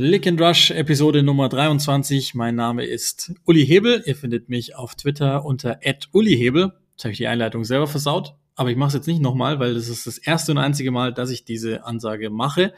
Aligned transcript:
Click 0.00 0.26
and 0.26 0.40
Rush 0.40 0.70
Episode 0.70 1.22
Nummer 1.22 1.50
23. 1.50 2.34
Mein 2.34 2.54
Name 2.54 2.86
ist 2.86 3.34
Uli 3.44 3.66
Hebel. 3.66 4.02
Ihr 4.06 4.16
findet 4.16 4.48
mich 4.48 4.74
auf 4.74 4.94
Twitter 4.94 5.44
unter 5.44 5.78
@ullihebel. 6.12 6.72
Jetzt 6.92 7.04
habe 7.04 7.12
ich 7.12 7.18
die 7.18 7.26
Einleitung 7.26 7.64
selber 7.64 7.86
versaut, 7.86 8.34
aber 8.56 8.70
ich 8.70 8.76
mache 8.76 8.88
es 8.88 8.94
jetzt 8.94 9.06
nicht 9.06 9.20
nochmal, 9.22 9.58
weil 9.58 9.74
das 9.74 9.88
ist 9.88 10.06
das 10.06 10.18
erste 10.18 10.52
und 10.52 10.58
einzige 10.58 10.90
Mal, 10.90 11.12
dass 11.14 11.30
ich 11.30 11.44
diese 11.44 11.84
Ansage 11.84 12.30
mache 12.30 12.72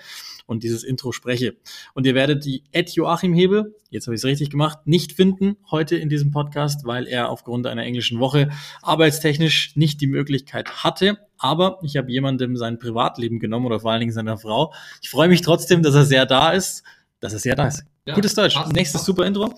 und 0.47 0.63
dieses 0.63 0.85
Intro 0.85 1.13
spreche. 1.13 1.57
Und 1.95 2.07
ihr 2.07 2.15
werdet 2.15 2.45
die 2.45 2.63
Joachim 2.95 3.33
Hebel, 3.35 3.75
jetzt 3.91 4.07
habe 4.07 4.15
ich 4.15 4.21
es 4.21 4.25
richtig 4.25 4.51
gemacht, 4.51 4.81
nicht 4.87 5.13
finden 5.13 5.57
heute 5.71 5.97
in 5.97 6.09
diesem 6.09 6.31
Podcast, 6.31 6.85
weil 6.85 7.07
er 7.07 7.31
aufgrund 7.31 7.67
einer 7.67 7.85
englischen 7.85 8.19
Woche 8.21 8.51
arbeitstechnisch 8.83 9.77
nicht 9.77 10.01
die 10.01 10.07
Möglichkeit 10.07 10.85
hatte. 10.85 11.19
Aber 11.39 11.79
ich 11.83 11.97
habe 11.97 12.11
jemandem 12.13 12.57
sein 12.57 12.79
Privatleben 12.79 13.39
genommen 13.41 13.67
oder 13.67 13.81
vor 13.81 13.91
allen 13.93 14.01
Dingen 14.01 14.13
seiner 14.13 14.39
Frau. 14.39 14.73
Ich 15.01 15.11
freue 15.11 15.29
mich 15.29 15.41
trotzdem, 15.43 15.83
dass 15.83 15.95
er 15.95 16.05
sehr 16.05 16.27
da 16.27 16.51
ist. 16.53 16.85
Dass 17.21 17.33
er 17.33 17.39
sehr 17.39 17.57
da 17.57 17.69
ist. 17.69 17.85
Ja, 18.07 18.15
Gutes 18.15 18.35
Deutsch. 18.35 18.55
passt, 18.55 18.73
Nächstes 18.73 19.01
passt. 19.01 19.07
super 19.07 19.27
Intro. 19.27 19.55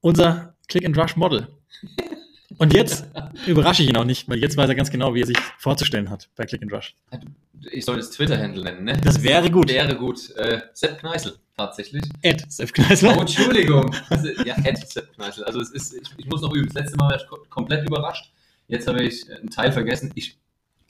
Unser 0.00 0.56
Click 0.68 0.84
and 0.84 0.96
Rush 0.98 1.16
Model. 1.16 1.48
Und 2.58 2.74
jetzt 2.74 3.06
überrasche 3.46 3.82
ich 3.82 3.88
ihn 3.88 3.96
auch 3.96 4.04
nicht, 4.04 4.28
weil 4.28 4.38
jetzt 4.38 4.56
weiß 4.56 4.68
er 4.68 4.74
ganz 4.74 4.90
genau, 4.90 5.14
wie 5.14 5.20
er 5.20 5.26
sich 5.26 5.38
vorzustellen 5.58 6.10
hat 6.10 6.28
bei 6.36 6.44
Click 6.44 6.62
and 6.62 6.72
Rush. 6.72 6.94
Ich 7.70 7.84
soll 7.84 7.96
das 7.96 8.10
Twitter-Handle 8.10 8.64
nennen, 8.64 8.84
ne? 8.84 9.00
Das 9.04 9.22
wäre 9.22 9.50
gut. 9.50 9.68
Wäre 9.68 9.94
gut. 9.96 10.30
Äh, 10.36 10.62
Sepp 10.72 10.98
Kneißl, 10.98 11.38
tatsächlich. 11.56 12.02
Ed 12.22 12.44
Sepp 12.50 12.72
Kneißler. 12.72 13.16
Oh, 13.16 13.20
Entschuldigung. 13.20 13.94
Also, 14.10 14.28
ja, 14.44 14.56
Ed 14.64 14.78
Sepp 14.88 15.14
Kneißl. 15.14 15.44
Also, 15.44 15.60
es 15.60 15.70
ist, 15.70 15.94
ich, 15.94 16.02
ich 16.16 16.26
muss 16.26 16.40
noch 16.42 16.52
üben. 16.52 16.66
Das 16.66 16.74
letzte 16.74 16.96
Mal 16.96 17.10
war 17.10 17.16
ich 17.16 17.26
ko- 17.28 17.38
komplett 17.48 17.86
überrascht. 17.86 18.32
Jetzt 18.66 18.88
habe 18.88 19.02
ich 19.04 19.30
einen 19.30 19.50
Teil 19.50 19.70
vergessen. 19.70 20.10
Ich 20.16 20.38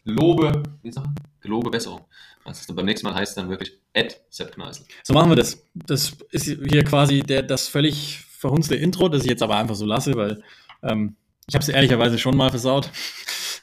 lobe, 0.04 0.62
wie 0.82 0.90
sagt 0.90 1.06
man? 1.06 1.14
Gelobe 1.40 1.70
Besserung. 1.70 2.00
Was 2.44 2.60
es 2.60 2.66
dann 2.66 2.76
beim 2.76 2.86
nächsten 2.86 3.06
Mal 3.06 3.14
heißt, 3.14 3.36
dann 3.36 3.50
wirklich 3.50 3.78
Ed 3.92 4.20
Sepp 4.30 4.52
Kneißl. 4.54 4.84
So 5.02 5.12
machen 5.12 5.30
wir 5.30 5.36
das. 5.36 5.62
Das 5.74 6.16
ist 6.30 6.44
hier 6.44 6.84
quasi 6.84 7.20
der, 7.20 7.42
das 7.42 7.68
völlig 7.68 8.20
verhunzte 8.38 8.74
Intro, 8.76 9.08
das 9.08 9.24
ich 9.24 9.30
jetzt 9.30 9.42
aber 9.42 9.56
einfach 9.56 9.74
so 9.74 9.84
lasse, 9.86 10.14
weil 10.14 10.42
ähm, 10.82 11.16
ich 11.46 11.54
habe 11.54 11.62
es 11.62 11.68
ehrlicherweise 11.68 12.18
schon 12.18 12.36
mal 12.36 12.50
versaut. 12.50 12.90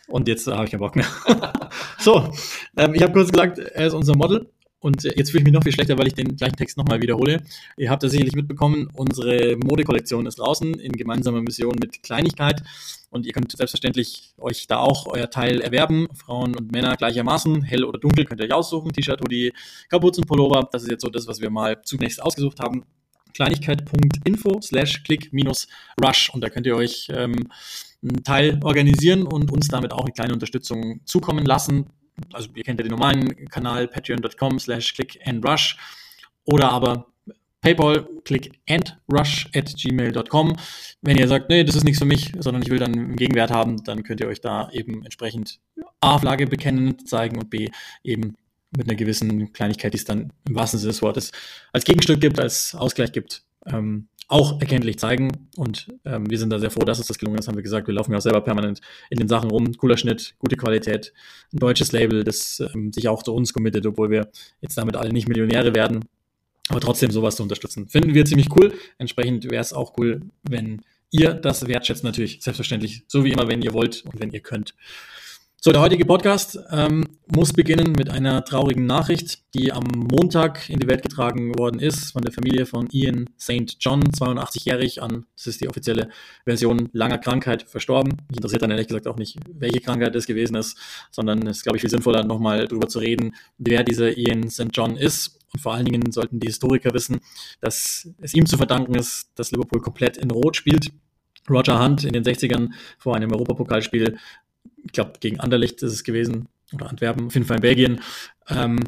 Und 0.08 0.28
jetzt 0.28 0.48
äh, 0.48 0.52
habe 0.52 0.66
ich 0.66 0.72
keinen 0.72 0.80
Bock 0.80 0.96
mehr. 0.96 1.08
so, 2.00 2.32
ähm, 2.78 2.94
ich 2.94 3.02
habe 3.04 3.14
kurz 3.14 3.32
gesagt, 3.32 3.60
er 3.60 3.88
ist 3.88 3.94
unser 3.94 4.16
Model. 4.16 4.50
Und 4.82 5.04
jetzt 5.04 5.32
fühle 5.32 5.42
ich 5.42 5.46
mich 5.46 5.54
noch 5.54 5.64
viel 5.64 5.74
schlechter, 5.74 5.98
weil 5.98 6.08
ich 6.08 6.14
den 6.14 6.38
gleichen 6.38 6.56
Text 6.56 6.78
nochmal 6.78 7.02
wiederhole. 7.02 7.42
Ihr 7.76 7.90
habt 7.90 8.02
das 8.02 8.12
sicherlich 8.12 8.34
mitbekommen, 8.34 8.90
unsere 8.94 9.58
Modekollektion 9.58 10.26
ist 10.26 10.40
draußen 10.40 10.74
in 10.76 10.94
gemeinsamer 10.94 11.42
Mission 11.42 11.76
mit 11.82 12.02
Kleinigkeit. 12.02 12.64
Und 13.10 13.26
ihr 13.26 13.34
könnt 13.34 13.52
selbstverständlich 13.52 14.34
euch 14.38 14.68
da 14.68 14.78
auch 14.78 15.08
euer 15.08 15.30
Teil 15.30 15.60
erwerben. 15.60 16.08
Frauen 16.14 16.56
und 16.56 16.72
Männer 16.72 16.96
gleichermaßen, 16.96 17.64
hell 17.64 17.84
oder 17.84 18.00
dunkel, 18.00 18.24
könnt 18.24 18.40
ihr 18.40 18.46
euch 18.46 18.54
aussuchen. 18.54 18.94
T-Shirt, 18.94 19.20
Hoodie, 19.22 19.52
Kapuzen, 19.90 20.24
Pullover. 20.24 20.70
Das 20.72 20.84
ist 20.84 20.92
jetzt 20.92 21.02
so 21.02 21.10
das, 21.10 21.28
was 21.28 21.42
wir 21.42 21.50
mal 21.50 21.82
zunächst 21.84 22.22
ausgesucht 22.22 22.62
haben. 22.62 22.86
Kleinigkeit.info 23.34 24.62
slash 24.62 25.04
click 25.04 25.32
minus 25.32 25.68
rush. 26.04 26.30
Und 26.30 26.42
da 26.42 26.50
könnt 26.50 26.66
ihr 26.66 26.76
euch 26.76 27.08
ähm, 27.14 27.50
einen 28.02 28.24
Teil 28.24 28.60
organisieren 28.64 29.24
und 29.24 29.52
uns 29.52 29.68
damit 29.68 29.92
auch 29.92 30.04
eine 30.04 30.12
kleine 30.12 30.34
Unterstützung 30.34 31.02
zukommen 31.06 31.46
lassen. 31.46 31.88
Also 32.34 32.50
ihr 32.56 32.64
kennt 32.64 32.80
ja 32.80 32.84
den 32.84 32.92
normalen 32.92 33.48
Kanal 33.50 33.88
patreon.com 33.88 34.60
slash 34.60 34.94
click 34.94 35.20
and 35.26 35.46
rush 35.46 35.78
oder 36.46 36.72
aber 36.72 37.08
PayPal, 37.62 38.08
click 38.24 38.52
and 38.70 38.98
rush 39.12 39.50
at 39.54 39.74
gmail.com. 39.76 40.56
Wenn 41.02 41.18
ihr 41.18 41.28
sagt, 41.28 41.50
nee, 41.50 41.64
das 41.64 41.76
ist 41.76 41.84
nichts 41.84 42.00
für 42.00 42.06
mich, 42.06 42.32
sondern 42.40 42.64
ich 42.64 42.70
will 42.70 42.80
dann 42.80 42.94
einen 42.94 43.16
Gegenwert 43.18 43.52
haben, 43.52 43.84
dann 43.84 44.04
könnt 44.04 44.22
ihr 44.22 44.28
euch 44.28 44.40
da 44.40 44.70
eben 44.72 45.04
entsprechend 45.04 45.60
A, 46.00 46.18
Flagge 46.18 46.48
bekennen, 46.48 47.06
zeigen 47.06 47.38
und 47.38 47.50
B, 47.50 47.70
eben 48.04 48.38
mit 48.76 48.88
einer 48.88 48.96
gewissen 48.96 49.52
Kleinigkeit, 49.54 49.94
die 49.94 49.98
es 49.98 50.06
dann 50.06 50.32
im 50.48 50.56
wahrsten 50.56 50.80
Sinne 50.80 50.92
des 50.92 51.02
Wortes 51.02 51.32
als 51.74 51.86
Gegenstück 51.86 52.22
gibt, 52.22 52.40
als 52.40 52.76
Ausgleich 52.76 53.12
gibt, 53.12 53.44
ähm, 53.66 54.08
auch 54.28 54.62
erkenntlich 54.62 55.00
zeigen. 55.00 55.50
Und 55.58 55.88
ähm, 56.06 56.30
wir 56.30 56.38
sind 56.38 56.52
da 56.52 56.60
sehr 56.60 56.70
froh, 56.70 56.86
dass 56.86 57.00
uns 57.00 57.08
das 57.08 57.18
gelungen 57.18 57.40
ist, 57.40 57.48
haben 57.48 57.56
wir 57.56 57.64
gesagt. 57.64 57.88
Wir 57.88 57.96
laufen 57.96 58.12
ja 58.12 58.20
auch 58.20 58.22
selber 58.22 58.42
permanent 58.42 58.80
in 59.10 59.18
den 59.18 59.28
Sachen 59.28 59.50
rum. 59.50 59.74
Cooler 59.74 59.98
Schnitt, 59.98 60.36
gute 60.38 60.56
Qualität, 60.56 61.14
ein 61.52 61.58
deutsches 61.58 61.92
Label, 61.92 62.24
das 62.24 62.60
ähm, 62.74 62.94
sich 62.94 63.08
auch 63.08 63.24
zu 63.24 63.34
uns 63.34 63.54
committet, 63.54 63.86
obwohl 63.88 64.12
wir 64.12 64.30
jetzt 64.62 64.78
damit 64.78 64.96
alle 64.96 65.12
nicht 65.12 65.28
Millionäre 65.28 65.74
werden. 65.74 66.06
Aber 66.70 66.80
trotzdem 66.80 67.10
sowas 67.10 67.36
zu 67.36 67.44
unterstützen, 67.44 67.90
finden 67.90 68.14
wir 68.14 68.26
ziemlich 68.26 68.48
cool. 68.56 68.74
Entsprechend 69.00 69.46
wäre 69.46 69.62
es 69.62 69.74
auch 69.74 69.98
cool, 69.98 70.22
wenn 70.44 70.82
ihr 71.10 71.34
das 71.34 71.68
wertschätzt, 71.68 72.04
natürlich 72.04 72.44
selbstverständlich, 72.44 73.04
so 73.08 73.24
wie 73.24 73.32
immer, 73.32 73.48
wenn 73.48 73.64
ihr 73.64 73.74
wollt 73.74 74.06
und 74.06 74.20
wenn 74.20 74.32
ihr 74.32 74.42
könnt. 74.42 74.76
So, 75.62 75.74
der 75.74 75.82
heutige 75.82 76.06
Podcast 76.06 76.58
ähm, 76.72 77.04
muss 77.28 77.52
beginnen 77.52 77.92
mit 77.92 78.10
einer 78.10 78.46
traurigen 78.46 78.86
Nachricht, 78.86 79.54
die 79.54 79.74
am 79.74 79.84
Montag 79.84 80.70
in 80.70 80.80
die 80.80 80.88
Welt 80.88 81.02
getragen 81.02 81.60
worden 81.60 81.82
ist 81.82 82.14
von 82.14 82.22
der 82.22 82.32
Familie 82.32 82.66
von 82.66 82.88
Ian 82.92 83.26
St. 83.38 83.76
John, 83.78 84.02
82-jährig 84.04 85.02
an, 85.02 85.26
das 85.36 85.48
ist 85.48 85.60
die 85.60 85.68
offizielle 85.68 86.12
Version, 86.46 86.88
langer 86.94 87.18
Krankheit 87.18 87.64
verstorben. 87.64 88.14
Mich 88.30 88.38
interessiert 88.38 88.62
dann 88.62 88.72
ehrlich 88.72 88.88
gesagt 88.88 89.06
auch 89.06 89.18
nicht, 89.18 89.38
welche 89.54 89.82
Krankheit 89.82 90.16
es 90.16 90.28
gewesen 90.28 90.56
ist, 90.56 90.78
sondern 91.12 91.46
es 91.46 91.58
ist, 91.58 91.64
glaube 91.64 91.76
ich, 91.76 91.82
viel 91.82 91.90
sinnvoller, 91.90 92.24
nochmal 92.24 92.66
drüber 92.66 92.88
zu 92.88 93.00
reden, 93.00 93.36
wer 93.58 93.84
dieser 93.84 94.18
Ian 94.18 94.50
St. 94.50 94.70
John 94.72 94.96
ist. 94.96 95.40
Und 95.52 95.60
vor 95.60 95.74
allen 95.74 95.84
Dingen 95.84 96.10
sollten 96.14 96.40
die 96.40 96.48
Historiker 96.48 96.94
wissen, 96.94 97.20
dass 97.60 98.08
es 98.22 98.34
ihm 98.34 98.46
zu 98.46 98.56
verdanken 98.56 98.96
ist, 98.96 99.32
dass 99.36 99.52
Liverpool 99.52 99.82
komplett 99.82 100.16
in 100.16 100.32
Rot 100.32 100.56
spielt. 100.56 100.94
Roger 101.50 101.84
Hunt 101.84 102.06
in 102.06 102.14
den 102.14 102.24
60ern 102.24 102.70
vor 102.98 103.16
einem 103.16 103.34
Europapokalspiel 103.34 104.18
ich 104.86 104.92
glaube, 104.92 105.14
gegen 105.20 105.40
Anderlecht 105.40 105.82
ist 105.84 105.94
es 105.94 106.04
gewesen, 106.04 106.48
oder 106.74 106.90
Antwerpen, 106.90 107.28
auf 107.28 107.34
jeden 107.34 107.46
Fall 107.46 107.58
in 107.58 107.62
Belgien, 107.62 108.02
ähm, 108.50 108.80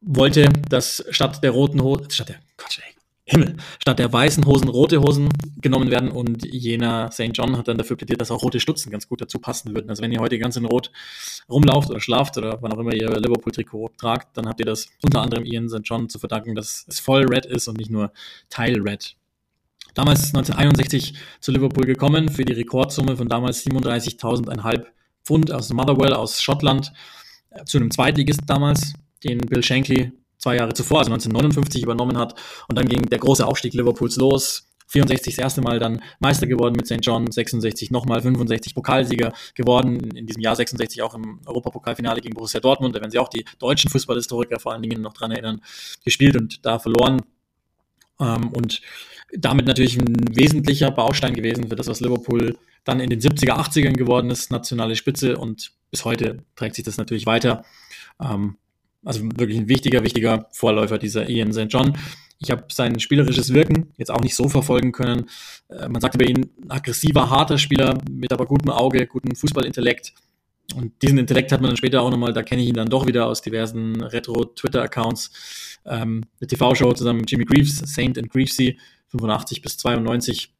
wollte, 0.00 0.48
dass 0.68 1.04
statt 1.10 1.42
der 1.42 1.50
roten 1.50 1.82
Hosen, 1.82 2.10
statt 2.10 2.28
der, 2.28 2.36
Gott, 2.56 2.78
ey, 2.84 2.94
Himmel, 3.30 3.56
statt 3.78 3.98
der 3.98 4.10
weißen 4.10 4.46
Hosen 4.46 4.68
rote 4.68 5.00
Hosen 5.00 5.28
genommen 5.60 5.90
werden 5.90 6.10
und 6.10 6.46
jener 6.46 7.12
St. 7.12 7.30
John 7.34 7.58
hat 7.58 7.68
dann 7.68 7.76
dafür 7.76 7.96
plädiert, 7.96 8.22
dass 8.22 8.30
auch 8.30 8.42
rote 8.42 8.58
Stutzen 8.58 8.90
ganz 8.90 9.06
gut 9.06 9.20
dazu 9.20 9.38
passen 9.38 9.74
würden. 9.74 9.90
Also 9.90 10.02
wenn 10.02 10.12
ihr 10.12 10.20
heute 10.20 10.38
ganz 10.38 10.56
in 10.56 10.64
Rot 10.64 10.90
rumlauft 11.46 11.90
oder 11.90 12.00
schlaft 12.00 12.38
oder 12.38 12.62
wann 12.62 12.72
auch 12.72 12.78
immer 12.78 12.94
ihr 12.94 13.10
Liverpool-Trikot 13.10 13.90
tragt, 13.98 14.34
dann 14.38 14.46
habt 14.48 14.60
ihr 14.60 14.66
das 14.66 14.88
unter 15.02 15.20
anderem 15.20 15.44
Ian 15.44 15.68
St. 15.68 15.82
John 15.84 16.08
zu 16.08 16.18
verdanken, 16.18 16.54
dass 16.54 16.86
es 16.88 17.00
voll 17.00 17.26
red 17.26 17.44
ist 17.44 17.68
und 17.68 17.76
nicht 17.76 17.90
nur 17.90 18.12
Teil 18.48 18.80
red. 18.80 19.14
Damals 19.94 20.34
1961 20.34 21.12
zu 21.40 21.52
Liverpool 21.52 21.84
gekommen 21.84 22.30
für 22.30 22.46
die 22.46 22.54
Rekordsumme 22.54 23.16
von 23.16 23.28
damals 23.28 23.66
37.500 23.66 24.86
Pfund 25.28 25.52
aus 25.52 25.70
Motherwell 25.70 26.14
aus 26.14 26.40
Schottland 26.42 26.92
äh, 27.50 27.64
zu 27.64 27.76
einem 27.76 27.90
Zweitligist 27.90 28.40
damals, 28.46 28.94
den 29.22 29.38
Bill 29.38 29.62
Shankly 29.62 30.12
zwei 30.38 30.56
Jahre 30.56 30.72
zuvor, 30.72 31.00
also 31.00 31.12
1959 31.12 31.82
übernommen 31.82 32.16
hat. 32.16 32.34
Und 32.68 32.78
dann 32.78 32.88
ging 32.88 33.02
der 33.02 33.18
große 33.18 33.46
Aufstieg 33.46 33.74
Liverpools 33.74 34.16
los. 34.16 34.64
64 34.86 35.36
das 35.36 35.42
erste 35.42 35.60
Mal 35.60 35.78
dann 35.78 36.02
Meister 36.18 36.46
geworden 36.46 36.74
mit 36.74 36.86
St. 36.86 37.00
John, 37.02 37.30
66 37.30 37.90
nochmal 37.90 38.22
65 38.22 38.74
Pokalsieger 38.74 39.34
geworden, 39.54 39.98
in 40.16 40.26
diesem 40.26 40.40
Jahr 40.40 40.56
66 40.56 41.02
auch 41.02 41.14
im 41.14 41.40
Europapokalfinale 41.44 42.22
gegen 42.22 42.34
Borussia 42.34 42.58
Dortmund, 42.58 42.96
da 42.96 43.00
werden 43.00 43.10
sie 43.10 43.18
auch 43.18 43.28
die 43.28 43.44
deutschen 43.58 43.90
Fußballhistoriker 43.90 44.58
vor 44.58 44.72
allen 44.72 44.80
Dingen 44.80 45.02
noch 45.02 45.12
dran 45.12 45.30
erinnern, 45.30 45.60
gespielt 46.06 46.36
und 46.36 46.64
da 46.64 46.78
verloren. 46.78 47.20
Ähm, 48.18 48.48
und 48.54 48.80
damit 49.36 49.66
natürlich 49.66 49.98
ein 49.98 50.14
wesentlicher 50.34 50.90
Baustein 50.90 51.34
gewesen 51.34 51.68
für 51.68 51.76
das, 51.76 51.88
was 51.88 52.00
Liverpool 52.00 52.56
dann 52.84 53.00
in 53.00 53.10
den 53.10 53.20
70er, 53.20 53.58
80ern 53.58 53.94
geworden 53.94 54.30
ist, 54.30 54.50
nationale 54.50 54.96
Spitze 54.96 55.36
und 55.36 55.72
bis 55.90 56.04
heute 56.04 56.44
trägt 56.56 56.74
sich 56.74 56.84
das 56.84 56.96
natürlich 56.96 57.26
weiter. 57.26 57.64
Ähm, 58.20 58.56
also 59.04 59.22
wirklich 59.36 59.58
ein 59.58 59.68
wichtiger, 59.68 60.02
wichtiger 60.02 60.48
Vorläufer 60.52 60.98
dieser 60.98 61.28
Ian 61.28 61.52
St. 61.52 61.66
John. 61.68 61.96
Ich 62.40 62.50
habe 62.50 62.64
sein 62.68 63.00
spielerisches 63.00 63.52
Wirken 63.52 63.92
jetzt 63.96 64.10
auch 64.10 64.20
nicht 64.20 64.34
so 64.34 64.48
verfolgen 64.48 64.92
können. 64.92 65.28
Äh, 65.68 65.88
man 65.88 66.00
sagt 66.00 66.14
über 66.14 66.28
ihn 66.28 66.50
aggressiver, 66.68 67.30
harter 67.30 67.58
Spieler 67.58 67.98
mit 68.10 68.32
aber 68.32 68.46
gutem 68.46 68.70
Auge, 68.70 69.06
gutem 69.06 69.34
Fußballintellekt. 69.34 70.14
Und 70.74 71.02
diesen 71.02 71.18
Intellekt 71.18 71.50
hat 71.50 71.60
man 71.60 71.70
dann 71.70 71.76
später 71.78 72.02
auch 72.02 72.10
nochmal, 72.10 72.32
da 72.32 72.42
kenne 72.42 72.62
ich 72.62 72.68
ihn 72.68 72.74
dann 72.74 72.90
doch 72.90 73.06
wieder 73.06 73.26
aus 73.26 73.40
diversen 73.40 74.02
Retro-Twitter-Accounts. 74.02 75.78
Ähm, 75.86 76.24
eine 76.40 76.46
TV-Show 76.46 76.92
zusammen 76.92 77.20
mit 77.20 77.30
Jimmy 77.30 77.44
Greaves, 77.44 77.78
Saint 77.78 78.18
and 78.18 78.30
Greavesy, 78.30 78.78
85 79.08 79.62
bis 79.62 79.78
92. 79.78 80.52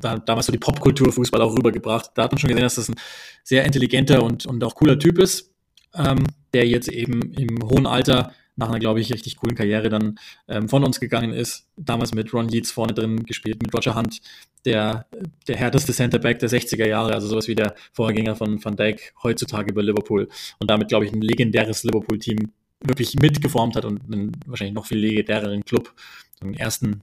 Da, 0.00 0.18
damals 0.18 0.46
so 0.46 0.52
die 0.52 0.58
Popkultur 0.58 1.12
Fußball 1.12 1.40
auch 1.40 1.56
rübergebracht. 1.56 2.10
Da 2.14 2.24
hat 2.24 2.32
man 2.32 2.38
schon 2.38 2.48
gesehen, 2.48 2.62
dass 2.62 2.76
das 2.76 2.88
ein 2.88 2.96
sehr 3.42 3.64
intelligenter 3.64 4.22
und, 4.22 4.46
und 4.46 4.62
auch 4.64 4.74
cooler 4.74 4.98
Typ 4.98 5.18
ist, 5.18 5.52
ähm, 5.94 6.24
der 6.54 6.66
jetzt 6.66 6.88
eben 6.88 7.32
im 7.34 7.62
hohen 7.68 7.86
Alter 7.86 8.32
nach 8.56 8.68
einer, 8.68 8.78
glaube 8.78 9.00
ich, 9.00 9.12
richtig 9.12 9.36
coolen 9.36 9.56
Karriere 9.56 9.88
dann 9.88 10.18
ähm, 10.46 10.68
von 10.68 10.84
uns 10.84 11.00
gegangen 11.00 11.32
ist. 11.32 11.66
Damals 11.76 12.14
mit 12.14 12.32
Ron 12.32 12.50
Yeats 12.50 12.70
vorne 12.70 12.92
drin 12.92 13.24
gespielt, 13.24 13.62
mit 13.62 13.74
Roger 13.74 13.96
Hunt, 13.96 14.20
der, 14.64 15.06
der 15.48 15.56
härteste 15.56 15.92
Centerback 15.92 16.38
der 16.38 16.50
60er 16.50 16.86
Jahre, 16.86 17.14
also 17.14 17.26
sowas 17.26 17.48
wie 17.48 17.54
der 17.54 17.74
Vorgänger 17.92 18.36
von 18.36 18.62
Van 18.62 18.76
Dijk 18.76 19.14
heutzutage 19.22 19.72
bei 19.72 19.82
Liverpool. 19.82 20.28
Und 20.58 20.70
damit, 20.70 20.88
glaube 20.88 21.06
ich, 21.06 21.12
ein 21.12 21.22
legendäres 21.22 21.82
Liverpool-Team 21.84 22.52
wirklich 22.82 23.14
mitgeformt 23.18 23.76
hat 23.76 23.84
und 23.84 24.02
einen 24.04 24.32
wahrscheinlich 24.46 24.74
noch 24.74 24.86
viel 24.86 24.98
legendäreren 24.98 25.64
Club, 25.64 25.92
so 26.38 26.46
einen 26.46 26.54
ersten 26.54 27.02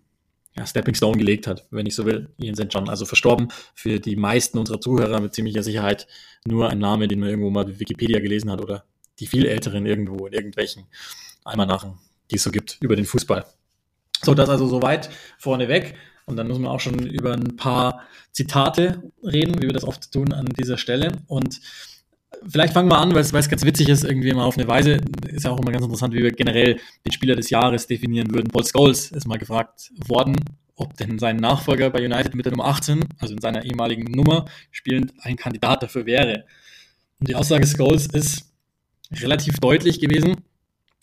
ja, 0.58 0.66
Stepping 0.66 0.96
Stone 0.96 1.18
gelegt 1.18 1.48
hat, 1.48 1.66
wenn 1.72 1.86
ich 1.86 1.96
so 1.96 2.06
will, 2.06 2.30
Ian 2.38 2.56
St. 2.56 2.68
John. 2.70 2.90
Also 2.90 3.06
verstorben 3.06 3.50
für 3.76 4.00
die 4.00 4.16
meisten 4.16 4.58
unserer 4.58 4.82
Zuhörer 4.82 5.20
mit 5.20 5.34
ziemlicher 5.34 5.64
Sicherheit 5.64 6.08
nur 6.46 6.70
ein 6.70 6.80
Name, 6.80 7.08
den 7.08 7.20
man 7.20 7.30
irgendwo 7.30 7.50
mal 7.50 7.80
Wikipedia 7.80 8.20
gelesen 8.20 8.52
hat 8.52 8.62
oder 8.62 8.86
die 9.20 9.28
viel 9.28 9.46
älteren 9.46 9.86
irgendwo 9.86 10.28
in 10.28 10.34
irgendwelchen 10.34 10.86
Almanachen, 11.44 11.98
die 12.32 12.36
es 12.36 12.44
so 12.44 12.52
gibt 12.52 12.78
über 12.82 12.96
den 12.96 13.06
Fußball. 13.06 13.46
So, 14.22 14.34
das 14.34 14.50
also 14.50 14.68
soweit 14.68 15.10
vorneweg. 15.38 15.96
Und 16.26 16.36
dann 16.36 16.48
müssen 16.48 16.64
wir 16.64 16.72
auch 16.72 16.80
schon 16.80 17.08
über 17.08 17.34
ein 17.34 17.56
paar 17.56 18.02
Zitate 18.32 19.12
reden, 19.24 19.62
wie 19.62 19.68
wir 19.68 19.74
das 19.74 19.86
oft 19.86 20.12
tun 20.12 20.34
an 20.34 20.46
dieser 20.46 20.78
Stelle. 20.78 21.12
Und 21.28 21.62
vielleicht 22.48 22.74
fangen 22.74 22.90
wir 22.90 22.98
an, 22.98 23.14
weil 23.14 23.22
es, 23.22 23.32
ganz 23.32 23.64
witzig 23.64 23.90
ist, 23.90 24.04
irgendwie 24.04 24.34
mal 24.34 24.46
auf 24.46 24.58
eine 24.58 24.68
Weise. 24.68 25.00
Ist 25.28 25.46
ja 25.46 25.52
auch 25.52 25.60
immer 25.60 25.72
ganz 25.72 25.84
interessant, 25.84 26.14
wie 26.14 26.24
wir 26.24 26.32
generell 26.32 26.80
den 27.06 27.12
Spieler 27.12 27.36
des 27.36 27.50
Jahres 27.50 27.88
definieren 27.88 28.34
würden. 28.34 28.50
Paul 28.50 28.66
Scholes 28.66 29.12
ist 29.12 29.28
mal 29.28 29.38
gefragt 29.38 29.92
worden, 30.08 30.36
ob 30.76 30.96
denn 30.98 31.20
sein 31.20 31.38
Nachfolger 31.38 31.90
bei 31.90 32.04
United 32.04 32.36
mit 32.36 32.46
der 32.46 32.52
Nummer 32.52 32.66
18, 32.66 33.04
also 33.20 33.34
in 33.34 33.42
seiner 33.42 33.66
ehemaligen 33.66 34.12
Nummer, 34.12 34.46
spielend 34.72 35.14
ein 35.20 35.36
Kandidat 35.36 35.84
dafür 35.84 36.06
wäre. 36.06 36.46
Und 37.20 37.30
die 37.30 37.36
Aussage 37.36 37.66
Scholes 37.66 38.08
ist 38.08 38.52
relativ 39.12 39.58
deutlich 39.60 40.00
gewesen. 40.00 40.38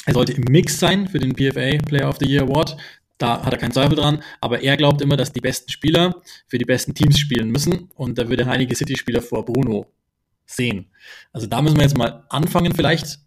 Er 0.06 0.14
sollte 0.14 0.32
im 0.32 0.44
Mix 0.48 0.78
sein 0.78 1.08
für 1.08 1.18
den 1.18 1.34
PFA 1.34 1.78
Player 1.84 2.08
of 2.08 2.18
the 2.20 2.26
Year 2.26 2.42
Award. 2.42 2.76
Da 3.18 3.44
hat 3.44 3.52
er 3.52 3.58
keinen 3.58 3.72
Zweifel 3.72 3.96
dran, 3.96 4.22
aber 4.40 4.60
er 4.60 4.76
glaubt 4.76 5.00
immer, 5.00 5.16
dass 5.16 5.32
die 5.32 5.40
besten 5.40 5.70
Spieler 5.70 6.20
für 6.46 6.58
die 6.58 6.64
besten 6.64 6.94
Teams 6.94 7.18
spielen 7.18 7.50
müssen 7.50 7.90
und 7.94 8.18
da 8.18 8.28
würde 8.28 8.46
einige 8.46 8.74
City-Spieler 8.74 9.22
vor 9.22 9.44
Bruno 9.44 9.86
sehen. 10.46 10.90
Also 11.32 11.46
da 11.46 11.62
müssen 11.62 11.76
wir 11.76 11.82
jetzt 11.84 11.96
mal 11.96 12.24
anfangen. 12.28 12.74
Vielleicht 12.74 13.18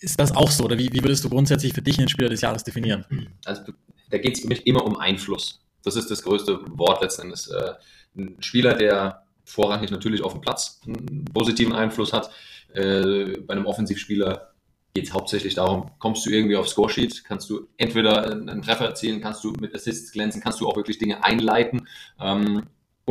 ist 0.00 0.18
das 0.18 0.34
auch 0.34 0.50
so 0.50 0.64
oder 0.64 0.78
wie, 0.78 0.92
wie 0.92 1.02
würdest 1.02 1.24
du 1.24 1.28
grundsätzlich 1.28 1.72
für 1.72 1.82
dich 1.82 1.98
einen 1.98 2.08
Spieler 2.08 2.28
des 2.28 2.40
Jahres 2.40 2.64
definieren? 2.64 3.04
Also 3.44 3.62
da 4.10 4.18
geht 4.18 4.34
es 4.34 4.40
für 4.40 4.48
mich 4.48 4.66
immer 4.66 4.84
um 4.84 4.96
Einfluss. 4.96 5.60
Das 5.84 5.96
ist 5.96 6.10
das 6.10 6.22
größte 6.22 6.60
Wort 6.78 7.02
letzten 7.02 7.22
Endes. 7.22 7.48
Äh, 7.48 7.72
Ein 8.16 8.36
Spieler, 8.40 8.74
der 8.74 9.24
vorrangig 9.44 9.90
natürlich 9.90 10.22
auf 10.22 10.32
dem 10.32 10.40
Platz 10.40 10.80
einen 10.86 11.24
positiven 11.32 11.72
Einfluss 11.72 12.12
hat. 12.12 12.30
Äh, 12.74 13.38
Bei 13.46 13.54
einem 13.54 13.66
Offensivspieler 13.66 14.52
geht 14.94 15.06
es 15.06 15.14
hauptsächlich 15.14 15.54
darum, 15.54 15.90
kommst 15.98 16.26
du 16.26 16.30
irgendwie 16.30 16.56
aufs 16.56 16.72
Scoresheet, 16.72 17.24
kannst 17.24 17.48
du 17.48 17.66
entweder 17.78 18.30
einen 18.30 18.60
Treffer 18.60 18.84
erzielen, 18.84 19.22
kannst 19.22 19.42
du 19.42 19.52
mit 19.52 19.74
Assists 19.74 20.12
glänzen, 20.12 20.42
kannst 20.42 20.60
du 20.60 20.68
auch 20.68 20.76
wirklich 20.76 20.98
Dinge 20.98 21.24
einleiten. 21.24 21.88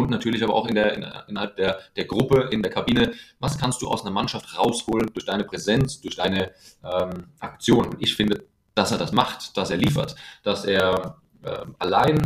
Und 0.01 0.09
natürlich 0.09 0.43
aber 0.43 0.53
auch 0.53 0.67
in 0.67 0.75
der, 0.75 0.93
in, 0.93 1.05
innerhalb 1.27 1.55
der, 1.55 1.79
der 1.95 2.05
Gruppe, 2.05 2.49
in 2.51 2.61
der 2.61 2.71
Kabine, 2.71 3.13
was 3.39 3.57
kannst 3.57 3.81
du 3.81 3.87
aus 3.87 4.01
einer 4.01 4.11
Mannschaft 4.11 4.57
rausholen 4.57 5.11
durch 5.13 5.25
deine 5.25 5.43
Präsenz, 5.43 6.01
durch 6.01 6.15
deine 6.15 6.51
ähm, 6.83 7.27
Aktion. 7.39 7.87
Und 7.87 8.01
ich 8.01 8.15
finde, 8.15 8.43
dass 8.75 8.91
er 8.91 8.97
das 8.97 9.11
macht, 9.11 9.57
dass 9.57 9.69
er 9.69 9.77
liefert, 9.77 10.15
dass 10.43 10.65
er 10.65 11.17
ähm, 11.43 11.75
allein, 11.79 12.21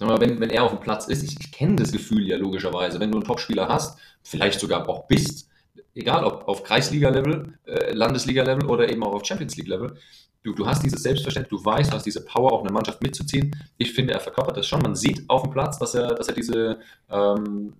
mal, 0.00 0.20
wenn, 0.20 0.40
wenn 0.40 0.50
er 0.50 0.64
auf 0.64 0.70
dem 0.70 0.80
Platz 0.80 1.06
ist, 1.06 1.22
ich, 1.22 1.38
ich 1.40 1.52
kenne 1.52 1.76
das 1.76 1.92
Gefühl 1.92 2.26
ja 2.26 2.36
logischerweise, 2.36 3.00
wenn 3.00 3.10
du 3.10 3.18
einen 3.18 3.26
Topspieler 3.26 3.68
hast, 3.68 3.98
vielleicht 4.22 4.60
sogar 4.60 4.88
auch 4.88 5.06
bist, 5.06 5.48
egal 5.94 6.24
ob 6.24 6.46
auf 6.46 6.62
Kreisliga-Level, 6.62 7.58
äh, 7.66 7.92
Landesliga-Level 7.92 8.66
oder 8.66 8.90
eben 8.90 9.02
auch 9.02 9.12
auf 9.12 9.24
Champions 9.24 9.56
League-Level, 9.56 9.96
du, 10.42 10.52
du 10.52 10.66
hast 10.66 10.82
dieses 10.82 11.02
Selbstverständnis, 11.02 11.60
du 11.60 11.64
weißt, 11.64 11.90
du 11.90 11.96
hast 11.96 12.06
diese 12.06 12.24
Power, 12.24 12.52
auch 12.52 12.62
eine 12.62 12.72
Mannschaft 12.72 13.02
mitzuziehen. 13.02 13.54
Ich 13.76 13.92
finde, 13.92 14.14
er 14.14 14.20
verkörpert 14.20 14.56
das 14.56 14.66
schon. 14.66 14.80
Man 14.80 14.94
sieht 14.94 15.28
auf 15.28 15.42
dem 15.42 15.50
Platz, 15.50 15.78
dass 15.78 15.94
er, 15.94 16.14
dass 16.14 16.28
er 16.28 16.34
diese, 16.34 16.78
ähm, 17.10 17.74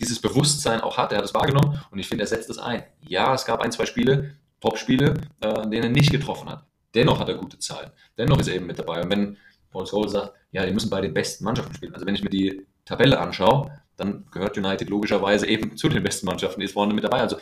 dieses 0.00 0.20
Bewusstsein 0.20 0.80
auch 0.80 0.96
hat. 0.96 1.12
Er 1.12 1.18
hat 1.18 1.24
es 1.24 1.34
wahrgenommen 1.34 1.80
und 1.90 1.98
ich 1.98 2.08
finde, 2.08 2.24
er 2.24 2.28
setzt 2.28 2.50
es 2.50 2.58
ein. 2.58 2.82
Ja, 3.06 3.34
es 3.34 3.44
gab 3.44 3.60
ein, 3.60 3.72
zwei 3.72 3.86
Spiele, 3.86 4.34
Top-Spiele, 4.60 5.14
äh, 5.40 5.62
in 5.62 5.70
denen 5.70 5.84
er 5.84 5.90
nicht 5.90 6.10
getroffen 6.10 6.48
hat. 6.48 6.64
Dennoch 6.94 7.20
hat 7.20 7.28
er 7.28 7.36
gute 7.36 7.58
Zahlen. 7.58 7.90
Dennoch 8.16 8.40
ist 8.40 8.48
er 8.48 8.54
eben 8.54 8.66
mit 8.66 8.78
dabei. 8.78 9.02
Und 9.02 9.10
wenn 9.10 9.36
Paul 9.70 9.86
Scholes 9.86 10.12
sagt, 10.12 10.32
ja, 10.50 10.64
die 10.64 10.72
müssen 10.72 10.90
bei 10.90 11.00
den 11.00 11.14
besten 11.14 11.44
Mannschaften 11.44 11.74
spielen. 11.74 11.94
Also 11.94 12.06
wenn 12.06 12.14
ich 12.14 12.22
mir 12.22 12.30
die 12.30 12.66
Tabelle 12.84 13.18
anschaue, 13.18 13.70
dann 13.96 14.24
gehört 14.30 14.56
United 14.56 14.88
logischerweise 14.88 15.46
eben 15.46 15.76
zu 15.76 15.88
den 15.88 16.02
besten 16.02 16.26
Mannschaften, 16.26 16.62
ist 16.62 16.72
vorne 16.72 16.94
mit 16.94 17.04
dabei. 17.04 17.20
Also 17.20 17.36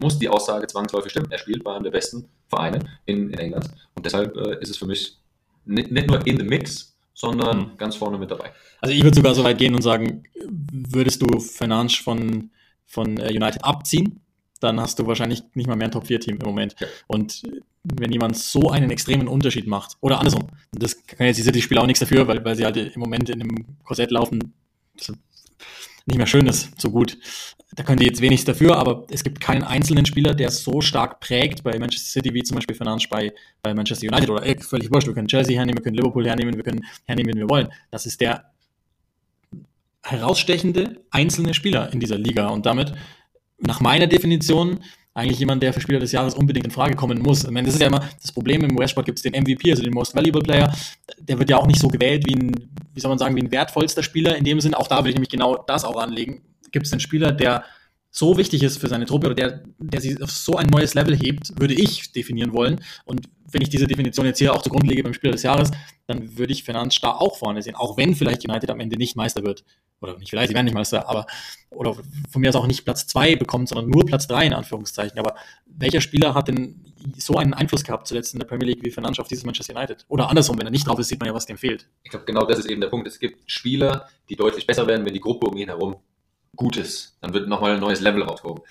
muss 0.00 0.18
die 0.18 0.28
Aussage 0.28 0.66
zwangsläufig 0.66 1.10
stimmen. 1.10 1.30
Er 1.30 1.38
spielt 1.38 1.64
bei 1.64 1.74
einem 1.74 1.84
der 1.84 1.90
besten 1.90 2.28
Vereine 2.48 2.80
in, 3.06 3.30
in 3.30 3.38
England. 3.38 3.70
Und 3.94 4.04
deshalb 4.06 4.36
äh, 4.36 4.58
ist 4.60 4.70
es 4.70 4.76
für 4.76 4.86
mich 4.86 5.18
nicht, 5.64 5.90
nicht 5.90 6.06
nur 6.08 6.26
in 6.26 6.36
the 6.38 6.44
mix, 6.44 6.96
sondern 7.14 7.58
Mhm. 7.58 7.78
ganz 7.78 7.96
vorne 7.96 8.18
mit 8.18 8.30
dabei. 8.30 8.52
Also 8.80 8.94
ich 8.94 9.02
würde 9.02 9.16
sogar 9.16 9.34
so 9.34 9.42
weit 9.42 9.58
gehen 9.58 9.74
und 9.74 9.82
sagen, 9.82 10.22
würdest 10.70 11.22
du 11.22 11.40
Fernandes 11.40 11.96
von, 11.96 12.50
von 12.84 13.16
äh, 13.18 13.30
United 13.30 13.64
abziehen, 13.64 14.20
dann 14.60 14.80
hast 14.80 14.98
du 14.98 15.06
wahrscheinlich 15.06 15.42
nicht 15.54 15.66
mal 15.66 15.76
mehr 15.76 15.88
ein 15.88 15.92
Top-4-Team 15.92 16.36
im 16.36 16.46
Moment. 16.46 16.76
Ja. 16.78 16.86
Und 17.06 17.42
wenn 17.84 18.12
jemand 18.12 18.36
so 18.36 18.70
einen 18.70 18.90
extremen 18.90 19.28
Unterschied 19.28 19.66
macht, 19.66 19.96
oder 20.00 20.18
andersrum, 20.18 20.48
das 20.72 21.06
kann 21.06 21.26
jetzt 21.26 21.38
die 21.38 21.42
City-Spieler 21.42 21.82
auch 21.82 21.86
nichts 21.86 22.00
dafür, 22.00 22.26
weil, 22.26 22.44
weil 22.44 22.56
sie 22.56 22.64
halt 22.64 22.76
im 22.76 23.00
Moment 23.00 23.28
in 23.30 23.40
einem 23.40 23.66
Korsett 23.84 24.10
laufen, 24.10 24.54
das 24.96 25.12
nicht 26.06 26.18
mehr 26.18 26.26
schön 26.26 26.46
ist, 26.46 26.80
so 26.80 26.90
gut. 26.90 27.18
Da 27.74 27.82
können 27.82 27.98
die 27.98 28.06
jetzt 28.06 28.20
wenig 28.20 28.44
dafür, 28.44 28.76
aber 28.76 29.06
es 29.10 29.24
gibt 29.24 29.40
keinen 29.40 29.64
einzelnen 29.64 30.06
Spieler, 30.06 30.34
der 30.34 30.50
so 30.50 30.80
stark 30.80 31.20
prägt 31.20 31.64
bei 31.64 31.78
Manchester 31.78 32.08
City 32.08 32.32
wie 32.32 32.42
zum 32.42 32.54
Beispiel 32.54 32.76
Fernandes 32.76 33.08
bei, 33.08 33.32
bei 33.62 33.74
Manchester 33.74 34.06
United 34.06 34.30
oder 34.30 34.46
äh, 34.46 34.58
völlig 34.58 34.90
wurscht. 34.90 35.08
Wir 35.08 35.14
können 35.14 35.28
Chelsea 35.28 35.56
hernehmen, 35.56 35.78
wir 35.78 35.82
können 35.82 35.96
Liverpool 35.96 36.26
hernehmen, 36.26 36.56
wir 36.56 36.62
können 36.62 36.84
hernehmen, 37.04 37.34
wen 37.34 37.40
wir 37.40 37.50
wollen. 37.50 37.68
Das 37.90 38.06
ist 38.06 38.20
der 38.20 38.52
herausstechende 40.02 41.04
einzelne 41.10 41.52
Spieler 41.52 41.92
in 41.92 41.98
dieser 41.98 42.16
Liga 42.16 42.48
und 42.48 42.64
damit 42.64 42.92
nach 43.58 43.80
meiner 43.80 44.06
Definition 44.06 44.80
eigentlich 45.16 45.38
jemand, 45.38 45.62
der 45.62 45.72
für 45.72 45.80
Spieler 45.80 45.98
des 45.98 46.12
Jahres 46.12 46.34
unbedingt 46.34 46.66
in 46.66 46.70
Frage 46.70 46.94
kommen 46.94 47.20
muss. 47.20 47.44
Ich 47.44 47.50
meine, 47.50 47.66
das 47.66 47.74
ist 47.74 47.80
ja 47.80 47.86
immer 47.86 48.06
das 48.20 48.32
Problem, 48.32 48.62
im 48.64 48.78
US-Sport 48.78 49.06
gibt 49.06 49.18
es 49.18 49.22
den 49.22 49.32
MVP, 49.32 49.70
also 49.70 49.82
den 49.82 49.94
Most 49.94 50.14
Valuable 50.14 50.42
Player, 50.42 50.70
der 51.18 51.38
wird 51.38 51.48
ja 51.48 51.56
auch 51.56 51.66
nicht 51.66 51.80
so 51.80 51.88
gewählt 51.88 52.24
wie 52.26 52.34
ein, 52.34 52.52
wie 52.92 53.00
soll 53.00 53.08
man 53.08 53.18
sagen, 53.18 53.34
wie 53.34 53.42
ein 53.42 53.50
wertvollster 53.50 54.02
Spieler 54.02 54.36
in 54.36 54.44
dem 54.44 54.60
Sinn. 54.60 54.74
Auch 54.74 54.88
da 54.88 55.02
will 55.02 55.08
ich 55.08 55.14
nämlich 55.14 55.30
genau 55.30 55.56
das 55.66 55.84
auch 55.84 55.96
anlegen. 55.96 56.42
Gibt 56.70 56.86
es 56.86 56.92
einen 56.92 57.00
Spieler, 57.00 57.32
der 57.32 57.64
so 58.10 58.36
wichtig 58.36 58.62
ist 58.62 58.78
für 58.78 58.88
seine 58.88 59.06
Truppe 59.06 59.26
oder 59.26 59.34
der, 59.34 59.62
der 59.78 60.00
sie 60.00 60.20
auf 60.22 60.30
so 60.30 60.56
ein 60.56 60.66
neues 60.66 60.94
Level 60.94 61.16
hebt, 61.16 61.58
würde 61.58 61.74
ich 61.74 62.12
definieren 62.12 62.52
wollen. 62.52 62.80
Und 63.04 63.26
wenn 63.50 63.62
ich 63.62 63.68
diese 63.68 63.86
Definition 63.86 64.26
jetzt 64.26 64.38
hier 64.38 64.54
auch 64.54 64.62
zugrunde 64.62 64.86
lege 64.86 65.02
beim 65.02 65.14
Spieler 65.14 65.32
des 65.32 65.42
Jahres, 65.42 65.70
dann 66.06 66.36
würde 66.36 66.52
ich 66.52 66.64
Fernandes 66.64 66.94
Starr 66.94 67.20
auch 67.20 67.36
vorne 67.36 67.62
sehen, 67.62 67.74
auch 67.74 67.96
wenn 67.96 68.14
vielleicht 68.14 68.46
United 68.48 68.70
am 68.70 68.80
Ende 68.80 68.96
nicht 68.96 69.16
Meister 69.16 69.44
wird. 69.44 69.64
Oder 70.00 70.18
nicht 70.18 70.30
vielleicht, 70.30 70.48
sie 70.48 70.54
werden 70.54 70.66
nicht 70.66 70.74
Meister, 70.74 71.08
aber 71.08 71.26
oder 71.70 71.94
von 72.30 72.40
mir 72.40 72.50
aus 72.50 72.56
auch 72.56 72.66
nicht 72.66 72.84
Platz 72.84 73.06
zwei 73.06 73.34
bekommt, 73.36 73.68
sondern 73.68 73.88
nur 73.88 74.04
Platz 74.04 74.26
drei 74.26 74.46
in 74.46 74.52
Anführungszeichen. 74.52 75.18
Aber 75.18 75.34
welcher 75.66 76.00
Spieler 76.00 76.34
hat 76.34 76.48
denn 76.48 76.84
so 77.16 77.36
einen 77.36 77.54
Einfluss 77.54 77.84
gehabt 77.84 78.06
zuletzt 78.06 78.34
in 78.34 78.40
der 78.40 78.46
Premier 78.46 78.66
League 78.66 78.84
wie 78.84 78.90
Fernandes 78.90 79.20
auf 79.20 79.28
dieses 79.28 79.44
Manchester 79.44 79.74
United? 79.74 80.04
Oder 80.08 80.28
andersrum, 80.28 80.58
wenn 80.58 80.66
er 80.66 80.70
nicht 80.70 80.86
drauf 80.86 80.98
ist, 80.98 81.08
sieht 81.08 81.20
man 81.20 81.28
ja, 81.28 81.34
was 81.34 81.46
dem 81.46 81.56
fehlt. 81.56 81.88
Ich 82.02 82.10
glaube, 82.10 82.26
genau 82.26 82.44
das 82.44 82.58
ist 82.58 82.66
eben 82.66 82.80
der 82.80 82.88
Punkt. 82.88 83.06
Es 83.08 83.18
gibt 83.18 83.50
Spieler, 83.50 84.08
die 84.28 84.36
deutlich 84.36 84.66
besser 84.66 84.86
werden, 84.86 85.04
wenn 85.06 85.14
die 85.14 85.20
Gruppe 85.20 85.46
um 85.46 85.56
ihn 85.56 85.68
herum 85.68 85.96
gut 86.54 86.76
ist. 86.76 87.16
Dann 87.20 87.32
wird 87.32 87.48
nochmal 87.48 87.72
ein 87.72 87.80
neues 87.80 88.00
Level 88.00 88.22
rausgehoben. 88.22 88.62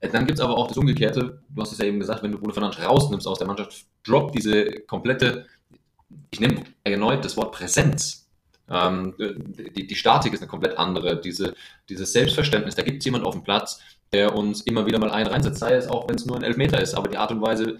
Äh, 0.00 0.08
Dann 0.08 0.26
gibt 0.26 0.38
es 0.38 0.44
aber 0.44 0.56
auch 0.56 0.66
das 0.66 0.76
Umgekehrte. 0.76 1.42
Du 1.48 1.62
hast 1.62 1.72
es 1.72 1.78
ja 1.78 1.84
eben 1.84 1.98
gesagt, 1.98 2.22
wenn 2.22 2.32
du 2.32 2.38
Bruno 2.38 2.52
Fernandes 2.52 2.82
rausnimmst 2.82 3.26
aus 3.26 3.38
der 3.38 3.46
Mannschaft, 3.46 3.86
droppt 4.04 4.34
diese 4.36 4.80
komplette, 4.86 5.46
ich 6.30 6.40
nehme 6.40 6.64
erneut 6.82 7.24
das 7.24 7.36
Wort 7.36 7.52
Präsenz. 7.52 8.23
Ähm, 8.68 9.14
die, 9.18 9.86
die 9.86 9.94
Statik 9.94 10.32
ist 10.32 10.40
eine 10.40 10.48
komplett 10.48 10.78
andere. 10.78 11.20
Diese, 11.20 11.54
dieses 11.88 12.12
Selbstverständnis, 12.12 12.74
da 12.74 12.82
gibt 12.82 12.98
es 12.98 13.04
jemand 13.04 13.24
auf 13.24 13.34
dem 13.34 13.44
Platz, 13.44 13.80
der 14.12 14.34
uns 14.34 14.62
immer 14.62 14.86
wieder 14.86 14.98
mal 14.98 15.10
einen 15.10 15.28
reinsetzt, 15.28 15.58
sei 15.58 15.74
es 15.74 15.88
auch, 15.88 16.08
wenn 16.08 16.16
es 16.16 16.26
nur 16.26 16.36
ein 16.36 16.44
Elfmeter 16.44 16.80
ist, 16.80 16.94
aber 16.94 17.08
die 17.08 17.16
Art 17.16 17.32
und 17.32 17.42
Weise, 17.42 17.78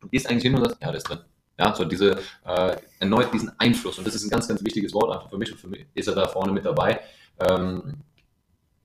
du 0.00 0.08
gehst 0.08 0.28
eigentlich 0.28 0.44
hin 0.44 0.54
und 0.54 0.64
sagst, 0.64 0.80
ja, 0.80 0.88
der 0.88 0.96
ist 0.98 1.08
drin. 1.08 1.18
Ja, 1.58 1.74
so 1.74 1.84
diese, 1.84 2.18
äh, 2.44 2.76
erneut 2.98 3.32
diesen 3.32 3.52
Einfluss. 3.58 3.98
Und 3.98 4.06
das 4.06 4.14
ist 4.14 4.24
ein 4.24 4.30
ganz, 4.30 4.48
ganz 4.48 4.64
wichtiges 4.64 4.94
Wort 4.94 5.12
einfach 5.12 5.28
für 5.28 5.38
mich 5.38 5.52
und 5.52 5.58
für 5.58 5.68
mich 5.68 5.86
ist 5.94 6.08
er 6.08 6.14
da 6.14 6.26
vorne 6.26 6.52
mit 6.52 6.64
dabei. 6.64 7.00
Ähm, 7.40 7.94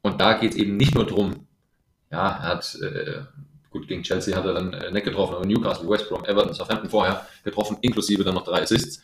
und 0.01 0.21
da 0.21 0.33
geht 0.33 0.51
es 0.51 0.57
eben 0.57 0.77
nicht 0.77 0.95
nur 0.95 1.05
drum, 1.05 1.47
ja, 2.11 2.29
er 2.29 2.43
hat, 2.43 2.75
äh, 2.81 3.21
gut, 3.69 3.87
gegen 3.87 4.03
Chelsea 4.03 4.35
hat 4.35 4.45
er 4.45 4.53
dann 4.53 4.73
äh, 4.73 4.91
nicht 4.91 5.05
getroffen, 5.05 5.35
aber 5.35 5.45
Newcastle, 5.45 5.89
West 5.89 6.09
Brom, 6.09 6.23
Everton, 6.25 6.53
Southampton 6.53 6.89
vorher 6.89 7.25
getroffen, 7.43 7.77
inklusive 7.81 8.23
dann 8.23 8.35
noch 8.35 8.45
drei 8.45 8.61
Assists. 8.61 9.01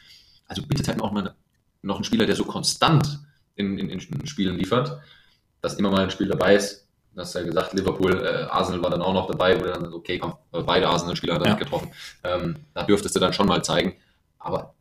Also 0.47 0.62
bitte 0.65 0.83
zeigt 0.83 1.00
mir 1.00 1.03
auch 1.03 1.12
mal 1.12 1.21
eine, 1.21 1.35
noch 1.84 1.96
einen 1.96 2.04
Spieler, 2.04 2.25
der 2.25 2.36
so 2.36 2.46
konstant 2.46 3.20
in, 3.56 3.78
in, 3.78 3.90
in 3.90 4.25
Spielen 4.28 4.58
liefert, 4.58 5.00
dass 5.62 5.75
immer 5.75 5.92
mal 5.92 6.04
ein 6.04 6.10
Spiel 6.10 6.28
dabei 6.28 6.56
ist. 6.56 6.88
Du 7.13 7.22
hast 7.22 7.36
ja 7.36 7.44
gesagt, 7.44 7.74
Liverpool, 7.74 8.25
äh, 8.25 8.44
Arsenal 8.50 8.82
war 8.82 8.90
dann 8.90 9.02
auch 9.04 9.13
noch 9.13 9.28
dabei, 9.30 9.60
wo 9.60 9.66
dann, 9.66 9.94
okay, 9.94 10.18
komm, 10.18 10.34
beide 10.66 10.88
Arsenal-Spieler 10.88 11.40
er 11.40 11.48
Ja. 11.50 11.54
getroffen. 11.54 11.92
Ähm, 12.24 12.56
da 12.74 12.84
dürftest 12.84 13.16
du 13.16 13.20
dann 13.20 13.34
schon 13.34 13.48
mal 13.48 13.63
zeigen. 13.63 13.96
Aber 14.40 14.74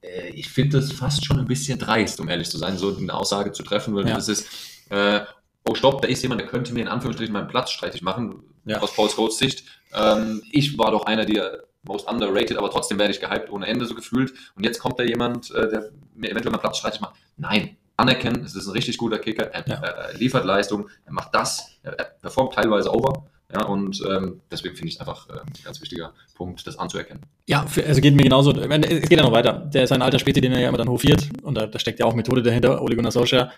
äh, 0.00 0.30
ich 0.30 0.48
finde 0.48 0.78
das 0.80 0.92
fast 0.92 1.26
schon 1.26 1.38
ein 1.38 1.44
bisschen 1.46 1.78
dreist, 1.78 2.18
um 2.20 2.28
ehrlich 2.30 2.48
zu 2.48 2.56
sein, 2.56 2.78
so 2.78 2.96
eine 2.96 3.12
Aussage 3.12 3.52
zu 3.52 3.62
treffen, 3.62 3.94
weil 3.94 4.08
Ja. 4.08 4.14
das 4.14 4.28
ist, 4.28 4.48
äh, 4.88 5.20
oh 5.68 5.74
stopp, 5.74 6.00
da 6.00 6.08
ist 6.08 6.22
jemand, 6.22 6.40
der 6.40 6.48
könnte 6.48 6.72
mir 6.72 6.80
in 6.80 6.88
Anführungsstrichen 6.88 7.32
meinen 7.34 7.48
Platz 7.48 7.70
streitig 7.72 8.00
machen, 8.00 8.42
Ja. 8.64 8.80
aus 8.80 8.94
Paul 8.94 9.10
Scholes 9.10 9.36
Sicht. 9.36 9.64
Ähm, 9.92 10.42
ich 10.52 10.78
war 10.78 10.90
doch 10.90 11.04
einer, 11.04 11.26
der 11.26 11.64
most 11.84 12.08
underrated, 12.08 12.56
aber 12.56 12.70
trotzdem 12.70 12.98
werde 12.98 13.12
ich 13.12 13.20
gehypt 13.20 13.50
ohne 13.50 13.66
Ende 13.66 13.86
so 13.86 13.94
gefühlt. 13.94 14.32
Und 14.56 14.64
jetzt 14.64 14.78
kommt 14.78 14.98
da 14.98 15.02
jemand, 15.04 15.50
äh, 15.52 15.68
der 15.68 15.90
mir 16.14 16.30
eventuell 16.30 16.52
meinen 16.52 16.60
Platz 16.60 16.78
streitig 16.78 17.00
macht. 17.00 17.14
Nein, 17.36 17.76
anerkennen, 17.96 18.42
es 18.44 18.54
ist 18.54 18.66
ein 18.66 18.72
richtig 18.72 18.98
guter 18.98 19.18
Kicker, 19.18 19.44
er, 19.52 19.64
Ja. 19.68 19.74
er, 19.76 19.94
er 20.10 20.14
liefert 20.18 20.44
Leistung, 20.44 20.88
er 21.04 21.12
macht 21.12 21.34
das, 21.34 21.70
er, 21.82 21.92
er 21.98 22.04
performt 22.20 22.54
teilweise 22.54 22.92
over, 22.92 23.26
Ja, 23.52 23.66
und 23.66 24.02
ähm, 24.08 24.40
deswegen 24.50 24.74
finde 24.74 24.88
ich 24.88 24.94
es 24.94 25.00
einfach 25.00 25.28
äh, 25.28 25.34
ein 25.34 25.64
ganz 25.64 25.80
wichtiger 25.80 26.12
Punkt, 26.34 26.66
das 26.66 26.76
anzuerkennen. 26.78 27.22
Ja, 27.46 27.64
für, 27.66 27.84
also 27.86 28.00
geht 28.00 28.14
mir 28.16 28.24
genauso. 28.24 28.50
Es 28.50 29.08
geht 29.08 29.18
ja 29.18 29.22
noch 29.22 29.30
weiter. 29.32 29.52
Der 29.72 29.84
ist 29.84 29.92
ein 29.92 30.02
alter 30.02 30.18
Späti, 30.18 30.40
den 30.40 30.50
er 30.52 30.60
ja 30.60 30.68
immer 30.70 30.78
dann 30.78 30.88
hofiert. 30.88 31.28
Und 31.42 31.54
da, 31.54 31.66
da 31.66 31.78
steckt 31.78 32.00
ja 32.00 32.06
auch 32.06 32.14
Methode 32.14 32.42
dahinter. 32.42 32.82
Ole 32.82 32.96
Gunnar 32.96 33.12
Solskjaer 33.12 33.52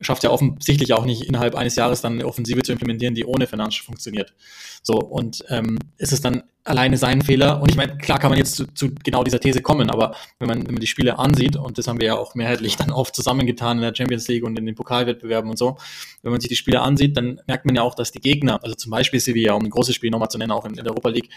schafft 0.00 0.22
ja 0.24 0.30
offensichtlich 0.30 0.92
auch 0.92 1.04
nicht 1.04 1.22
innerhalb 1.22 1.54
eines 1.54 1.76
Jahres 1.76 2.02
dann 2.02 2.14
eine 2.14 2.26
Offensive 2.26 2.62
zu 2.62 2.72
implementieren, 2.72 3.14
die 3.14 3.24
ohne 3.24 3.46
Fernandes 3.46 3.78
funktioniert. 3.78 4.34
So, 4.82 4.94
und 4.94 5.44
ähm, 5.48 5.78
ist 5.96 6.12
es 6.12 6.20
dann 6.20 6.42
alleine 6.64 6.98
sein 6.98 7.22
Fehler? 7.22 7.62
Und 7.62 7.70
ich 7.70 7.76
meine, 7.76 7.96
klar 7.96 8.18
kann 8.18 8.30
man 8.30 8.38
jetzt 8.38 8.56
zu, 8.56 8.66
zu 8.74 8.90
genau 9.02 9.24
dieser 9.24 9.40
These 9.40 9.62
kommen, 9.62 9.90
aber 9.90 10.14
wenn 10.38 10.48
man, 10.48 10.66
wenn 10.66 10.74
man 10.74 10.80
die 10.80 10.86
Spiele 10.86 11.18
ansieht, 11.18 11.56
und 11.56 11.78
das 11.78 11.88
haben 11.88 11.98
wir 11.98 12.08
ja 12.08 12.16
auch 12.16 12.34
mehrheitlich 12.34 12.76
dann 12.76 12.90
oft 12.90 13.16
zusammengetan 13.16 13.78
in 13.78 13.82
der 13.82 13.94
Champions 13.94 14.28
League 14.28 14.44
und 14.44 14.58
in 14.58 14.66
den 14.66 14.74
Pokalwettbewerben 14.74 15.50
und 15.50 15.56
so, 15.56 15.78
wenn 16.22 16.32
man 16.32 16.40
sich 16.40 16.50
die 16.50 16.56
Spiele 16.56 16.82
ansieht, 16.82 17.16
dann 17.16 17.40
merkt 17.46 17.64
man 17.64 17.74
ja 17.74 17.82
auch, 17.82 17.94
dass 17.94 18.12
die 18.12 18.20
Gegner, 18.20 18.62
also 18.62 18.74
zum 18.74 18.90
Beispiel 18.90 19.20
Sevilla, 19.20 19.54
um 19.54 19.64
ein 19.64 19.70
großes 19.70 19.94
Spiel 19.94 20.10
nochmal 20.10 20.28
zu 20.28 20.38
nennen, 20.38 20.52
auch 20.52 20.66
in, 20.66 20.74
in 20.74 20.84
der 20.84 20.92
Europa 20.92 21.08
League, 21.08 21.30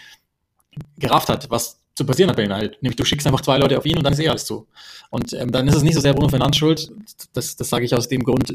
gerafft 0.98 1.28
hat, 1.28 1.50
was 1.50 1.79
zu 1.94 2.04
passieren 2.06 2.30
hat 2.30 2.36
bei 2.36 2.44
ihnen 2.44 2.54
halt. 2.54 2.82
Nämlich 2.82 2.96
du 2.96 3.04
schickst 3.04 3.26
einfach 3.26 3.40
zwei 3.40 3.58
Leute 3.58 3.76
auf 3.76 3.84
ihn 3.84 3.96
und 3.96 4.04
dann 4.04 4.12
ist 4.12 4.20
eh 4.20 4.28
alles 4.28 4.44
zu. 4.44 4.66
Und 5.10 5.32
ähm, 5.32 5.50
dann 5.50 5.66
ist 5.66 5.74
es 5.74 5.82
nicht 5.82 5.94
so 5.94 6.00
sehr 6.00 6.14
Bruno 6.14 6.28
Fernandes 6.28 6.56
schuld. 6.56 6.90
Das, 7.32 7.56
das 7.56 7.68
sage 7.68 7.84
ich 7.84 7.94
aus 7.94 8.08
dem 8.08 8.22
Grund, 8.22 8.50
äh, 8.50 8.54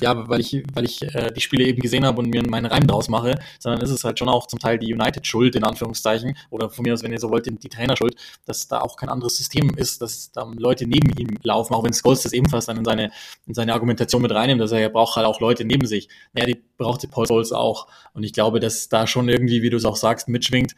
ja, 0.00 0.28
weil 0.28 0.40
ich, 0.40 0.62
weil 0.72 0.84
ich 0.84 1.02
äh, 1.02 1.32
die 1.32 1.40
Spiele 1.40 1.64
eben 1.64 1.82
gesehen 1.82 2.06
habe 2.06 2.20
und 2.20 2.30
mir 2.30 2.42
meinen 2.48 2.66
Reim 2.66 2.86
draus 2.86 3.08
mache, 3.08 3.38
sondern 3.58 3.80
ist 3.82 3.90
es 3.90 4.04
halt 4.04 4.18
schon 4.18 4.28
auch 4.28 4.46
zum 4.46 4.60
Teil 4.60 4.78
die 4.78 4.94
United 4.94 5.26
Schuld, 5.26 5.56
in 5.56 5.64
Anführungszeichen, 5.64 6.36
oder 6.50 6.70
von 6.70 6.84
mir 6.84 6.94
aus, 6.94 7.02
wenn 7.02 7.12
ihr 7.12 7.18
so 7.18 7.30
wollt, 7.30 7.46
die, 7.46 7.56
die 7.56 7.68
Trainer 7.68 7.96
Schuld, 7.96 8.14
dass 8.46 8.68
da 8.68 8.80
auch 8.80 8.96
kein 8.96 9.08
anderes 9.08 9.36
System 9.36 9.70
ist, 9.76 10.00
dass 10.00 10.30
da 10.30 10.48
Leute 10.56 10.86
neben 10.86 11.10
ihm 11.18 11.36
laufen, 11.42 11.74
auch 11.74 11.82
wenn 11.82 11.92
Scholes 11.92 12.22
das 12.22 12.32
ebenfalls 12.32 12.66
dann 12.66 12.76
in 12.76 12.84
seine, 12.84 13.10
in 13.46 13.54
seine 13.54 13.74
Argumentation 13.74 14.22
mit 14.22 14.30
reinnimmt, 14.30 14.60
dass 14.60 14.70
er 14.70 14.78
ja 14.78 14.88
braucht 14.88 15.16
halt 15.16 15.26
auch 15.26 15.40
Leute 15.40 15.64
neben 15.64 15.86
sich. 15.86 16.08
Naja, 16.32 16.46
die 16.46 16.62
brauchte 16.78 17.08
Paul 17.08 17.26
Scholes 17.26 17.50
auch. 17.52 17.88
Und 18.14 18.22
ich 18.22 18.32
glaube, 18.32 18.60
dass 18.60 18.88
da 18.88 19.06
schon 19.08 19.28
irgendwie, 19.28 19.62
wie 19.62 19.70
du 19.70 19.76
es 19.76 19.84
auch 19.84 19.96
sagst, 19.96 20.28
mitschwingt, 20.28 20.74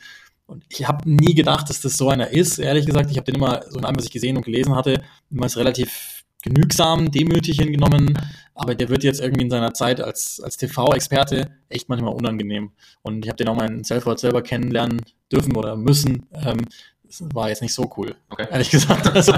und 0.46 0.64
ich 0.68 0.86
habe 0.86 1.10
nie 1.10 1.34
gedacht, 1.34 1.70
dass 1.70 1.80
das 1.80 1.96
so 1.96 2.08
einer 2.08 2.30
ist, 2.30 2.58
ehrlich 2.58 2.86
gesagt. 2.86 3.10
Ich 3.10 3.16
habe 3.16 3.24
den 3.24 3.36
immer, 3.36 3.62
so 3.68 3.78
in 3.78 3.84
allem, 3.84 3.96
was 3.96 4.04
ich 4.04 4.10
gesehen 4.10 4.36
und 4.36 4.44
gelesen 4.44 4.74
hatte, 4.74 5.02
immer 5.30 5.44
als 5.44 5.56
relativ 5.56 6.24
genügsam, 6.42 7.10
demütig 7.10 7.58
hingenommen. 7.58 8.18
Aber 8.54 8.74
der 8.74 8.88
wird 8.90 9.02
jetzt 9.02 9.20
irgendwie 9.20 9.44
in 9.44 9.50
seiner 9.50 9.72
Zeit 9.72 10.00
als, 10.00 10.40
als 10.40 10.56
TV-Experte 10.58 11.50
echt 11.68 11.88
manchmal 11.88 12.14
unangenehm. 12.14 12.72
Und 13.02 13.24
ich 13.24 13.28
habe 13.30 13.36
den 13.36 13.48
auch 13.48 13.56
mal 13.56 13.70
in 13.70 13.82
Selford 13.82 14.20
selber 14.20 14.42
kennenlernen 14.42 15.00
dürfen 15.32 15.56
oder 15.56 15.74
müssen. 15.76 16.26
Ähm, 16.32 16.58
das 17.02 17.22
war 17.32 17.48
jetzt 17.48 17.62
nicht 17.62 17.74
so 17.74 17.90
cool, 17.96 18.14
Okay. 18.28 18.46
ehrlich 18.50 18.70
gesagt. 18.70 19.06
Also, 19.14 19.32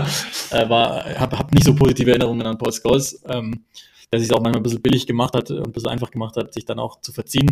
äh, 0.50 0.68
war, 0.68 1.04
habe 1.18 1.38
hab 1.38 1.52
nicht 1.52 1.64
so 1.64 1.74
positive 1.74 2.10
Erinnerungen 2.10 2.46
an 2.46 2.58
Paul 2.58 2.72
Scholes, 2.72 3.22
ähm, 3.28 3.64
der 4.12 4.20
sich 4.20 4.32
auch 4.32 4.40
manchmal 4.40 4.60
ein 4.60 4.62
bisschen 4.62 4.82
billig 4.82 5.06
gemacht 5.06 5.34
hat 5.34 5.50
und 5.50 5.66
ein 5.66 5.72
bisschen 5.72 5.90
einfach 5.90 6.10
gemacht 6.10 6.36
hat, 6.36 6.52
sich 6.52 6.64
dann 6.64 6.78
auch 6.78 7.00
zu 7.00 7.12
verziehen. 7.12 7.50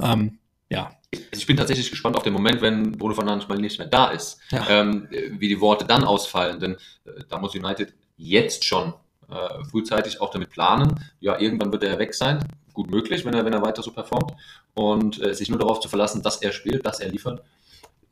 Ähm, 0.00 0.38
ja, 0.70 0.90
ich 1.30 1.46
bin 1.46 1.56
tatsächlich 1.56 1.90
gespannt 1.90 2.16
auf 2.16 2.22
den 2.22 2.32
Moment, 2.34 2.60
wenn 2.60 2.92
Bruno 2.92 3.14
Fernandes 3.14 3.48
mal 3.48 3.58
nicht 3.58 3.78
mehr 3.78 3.88
da 3.88 4.10
ist, 4.10 4.38
Ja. 4.50 4.66
ähm, 4.68 5.08
wie 5.10 5.48
die 5.48 5.60
Worte 5.60 5.84
dann 5.86 6.04
ausfallen. 6.04 6.60
Denn 6.60 6.74
äh, 7.04 7.22
da 7.28 7.38
muss 7.38 7.54
United 7.54 7.94
jetzt 8.16 8.64
schon 8.64 8.92
äh, 9.30 9.64
frühzeitig 9.70 10.20
auch 10.20 10.30
damit 10.30 10.50
planen. 10.50 11.02
Ja, 11.20 11.38
irgendwann 11.38 11.72
wird 11.72 11.84
er 11.84 11.98
weg 11.98 12.14
sein. 12.14 12.44
Gut 12.74 12.90
möglich, 12.90 13.24
wenn 13.24 13.34
er, 13.34 13.44
wenn 13.44 13.52
er 13.54 13.62
weiter 13.62 13.82
so 13.82 13.90
performt. 13.90 14.32
Und 14.74 15.22
äh, 15.22 15.34
sich 15.34 15.48
nur 15.48 15.58
darauf 15.58 15.80
zu 15.80 15.88
verlassen, 15.88 16.22
dass 16.22 16.42
er 16.42 16.52
spielt, 16.52 16.84
dass 16.84 17.00
er 17.00 17.08
liefert. 17.10 17.42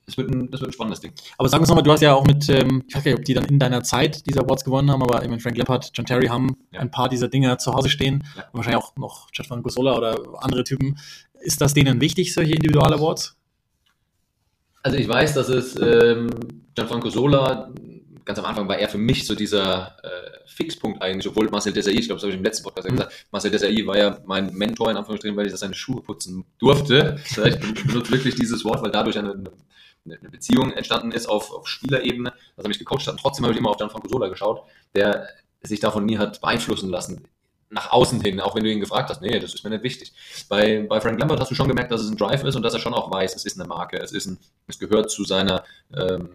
Das 0.07 0.17
wird 0.17 0.31
ein, 0.31 0.51
das 0.51 0.61
wird 0.61 0.71
ein 0.71 0.73
spannendes 0.73 1.01
Ding. 1.01 1.13
Aber 1.37 1.49
sag 1.49 1.59
uns 1.59 1.69
nochmal, 1.69 1.83
du 1.83 1.91
hast 1.91 2.01
ja 2.01 2.15
auch 2.15 2.25
mit, 2.25 2.49
ähm, 2.49 2.85
ich 2.87 2.95
weiß 2.95 3.03
gar 3.03 3.11
nicht, 3.11 3.19
ob 3.19 3.25
die 3.25 3.35
dann 3.35 3.45
in 3.47 3.59
deiner 3.59 3.83
Zeit 3.83 4.25
diese 4.27 4.41
Awards 4.41 4.65
gewonnen 4.65 4.91
haben, 4.91 5.03
aber 5.03 5.21
meine, 5.21 5.41
Frank 5.41 5.57
Lampard, 5.57 5.91
John 5.95 6.07
Terry 6.07 6.27
haben 6.29 6.57
Ja. 6.73 6.81
ein 6.81 6.91
paar 6.93 7.09
dieser 7.09 7.27
Dinger 7.29 7.59
zu 7.59 7.73
Hause 7.75 7.89
stehen. 7.89 8.23
Ja. 8.37 8.43
Und 8.45 8.55
wahrscheinlich 8.55 8.83
auch 8.85 8.95
noch 8.97 9.29
Stefan 9.33 9.63
Gusola 9.65 9.97
oder 9.97 10.17
andere 10.39 10.63
Typen. 10.63 10.97
Ist 11.41 11.61
das 11.61 11.75
denen 11.75 12.01
wichtig, 12.01 12.33
solche 12.35 12.53
Individual-Awards? 12.53 13.37
Also 14.83 14.99
ich 14.99 15.09
weiß, 15.09 15.35
dass 15.35 15.49
es 15.49 15.75
ähm, 15.81 16.31
Gianfranco 16.77 17.11
Sola, 17.11 17.73
ganz 18.25 18.39
am 18.39 18.45
Anfang 18.45 18.69
war 18.69 18.79
er 18.79 18.89
für 18.89 18.99
mich 18.99 19.27
so 19.27 19.35
dieser 19.35 19.97
äh, 20.05 20.09
Fixpunkt 20.47 21.03
eigentlich, 21.03 21.27
obwohl 21.29 21.49
Marcel 21.51 21.73
Desailly, 21.73 21.99
ich 21.99 22.07
glaube, 22.07 22.17
das 22.19 22.23
habe 22.23 22.33
ich 22.33 22.39
im 22.39 22.45
letzten 22.45 22.63
Podcast 22.65 22.89
Mhm. 22.89 22.93
gesagt, 22.97 23.27
Marcel 23.33 23.51
Desailly 23.51 23.85
war 23.87 23.99
ja 23.99 24.19
mein 24.27 24.55
Mentor 24.55 24.91
in 24.93 24.97
Anführungsstrichen, 24.97 25.37
weil 25.37 25.47
ich 25.47 25.53
das 25.53 25.61
seine 25.61 25.75
Schuhe 25.75 26.01
putzen 26.01 26.45
durfte. 26.59 27.17
Ich 27.29 27.37
benutze 27.85 28.13
wirklich 28.13 28.37
dieses 28.37 28.65
Wort, 28.65 28.81
weil 28.83 28.93
dadurch 28.93 29.19
eine, 29.19 29.43
eine 30.07 30.31
Beziehung 30.31 30.73
entstanden 30.73 31.13
ist 31.13 31.27
auf, 31.27 31.53
auf 31.53 31.69
Spielerebene, 31.69 32.33
dass 32.57 32.65
er 32.65 32.69
mich 32.69 32.79
gecoacht 32.79 33.07
hat. 33.07 33.15
Und 33.15 33.21
trotzdem 33.21 33.45
habe 33.45 33.53
ich 33.53 33.59
immer 33.59 33.71
auf 33.71 33.77
Gianfranco 33.77 34.09
Sola 34.09 34.29
geschaut, 34.29 34.63
der 34.95 35.29
sich 35.63 35.81
davon 35.81 36.07
nie 36.07 36.19
hat 36.19 36.41
beeinflussen 36.41 36.91
lassen. 36.91 37.25
Nach 37.69 37.91
außen 37.91 38.21
hin, 38.21 38.41
auch 38.41 38.55
wenn 38.55 38.63
du 38.63 38.71
ihn 38.71 38.81
gefragt 38.81 39.11
hast, 39.11 39.21
nee, 39.21 39.39
das 39.41 39.53
ist 39.53 39.65
mir 39.65 39.71
nicht 39.71 39.83
wichtig. 39.83 40.13
Bei, 40.49 40.87
bei 40.89 41.01
Frank 41.01 41.19
Lambert 41.19 41.41
hast 41.41 41.51
du 41.51 41.57
schon 41.57 41.69
gemerkt, 41.69 41.91
dass 41.91 42.01
es 42.01 42.11
ein 42.11 42.17
Drive 42.17 42.45
ist 42.45 42.55
und 42.55 42.63
dass 42.63 42.75
er 42.75 42.81
schon 42.81 42.95
auch 42.95 43.11
weiß, 43.11 43.35
es 43.35 43.45
ist 43.45 43.59
eine 43.59 43.69
Marke, 43.69 43.99
es, 43.99 44.13
ist 44.13 44.27
ein, 44.27 44.39
es 44.69 44.79
gehört 44.79 45.11
zu 45.11 45.25
seiner 45.25 45.65
ähm, 45.93 46.29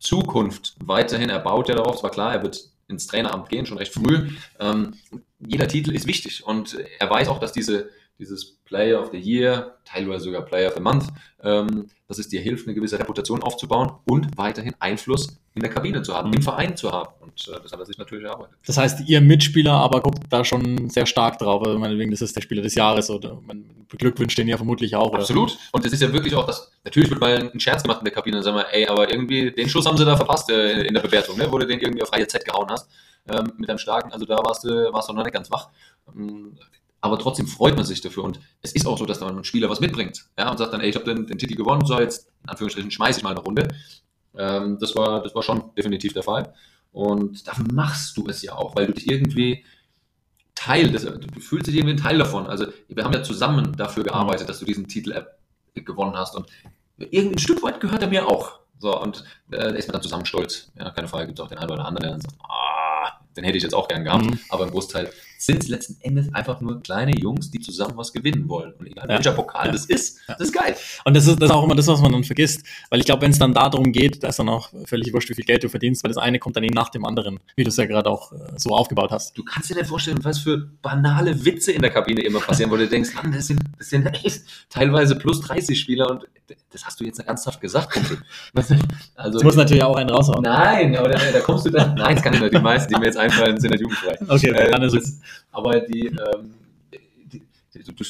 Zukunft 0.00 0.74
weiterhin. 0.80 1.30
Er 1.30 1.38
baut 1.38 1.68
ja 1.68 1.76
darauf, 1.76 1.96
es 1.96 2.02
war 2.02 2.10
klar, 2.10 2.32
er 2.32 2.42
wird 2.42 2.70
ins 2.88 3.06
Traineramt 3.06 3.48
gehen, 3.48 3.66
schon 3.66 3.78
recht 3.78 3.94
früh. 3.94 4.30
Ähm, 4.58 4.94
jeder 5.38 5.68
Titel 5.68 5.94
ist 5.94 6.06
wichtig 6.06 6.44
und 6.44 6.76
er 6.98 7.08
weiß 7.08 7.28
auch, 7.28 7.38
dass 7.38 7.52
diese, 7.52 7.90
dieses 8.18 8.56
Player 8.64 9.00
of 9.00 9.10
the 9.12 9.18
Year, 9.18 9.76
teilweise 9.84 10.24
sogar 10.24 10.42
Player 10.42 10.68
of 10.68 10.74
the 10.74 10.80
Month, 10.82 11.06
ähm, 11.42 11.86
dass 12.08 12.18
es 12.18 12.28
dir 12.28 12.40
hilft, 12.40 12.66
eine 12.66 12.74
gewisse 12.74 12.98
Reputation 12.98 13.42
aufzubauen 13.42 13.92
und 14.06 14.36
weiterhin 14.36 14.74
Einfluss 14.80 15.38
in 15.54 15.62
der 15.62 15.70
Kabine 15.70 16.02
zu 16.02 16.14
haben, 16.14 16.28
Mhm. 16.28 16.36
im 16.36 16.42
Verein 16.42 16.76
zu 16.76 16.90
haben. 16.90 17.10
Und 17.20 17.48
äh, 17.48 17.60
das 17.62 17.72
hat 17.72 17.78
er 17.78 17.86
sich 17.86 17.98
natürlich 17.98 18.24
erarbeitet. 18.24 18.56
Das 18.66 18.76
heißt, 18.76 19.08
ihr 19.08 19.20
Mitspieler 19.20 19.72
aber 19.72 20.00
guckt 20.00 20.22
da 20.30 20.44
schon 20.44 20.90
sehr 20.90 21.06
stark 21.06 21.38
drauf. 21.38 21.64
Also 21.64 21.78
meinetwegen, 21.78 22.10
das 22.10 22.20
ist 22.20 22.34
der 22.34 22.40
Spieler 22.42 22.62
des 22.62 22.74
Jahres 22.74 23.08
oder 23.10 23.40
man 23.46 23.64
beglückwünscht 23.88 24.36
den 24.36 24.48
ja 24.48 24.56
vermutlich 24.56 24.94
auch. 24.96 25.10
Oder? 25.10 25.20
Absolut. 25.20 25.56
Und 25.72 25.86
es 25.86 25.92
ist 25.92 26.02
ja 26.02 26.12
wirklich 26.12 26.34
auch 26.34 26.46
das, 26.46 26.70
natürlich 26.84 27.10
wird 27.10 27.20
mal 27.20 27.50
ein 27.52 27.60
Scherz 27.60 27.82
gemacht 27.82 28.00
in 28.00 28.04
der 28.04 28.14
Kabine 28.14 28.38
und 28.38 28.42
sagen 28.42 28.56
wir, 28.56 28.66
ey, 28.72 28.86
aber 28.86 29.10
irgendwie, 29.10 29.50
den 29.52 29.68
Schuss 29.68 29.86
haben 29.86 29.96
sie 29.96 30.04
da 30.04 30.16
verpasst 30.16 30.50
äh, 30.50 30.82
in 30.82 30.94
der 30.94 31.00
Bewertung, 31.00 31.38
ne? 31.38 31.50
wo 31.50 31.58
du 31.58 31.66
den 31.66 31.80
irgendwie 31.80 32.02
auf 32.02 32.08
freie 32.08 32.26
Z 32.26 32.44
gehauen 32.44 32.68
hast, 32.68 32.90
ähm, 33.30 33.52
mit 33.58 33.68
einem 33.70 33.78
starken, 33.78 34.12
also 34.12 34.24
da 34.26 34.36
warst 34.38 34.64
du, 34.64 34.92
warst 34.92 35.08
du 35.08 35.12
noch 35.12 35.24
nicht 35.24 35.32
ganz 35.34 35.50
wach. 35.50 35.68
Ähm, 36.14 36.56
aber 37.00 37.18
trotzdem 37.18 37.46
freut 37.46 37.76
man 37.76 37.84
sich 37.84 38.00
dafür 38.00 38.24
und 38.24 38.40
es 38.62 38.72
ist 38.72 38.86
auch 38.86 38.98
so, 38.98 39.06
dass 39.06 39.20
da 39.20 39.28
ein 39.28 39.44
Spieler 39.44 39.70
was 39.70 39.80
mitbringt, 39.80 40.26
ja, 40.38 40.50
und 40.50 40.58
sagt 40.58 40.72
dann, 40.72 40.80
ey, 40.80 40.88
ich 40.88 40.96
habe 40.96 41.04
den, 41.04 41.26
den 41.26 41.38
Titel 41.38 41.54
gewonnen, 41.54 41.84
so 41.86 41.98
jetzt, 41.98 42.28
in 42.42 42.50
Anführungsstrichen, 42.50 42.90
schmeiße 42.90 43.20
ich 43.20 43.24
mal 43.24 43.30
eine 43.30 43.40
Runde. 43.40 43.68
Ähm, 44.36 44.78
das 44.80 44.96
war, 44.96 45.22
das 45.22 45.34
war 45.34 45.42
schon 45.42 45.74
definitiv 45.76 46.12
der 46.12 46.22
Fall. 46.22 46.54
Und 46.92 47.46
dafür 47.46 47.66
machst 47.72 48.16
du 48.16 48.26
es 48.28 48.42
ja 48.42 48.54
auch, 48.54 48.74
weil 48.74 48.86
du 48.86 48.92
dich 48.94 49.10
irgendwie 49.10 49.64
Teil 50.54 50.90
des, 50.90 51.04
du 51.04 51.40
fühlst 51.40 51.68
dich 51.68 51.76
irgendwie 51.76 51.94
ein 51.94 52.02
Teil 52.02 52.18
davon. 52.18 52.46
Also 52.46 52.66
wir 52.88 53.04
haben 53.04 53.12
ja 53.12 53.22
zusammen 53.22 53.76
dafür 53.76 54.02
gearbeitet, 54.02 54.48
dass 54.48 54.58
du 54.58 54.64
diesen 54.64 54.88
Titel 54.88 55.12
äh, 55.12 55.80
gewonnen 55.80 56.16
hast 56.16 56.34
und 56.34 56.46
irgendwie 56.98 57.36
ein 57.36 57.38
Stück 57.38 57.62
weit 57.62 57.80
gehört 57.80 58.02
er 58.02 58.08
mir 58.08 58.26
auch. 58.26 58.58
So, 58.80 59.00
und 59.00 59.24
äh, 59.50 59.58
da 59.58 59.68
ist 59.68 59.86
man 59.86 59.94
dann 59.94 60.02
zusammen 60.02 60.26
stolz. 60.26 60.70
Ja, 60.76 60.90
keine 60.90 61.08
Frage, 61.08 61.26
gibt 61.26 61.38
es 61.38 61.44
auch 61.44 61.48
den 61.48 61.58
einen 61.58 61.70
oder 61.70 61.84
anderen, 61.84 62.02
der 62.02 62.10
dann 62.12 62.20
sagt, 62.20 62.34
ah, 62.42 63.20
den 63.36 63.44
hätte 63.44 63.56
ich 63.56 63.62
jetzt 63.62 63.74
auch 63.74 63.88
gern 63.88 64.04
gehabt. 64.04 64.24
Mhm. 64.24 64.40
Aber 64.48 64.64
im 64.64 64.70
Großteil 64.70 65.12
sind 65.40 65.62
es 65.62 65.68
letzten 65.68 65.96
Endes 66.00 66.34
einfach 66.34 66.60
nur 66.60 66.82
kleine 66.82 67.12
Jungs, 67.16 67.50
die 67.50 67.60
zusammen 67.60 67.96
was 67.96 68.12
gewinnen 68.12 68.48
wollen. 68.48 68.72
Und 68.74 68.86
egal 68.88 69.04
Ja. 69.08 69.14
welcher 69.16 69.32
Pokal 69.32 69.66
Ja. 69.66 69.72
das 69.72 69.86
ist, 69.86 70.18
das 70.26 70.40
ist 70.40 70.52
geil. 70.52 70.74
Und 71.04 71.16
das 71.16 71.26
ist, 71.26 71.40
das 71.40 71.48
ist 71.48 71.54
auch 71.54 71.62
immer 71.64 71.76
das, 71.76 71.86
was 71.86 72.00
man 72.00 72.10
dann 72.12 72.24
vergisst. 72.24 72.64
Weil 72.90 72.98
ich 73.00 73.06
glaube, 73.06 73.22
wenn 73.22 73.30
es 73.30 73.38
dann 73.38 73.54
darum 73.54 73.92
geht, 73.92 74.22
da 74.22 74.28
ist 74.28 74.38
dann 74.40 74.48
auch 74.48 74.70
völlig 74.84 75.12
wurscht, 75.14 75.30
wie 75.30 75.34
viel 75.34 75.44
Geld 75.44 75.62
du 75.62 75.68
verdienst, 75.68 76.02
weil 76.02 76.08
das 76.08 76.18
eine 76.18 76.38
kommt 76.40 76.56
dann 76.56 76.64
eben 76.64 76.74
nach 76.74 76.88
dem 76.88 77.04
anderen, 77.04 77.38
wie 77.56 77.62
du 77.64 77.68
es 77.70 77.76
ja 77.76 77.86
gerade 77.86 78.10
auch 78.10 78.32
äh, 78.32 78.36
so 78.56 78.70
aufgebaut 78.70 79.10
hast. 79.12 79.38
Du 79.38 79.44
kannst 79.44 79.70
dir 79.70 79.76
nicht 79.76 79.86
vorstellen, 79.86 80.18
was 80.22 80.40
für 80.40 80.58
banale 80.82 81.44
Witze 81.44 81.70
in 81.72 81.82
der 81.82 81.90
Kabine 81.90 82.22
immer 82.22 82.40
passieren, 82.40 82.70
wo 82.72 82.76
du 82.76 82.88
denkst, 82.88 83.14
Mann, 83.14 83.30
das 83.32 83.46
sind, 83.46 83.60
das 83.78 83.90
sind 83.90 84.06
echt 84.06 84.42
teilweise 84.70 85.14
plus 85.16 85.40
30 85.42 85.78
Spieler 85.78 86.10
und 86.10 86.26
das 86.70 86.84
hast 86.84 86.98
du 87.00 87.04
jetzt 87.04 87.20
ernsthaft 87.20 87.60
gesagt, 87.60 87.92
Kumpel. 87.92 88.18
Also, 89.14 89.34
Das 89.38 89.42
muss 89.44 89.56
natürlich 89.56 89.82
auch 89.82 89.96
einen 89.96 90.10
raushauen. 90.10 90.42
Nein, 90.42 90.96
aber 90.96 91.08
da, 91.10 91.18
da 91.32 91.40
kommst 91.40 91.66
du 91.66 91.70
dann. 91.70 91.94
Nein, 91.94 92.14
das 92.14 92.24
kann 92.24 92.32
ich 92.34 92.40
nicht. 92.40 92.54
Die 92.54 92.58
meisten, 92.58 92.92
die 92.92 92.98
mir 93.00 93.06
jetzt 93.06 93.16
einfallen, 93.18 93.58
sind 93.60 93.70
nicht 93.70 93.80
jugendfrei. 93.80 94.16
Okay, 94.28 94.50
Äh, 94.50 94.70
dann 94.70 94.82
ist 94.82 94.94
das, 94.94 95.04
es. 95.04 95.20
Aber 95.52 95.80
die, 95.80 96.06
ähm, 96.06 96.54
die, 96.92 97.42
die 97.74 97.82
du, 97.84 97.92
du 97.92 98.04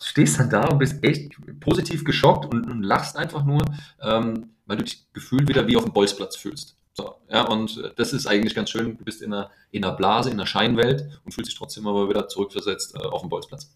stehst 0.00 0.38
dann 0.40 0.50
da 0.50 0.64
und 0.68 0.78
bist 0.78 1.02
echt 1.04 1.32
positiv 1.60 2.04
geschockt 2.04 2.52
und, 2.52 2.68
und 2.70 2.82
lachst 2.82 3.16
einfach 3.16 3.44
nur, 3.44 3.62
ähm, 4.02 4.50
weil 4.66 4.78
du 4.78 4.84
dich 4.84 5.04
gefühlt 5.12 5.48
wieder 5.48 5.66
wie 5.66 5.76
auf 5.76 5.84
dem 5.84 5.92
Bolzplatz 5.92 6.36
fühlst. 6.36 6.76
So, 6.94 7.14
ja, 7.30 7.42
und 7.46 7.76
äh, 7.84 7.90
das 7.96 8.12
ist 8.14 8.26
eigentlich 8.26 8.54
ganz 8.54 8.70
schön. 8.70 8.96
Du 8.96 9.04
bist 9.04 9.20
in 9.22 9.32
einer, 9.32 9.50
in 9.70 9.84
einer 9.84 9.94
Blase, 9.94 10.30
in 10.30 10.36
einer 10.36 10.46
Scheinwelt 10.46 11.20
und 11.24 11.32
fühlst 11.32 11.50
dich 11.50 11.58
trotzdem 11.58 11.86
aber 11.86 12.08
wieder 12.08 12.26
zurückversetzt 12.26 12.94
äh, 12.94 12.98
auf 13.00 13.20
dem 13.20 13.28
Bolzplatz. 13.28 13.70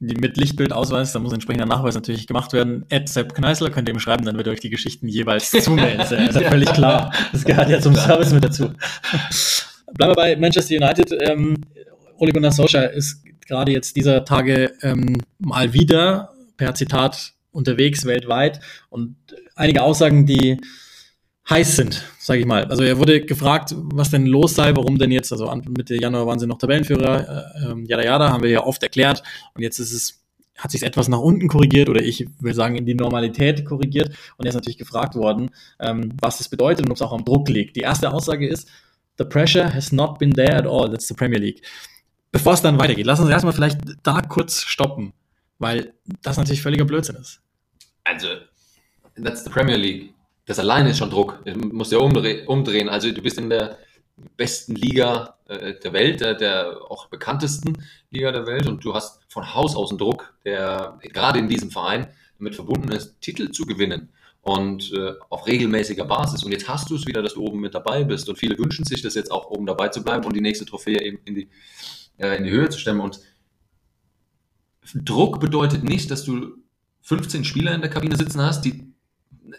Die 0.00 0.16
mit 0.16 0.36
Lichtbildausweis, 0.36 1.12
da 1.12 1.18
muss 1.20 1.30
ein 1.32 1.34
entsprechender 1.34 1.66
Nachweis 1.66 1.94
natürlich 1.94 2.26
gemacht 2.26 2.52
werden. 2.54 2.84
Ed 2.88 3.08
Sepp 3.08 3.34
Kneißler 3.34 3.70
könnt 3.70 3.88
ihr 3.88 3.94
ihm 3.94 4.00
schreiben, 4.00 4.24
dann 4.24 4.36
wird 4.36 4.48
euch 4.48 4.58
die 4.58 4.70
Geschichten 4.70 5.06
jeweils 5.06 5.50
zumelden. 5.50 5.98
Das 5.98 6.10
ist 6.10 6.18
ja- 6.18 6.24
ist 6.28 6.40
ja 6.40 6.48
völlig 6.50 6.72
klar. 6.72 7.12
Das 7.30 7.44
gehört 7.44 7.68
ja 7.68 7.78
zum 7.80 7.94
Service 7.94 8.32
mit 8.32 8.42
dazu. 8.42 8.72
Bleiben 9.92 10.10
wir 10.12 10.14
bei 10.16 10.36
Manchester 10.36 10.74
United. 10.76 11.12
Ähm, 11.28 11.56
Ole 12.22 12.32
Gunnar 12.32 12.52
Solskjaer 12.52 12.92
ist 12.92 13.24
gerade 13.48 13.72
jetzt 13.72 13.96
dieser 13.96 14.24
Tage 14.24 14.72
ähm, 14.82 15.20
mal 15.40 15.72
wieder 15.72 16.32
per 16.56 16.72
Zitat 16.72 17.32
unterwegs 17.50 18.06
weltweit 18.06 18.60
und 18.90 19.16
einige 19.56 19.82
Aussagen, 19.82 20.24
die 20.24 20.58
heiß 21.50 21.74
sind, 21.74 22.04
sage 22.20 22.38
ich 22.38 22.46
mal. 22.46 22.66
Also 22.66 22.84
er 22.84 22.96
wurde 22.98 23.22
gefragt, 23.22 23.74
was 23.76 24.10
denn 24.10 24.26
los 24.26 24.54
sei, 24.54 24.76
warum 24.76 24.98
denn 24.98 25.10
jetzt, 25.10 25.32
also 25.32 25.52
Mitte 25.76 26.00
Januar 26.00 26.28
waren 26.28 26.38
sie 26.38 26.46
noch 26.46 26.58
Tabellenführer, 26.58 27.50
äh, 27.56 27.88
jada 27.88 28.04
jada, 28.04 28.30
haben 28.30 28.44
wir 28.44 28.50
ja 28.50 28.62
oft 28.62 28.84
erklärt. 28.84 29.24
Und 29.54 29.62
jetzt 29.62 29.80
ist 29.80 29.92
es 29.92 30.20
hat 30.56 30.70
sich 30.70 30.84
etwas 30.84 31.08
nach 31.08 31.18
unten 31.18 31.48
korrigiert 31.48 31.88
oder 31.88 32.02
ich 32.02 32.28
will 32.38 32.54
sagen 32.54 32.76
in 32.76 32.86
die 32.86 32.94
Normalität 32.94 33.64
korrigiert. 33.64 34.10
Und 34.36 34.46
er 34.46 34.50
ist 34.50 34.54
natürlich 34.54 34.78
gefragt 34.78 35.16
worden, 35.16 35.50
ähm, 35.80 36.12
was 36.20 36.38
das 36.38 36.48
bedeutet 36.48 36.86
und 36.86 36.92
ob 36.92 36.96
es 36.98 37.02
auch 37.02 37.12
am 37.12 37.24
Druck 37.24 37.48
liegt. 37.48 37.74
Die 37.74 37.80
erste 37.80 38.12
Aussage 38.12 38.46
ist, 38.46 38.68
the 39.18 39.24
pressure 39.24 39.74
has 39.74 39.90
not 39.90 40.20
been 40.20 40.32
there 40.32 40.54
at 40.54 40.66
all. 40.66 40.88
That's 40.88 41.08
the 41.08 41.14
Premier 41.14 41.40
League. 41.40 41.62
Bevor 42.32 42.54
es 42.54 42.62
dann 42.62 42.78
weitergeht, 42.78 43.06
lass 43.06 43.20
uns 43.20 43.30
erstmal 43.30 43.52
vielleicht 43.52 43.78
da 44.02 44.22
kurz 44.22 44.62
stoppen, 44.62 45.12
weil 45.58 45.94
das 46.22 46.38
natürlich 46.38 46.62
völliger 46.62 46.86
Blödsinn 46.86 47.16
ist. 47.16 47.40
Also, 48.04 48.28
that's 49.22 49.44
the 49.44 49.50
Premier 49.50 49.76
League. 49.76 50.14
Das 50.46 50.58
alleine 50.58 50.90
ist 50.90 50.98
schon 50.98 51.10
Druck. 51.10 51.44
Du 51.44 51.54
musst 51.54 51.92
ja 51.92 51.98
umdreh 51.98 52.44
umdrehen. 52.46 52.88
Also, 52.88 53.12
du 53.12 53.22
bist 53.22 53.38
in 53.38 53.50
der 53.50 53.78
besten 54.36 54.74
Liga 54.74 55.36
äh, 55.46 55.74
der 55.74 55.92
Welt, 55.92 56.20
der, 56.20 56.34
der 56.34 56.80
auch 56.90 57.06
bekanntesten 57.06 57.84
Liga 58.10 58.32
der 58.32 58.46
Welt 58.46 58.66
und 58.66 58.84
du 58.84 58.94
hast 58.94 59.20
von 59.28 59.54
Haus 59.54 59.76
aus 59.76 59.90
einen 59.90 59.98
Druck, 59.98 60.34
der 60.44 60.98
gerade 61.02 61.38
in 61.38 61.48
diesem 61.48 61.70
Verein 61.70 62.08
damit 62.38 62.54
verbunden 62.54 62.90
ist, 62.90 63.20
Titel 63.20 63.50
zu 63.50 63.64
gewinnen 63.66 64.08
und 64.40 64.92
äh, 64.92 65.14
auf 65.28 65.46
regelmäßiger 65.46 66.04
Basis. 66.04 66.44
Und 66.44 66.52
jetzt 66.52 66.68
hast 66.68 66.90
du 66.90 66.96
es 66.96 67.06
wieder, 67.06 67.22
dass 67.22 67.34
du 67.34 67.42
oben 67.42 67.60
mit 67.60 67.74
dabei 67.74 68.04
bist 68.04 68.28
und 68.28 68.38
viele 68.38 68.58
wünschen 68.58 68.84
sich 68.84 69.02
das 69.02 69.14
jetzt 69.14 69.30
auch 69.30 69.50
oben 69.50 69.66
dabei 69.66 69.88
zu 69.88 70.02
bleiben 70.02 70.24
und 70.24 70.34
die 70.34 70.40
nächste 70.40 70.64
Trophäe 70.64 71.00
eben 71.00 71.18
in 71.24 71.34
die, 71.34 71.48
äh, 72.22 72.36
in 72.36 72.44
die 72.44 72.50
Höhe 72.50 72.68
zu 72.68 72.78
stemmen. 72.78 73.00
Und 73.00 73.20
Druck 74.94 75.40
bedeutet 75.40 75.84
nicht, 75.84 76.10
dass 76.10 76.24
du 76.24 76.56
15 77.02 77.44
Spieler 77.44 77.74
in 77.74 77.80
der 77.80 77.90
Kabine 77.90 78.16
sitzen 78.16 78.40
hast, 78.40 78.64
die 78.64 78.92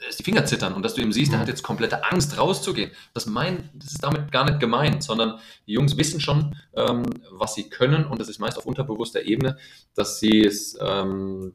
dass 0.07 0.17
die 0.17 0.23
Finger 0.23 0.45
zittern 0.45 0.73
und 0.73 0.83
dass 0.83 0.95
du 0.95 1.01
eben 1.01 1.11
siehst, 1.11 1.31
der 1.31 1.39
hat 1.39 1.47
jetzt 1.47 1.63
komplette 1.63 2.03
Angst 2.03 2.37
rauszugehen. 2.37 2.91
Das, 3.13 3.25
mein, 3.25 3.69
das 3.73 3.91
ist 3.91 4.03
damit 4.03 4.31
gar 4.31 4.45
nicht 4.45 4.59
gemeint, 4.59 5.03
sondern 5.03 5.39
die 5.67 5.73
Jungs 5.73 5.97
wissen 5.97 6.19
schon, 6.19 6.55
ähm, 6.75 7.03
was 7.31 7.55
sie 7.55 7.69
können 7.69 8.05
und 8.05 8.19
das 8.19 8.29
ist 8.29 8.39
meist 8.39 8.57
auf 8.57 8.65
unterbewusster 8.65 9.23
Ebene, 9.23 9.57
dass 9.93 10.19
sie 10.19 10.43
es 10.43 10.77
ähm, 10.81 11.53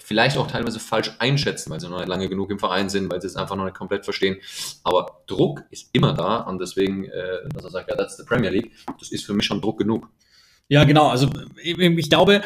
vielleicht 0.00 0.36
auch 0.38 0.46
teilweise 0.46 0.80
falsch 0.80 1.12
einschätzen, 1.18 1.70
weil 1.70 1.80
sie 1.80 1.88
noch 1.88 1.98
nicht 1.98 2.08
lange 2.08 2.28
genug 2.28 2.50
im 2.50 2.58
Verein 2.58 2.88
sind, 2.88 3.10
weil 3.10 3.20
sie 3.20 3.26
es 3.26 3.36
einfach 3.36 3.56
noch 3.56 3.64
nicht 3.64 3.76
komplett 3.76 4.04
verstehen. 4.04 4.38
Aber 4.82 5.22
Druck 5.26 5.64
ist 5.70 5.90
immer 5.92 6.14
da 6.14 6.38
und 6.38 6.60
deswegen, 6.60 7.04
äh, 7.04 7.48
dass 7.52 7.64
er 7.64 7.70
sagt, 7.70 7.90
ja, 7.90 7.96
that's 7.96 8.16
the 8.16 8.24
Premier 8.24 8.50
League, 8.50 8.72
das 8.98 9.12
ist 9.12 9.24
für 9.24 9.34
mich 9.34 9.46
schon 9.46 9.60
Druck 9.60 9.78
genug. 9.78 10.08
Ja, 10.68 10.84
genau. 10.84 11.08
Also 11.08 11.30
ich 11.62 12.10
glaube, 12.10 12.42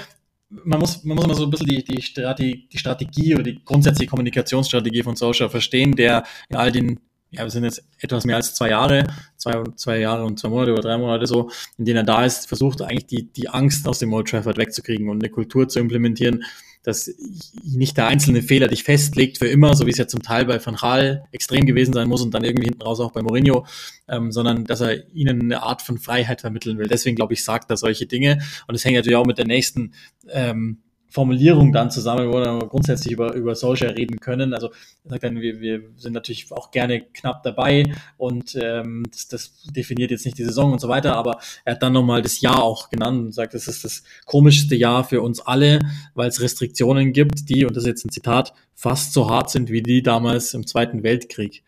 man 0.49 0.79
muss, 0.79 1.03
man 1.05 1.17
muss 1.17 1.25
immer 1.25 1.35
so 1.35 1.45
ein 1.45 1.51
bisschen 1.51 1.67
die, 1.67 1.85
die, 1.85 2.03
Strategie, 2.03 2.69
die 2.73 2.79
Strategie 2.79 3.35
oder 3.35 3.45
die 3.45 3.65
grundsätzliche 3.65 4.11
Kommunikationsstrategie 4.11 5.03
von 5.03 5.17
Social 5.17 5.49
verstehen, 5.49 5.97
der 5.97 6.25
in 6.49 6.57
all 6.57 6.71
den, 6.71 7.01
ja, 7.31 7.43
wir 7.43 7.51
sind 7.51 7.65
jetzt 7.65 7.83
etwas 7.99 8.25
mehr 8.25 8.37
als 8.37 8.55
zwei 8.55 8.71
Jahre, 8.71 9.07
zwei, 9.37 9.63
zwei 9.77 9.99
Jahre 9.99 10.25
und 10.25 10.39
zwei 10.39 10.51
Monate 10.51 10.73
oder 10.73 10.83
drei 10.83 10.99
Monate 10.99 11.27
so, 11.27 11.51
in 11.79 11.85
denen 11.85 11.99
er 11.99 12.05
da 12.05 12.25
ist, 12.25 12.49
versucht 12.49 12.83
eigentlich 12.83 13.07
die, 13.07 13.33
die 13.33 13.49
Angst 13.49 13.89
aus 13.89 13.99
dem 13.99 14.13
Old 14.13 14.29
Trafford 14.29 14.59
wegzukriegen 14.59 15.09
und 15.09 15.23
eine 15.23 15.31
Kultur 15.31 15.69
zu 15.69 15.81
implementieren, 15.81 16.45
dass 16.83 17.15
nicht 17.63 17.97
der 17.97 18.07
einzelne 18.07 18.43
Fehler 18.43 18.69
dich 18.69 18.83
festlegt 18.83 19.39
für 19.39 19.47
immer, 19.47 19.75
so 19.75 19.87
wie 19.87 19.91
es 19.91 19.99
ja 19.99 20.07
zum 20.07 20.23
Teil 20.23 20.47
bei 20.47 20.65
Van 20.65 20.77
Gaal 20.77 21.25
extrem 21.31 21.67
gewesen 21.67 21.93
sein 21.93 22.09
muss 22.09 22.23
und 22.23 22.33
dann 22.35 22.45
irgendwie 22.45 22.67
hinten 22.67 22.83
raus 22.83 23.01
auch 23.01 23.13
bei 23.13 23.23
Mourinho, 23.23 23.67
ähm, 24.09 24.33
sondern 24.33 24.65
dass 24.65 24.81
er 24.81 25.09
ihnen 25.15 25.43
eine 25.43 25.63
Art 25.63 25.83
von 25.83 25.99
Freiheit 25.99 26.41
vermitteln 26.41 26.79
will. 26.79 26.89
Deswegen 26.89 27.17
glaube 27.17 27.35
ich, 27.35 27.45
sagt 27.45 27.71
er 27.71 27.77
solche 27.77 28.07
Dinge 28.07 28.41
und 28.67 28.75
es 28.75 28.85
hängt 28.85 28.97
natürlich 28.97 29.17
auch 29.17 29.27
mit 29.27 29.39
der 29.39 29.47
nächsten 29.47 29.93
ähm, 30.29 30.79
Formulierung 31.13 31.73
dann 31.73 31.91
zusammen, 31.91 32.29
wo 32.29 32.39
wir 32.39 32.67
grundsätzlich 32.69 33.13
über, 33.13 33.35
über 33.35 33.55
Social 33.55 33.91
reden 33.91 34.19
können. 34.19 34.55
Also 34.55 34.71
sagt 35.05 35.25
dann, 35.25 35.41
wir, 35.41 35.61
wir 35.61 35.83
sind 35.97 36.15
natürlich 36.15 36.51
auch 36.51 36.71
gerne 36.71 37.03
knapp 37.03 37.43
dabei 37.43 37.85
und 38.17 38.59
ähm, 38.61 39.05
das, 39.11 39.29
das 39.29 39.63
definiert 39.65 40.11
jetzt 40.11 40.25
nicht 40.25 40.39
die 40.39 40.45
Saison 40.45 40.73
und 40.73 40.81
so 40.81 40.89
weiter, 40.89 41.15
aber 41.15 41.39
er 41.67 41.75
hat 41.75 41.83
dann 41.83 41.93
nochmal 41.93 42.23
das 42.23 42.41
Jahr 42.41 42.63
auch 42.63 42.89
genannt 42.89 43.19
und 43.27 43.33
sagt, 43.33 43.53
das 43.53 43.69
ist 43.69 43.85
das 43.85 44.05
komischste 44.25 44.75
Jahr 44.75 45.05
für 45.05 45.21
uns 45.21 45.41
alle, 45.41 45.81
weil 46.15 46.29
es 46.29 46.41
Restriktionen 46.41 47.13
gibt, 47.13 47.51
die, 47.51 47.67
und 47.67 47.77
das 47.77 47.85
ist 47.85 47.89
jetzt 47.89 48.05
ein 48.07 48.11
Zitat, 48.11 48.55
fast 48.75 49.13
so 49.13 49.29
hart 49.29 49.51
sind 49.51 49.69
wie 49.71 49.83
die 49.83 50.03
damals 50.03 50.55
im 50.55 50.67
Zweiten 50.67 51.03
Weltkrieg. 51.03 51.63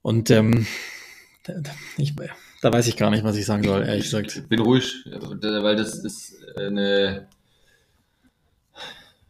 Und 0.00 0.30
ähm, 0.30 0.66
ich, 1.98 2.14
da 2.62 2.72
weiß 2.72 2.86
ich 2.86 2.96
gar 2.96 3.10
nicht, 3.10 3.24
was 3.24 3.36
ich 3.36 3.44
sagen 3.44 3.62
soll, 3.62 3.82
ehrlich 3.82 4.04
gesagt. 4.04 4.36
Ich 4.36 4.48
bin 4.48 4.60
ruhig, 4.60 5.04
weil 5.04 5.76
das 5.76 5.98
ist 5.98 6.36
eine 6.56 7.28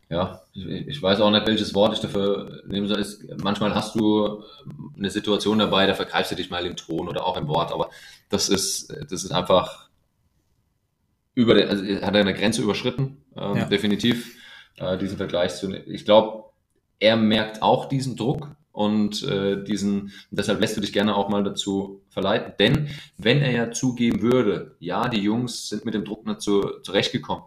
ja, 0.08 0.40
ich, 0.52 1.02
weiß 1.02 1.20
auch 1.20 1.30
nicht, 1.30 1.46
welches 1.46 1.74
Wort 1.74 1.94
ich 1.94 2.00
dafür 2.00 2.62
nehmen 2.66 2.86
soll. 2.86 3.00
Ist, 3.00 3.24
manchmal 3.42 3.74
hast 3.74 3.96
du 3.96 4.44
eine 4.96 5.10
Situation 5.10 5.58
dabei, 5.58 5.86
da 5.86 5.94
vergreifst 5.94 6.30
du 6.30 6.36
dich 6.36 6.50
mal 6.50 6.64
im 6.64 6.76
Ton 6.76 7.08
oder 7.08 7.26
auch 7.26 7.36
im 7.36 7.48
Wort, 7.48 7.72
aber 7.72 7.90
das 8.28 8.48
ist, 8.48 8.94
das 9.10 9.24
ist 9.24 9.32
einfach 9.32 9.88
über 11.34 11.54
den, 11.54 11.68
also 11.68 11.84
hat 11.84 12.14
er 12.14 12.20
eine 12.20 12.34
Grenze 12.34 12.62
überschritten, 12.62 13.18
ähm, 13.36 13.56
ja. 13.56 13.64
definitiv, 13.64 14.36
äh, 14.76 14.96
diesen 14.96 15.16
Vergleich 15.16 15.56
zu, 15.56 15.72
ich 15.72 16.04
glaube, 16.04 16.44
er 17.00 17.16
merkt 17.16 17.60
auch 17.60 17.86
diesen 17.86 18.16
Druck 18.16 18.48
und 18.72 19.22
äh, 19.24 19.62
diesen, 19.64 20.12
deshalb 20.30 20.60
lässt 20.60 20.76
du 20.76 20.80
dich 20.80 20.92
gerne 20.92 21.16
auch 21.16 21.28
mal 21.28 21.42
dazu 21.42 22.00
verleiten, 22.10 22.54
denn 22.60 22.88
wenn 23.18 23.42
er 23.42 23.50
ja 23.50 23.70
zugeben 23.72 24.22
würde, 24.22 24.76
ja, 24.78 25.08
die 25.08 25.20
Jungs 25.20 25.68
sind 25.68 25.84
mit 25.84 25.94
dem 25.94 26.04
Druck 26.04 26.26
nicht 26.26 26.40
zu, 26.40 26.80
zurechtgekommen, 26.82 27.44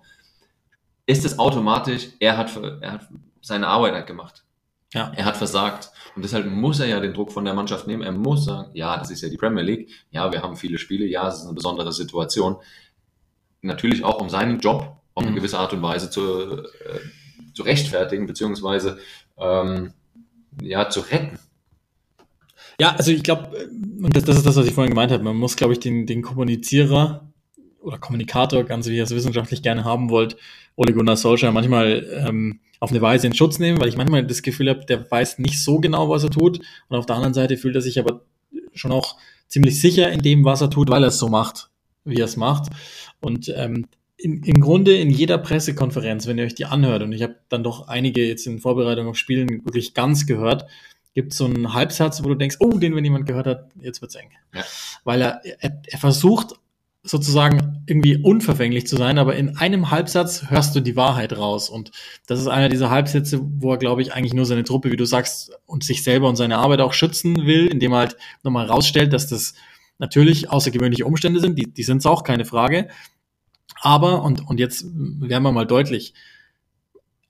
ist 1.09 1.25
es 1.25 1.39
automatisch, 1.39 2.09
er 2.19 2.37
hat, 2.37 2.55
er 2.81 2.91
hat 2.91 3.07
seine 3.41 3.67
Arbeit 3.67 3.93
halt 3.93 4.07
gemacht. 4.07 4.43
Ja. 4.93 5.11
Er 5.15 5.25
hat 5.25 5.37
versagt. 5.37 5.91
Und 6.15 6.23
deshalb 6.23 6.45
muss 6.45 6.79
er 6.79 6.85
ja 6.85 6.99
den 6.99 7.13
Druck 7.13 7.31
von 7.31 7.45
der 7.45 7.55
Mannschaft 7.55 7.87
nehmen. 7.87 8.03
Er 8.03 8.11
muss 8.11 8.45
sagen, 8.45 8.69
ja, 8.73 8.95
das 8.97 9.09
ist 9.09 9.21
ja 9.21 9.29
die 9.29 9.37
Premier 9.37 9.63
League. 9.63 9.89
Ja, 10.11 10.31
wir 10.31 10.43
haben 10.43 10.55
viele 10.55 10.77
Spiele. 10.77 11.05
Ja, 11.05 11.27
es 11.27 11.39
ist 11.39 11.45
eine 11.45 11.53
besondere 11.53 11.91
Situation. 11.93 12.57
Natürlich 13.61 14.03
auch, 14.03 14.21
um 14.21 14.29
seinen 14.29 14.59
Job 14.59 14.97
auf 15.15 15.23
eine 15.23 15.31
mhm. 15.31 15.35
gewisse 15.37 15.57
Art 15.57 15.73
und 15.73 15.81
Weise 15.81 16.11
zu, 16.11 16.21
äh, 16.21 17.53
zu 17.53 17.63
rechtfertigen, 17.63 18.27
beziehungsweise 18.27 18.99
ähm, 19.37 19.93
ja, 20.61 20.89
zu 20.89 20.99
retten. 20.99 21.39
Ja, 22.79 22.95
also 22.95 23.11
ich 23.11 23.23
glaube, 23.23 23.67
und 23.67 24.15
das, 24.15 24.25
das, 24.25 24.37
ist 24.37 24.45
das, 24.45 24.55
was 24.55 24.67
ich 24.67 24.73
vorhin 24.73 24.91
gemeint 24.91 25.11
habe, 25.11 25.23
man 25.23 25.35
muss, 25.35 25.55
glaube 25.55 25.73
ich, 25.73 25.79
den, 25.79 26.05
den 26.05 26.21
Kommunizierer 26.21 27.28
oder 27.81 27.97
Kommunikator, 27.97 28.63
ganz 28.63 28.87
wie 28.87 28.97
ihr 28.97 29.03
es 29.03 29.15
wissenschaftlich 29.15 29.61
gerne 29.61 29.83
haben 29.83 30.09
wollt, 30.09 30.37
Ole 30.75 30.93
Gunnar 30.93 31.17
Solskjaer 31.17 31.51
manchmal 31.51 32.07
ähm, 32.25 32.59
auf 32.79 32.91
eine 32.91 33.01
Weise 33.01 33.27
in 33.27 33.33
Schutz 33.33 33.59
nehmen, 33.59 33.79
weil 33.79 33.89
ich 33.89 33.97
manchmal 33.97 34.25
das 34.25 34.41
Gefühl 34.41 34.69
habe, 34.69 34.85
der 34.85 35.09
weiß 35.09 35.39
nicht 35.39 35.61
so 35.61 35.79
genau, 35.79 36.09
was 36.09 36.23
er 36.23 36.29
tut. 36.29 36.59
Und 36.87 36.97
auf 36.97 37.05
der 37.05 37.15
anderen 37.15 37.33
Seite 37.33 37.57
fühlt 37.57 37.75
er 37.75 37.81
sich 37.81 37.99
aber 37.99 38.21
schon 38.73 38.91
auch 38.91 39.17
ziemlich 39.47 39.81
sicher 39.81 40.11
in 40.11 40.21
dem, 40.21 40.45
was 40.45 40.61
er 40.61 40.69
tut, 40.69 40.89
weil 40.89 41.03
er 41.03 41.09
es 41.09 41.19
so 41.19 41.27
macht, 41.27 41.69
wie 42.05 42.15
er 42.15 42.25
es 42.25 42.37
macht. 42.37 42.71
Und 43.19 43.51
ähm, 43.55 43.87
in, 44.15 44.43
im 44.43 44.61
Grunde 44.61 44.95
in 44.97 45.09
jeder 45.09 45.37
Pressekonferenz, 45.37 46.27
wenn 46.27 46.37
ihr 46.37 46.45
euch 46.45 46.55
die 46.55 46.65
anhört, 46.65 47.03
und 47.03 47.11
ich 47.11 47.23
habe 47.23 47.35
dann 47.49 47.63
doch 47.63 47.87
einige 47.87 48.25
jetzt 48.25 48.47
in 48.47 48.59
Vorbereitung 48.59 49.07
auf 49.07 49.17
Spielen 49.17 49.65
wirklich 49.65 49.93
ganz 49.93 50.25
gehört, 50.25 50.65
gibt 51.13 51.33
so 51.33 51.45
einen 51.45 51.73
Halbsatz, 51.73 52.23
wo 52.23 52.29
du 52.29 52.35
denkst, 52.35 52.57
oh, 52.59 52.77
den, 52.77 52.95
wenn 52.95 53.03
jemand 53.03 53.25
gehört 53.25 53.47
hat, 53.47 53.69
jetzt 53.81 54.01
wird's 54.01 54.15
eng. 54.15 54.29
Ja. 54.53 54.63
Weil 55.03 55.21
er, 55.21 55.41
er, 55.59 55.81
er 55.85 55.99
versucht 55.99 56.53
sozusagen 57.03 57.83
irgendwie 57.87 58.17
unverfänglich 58.17 58.85
zu 58.85 58.97
sein, 58.97 59.17
aber 59.17 59.35
in 59.35 59.57
einem 59.57 59.89
Halbsatz 59.89 60.49
hörst 60.49 60.75
du 60.75 60.81
die 60.81 60.95
Wahrheit 60.95 61.37
raus. 61.37 61.69
Und 61.69 61.91
das 62.27 62.39
ist 62.39 62.47
einer 62.47 62.69
dieser 62.69 62.89
Halbsätze, 62.89 63.39
wo 63.41 63.71
er, 63.71 63.77
glaube 63.77 64.01
ich, 64.01 64.13
eigentlich 64.13 64.33
nur 64.33 64.45
seine 64.45 64.63
Truppe, 64.63 64.91
wie 64.91 64.97
du 64.97 65.05
sagst, 65.05 65.51
und 65.65 65.83
sich 65.83 66.03
selber 66.03 66.27
und 66.27 66.35
seine 66.35 66.57
Arbeit 66.57 66.81
auch 66.81 66.93
schützen 66.93 67.45
will, 67.45 67.67
indem 67.67 67.93
er 67.93 67.99
halt 67.99 68.17
nochmal 68.43 68.65
rausstellt, 68.65 69.13
dass 69.13 69.27
das 69.27 69.53
natürlich 69.97 70.49
außergewöhnliche 70.49 71.05
Umstände 71.05 71.39
sind, 71.39 71.57
die, 71.57 71.71
die 71.71 71.83
sind 71.83 71.99
es 71.99 72.05
auch, 72.05 72.23
keine 72.23 72.45
Frage. 72.45 72.89
Aber, 73.81 74.23
und, 74.23 74.47
und 74.47 74.59
jetzt 74.59 74.85
werden 74.93 75.43
wir 75.43 75.51
mal 75.51 75.65
deutlich, 75.65 76.13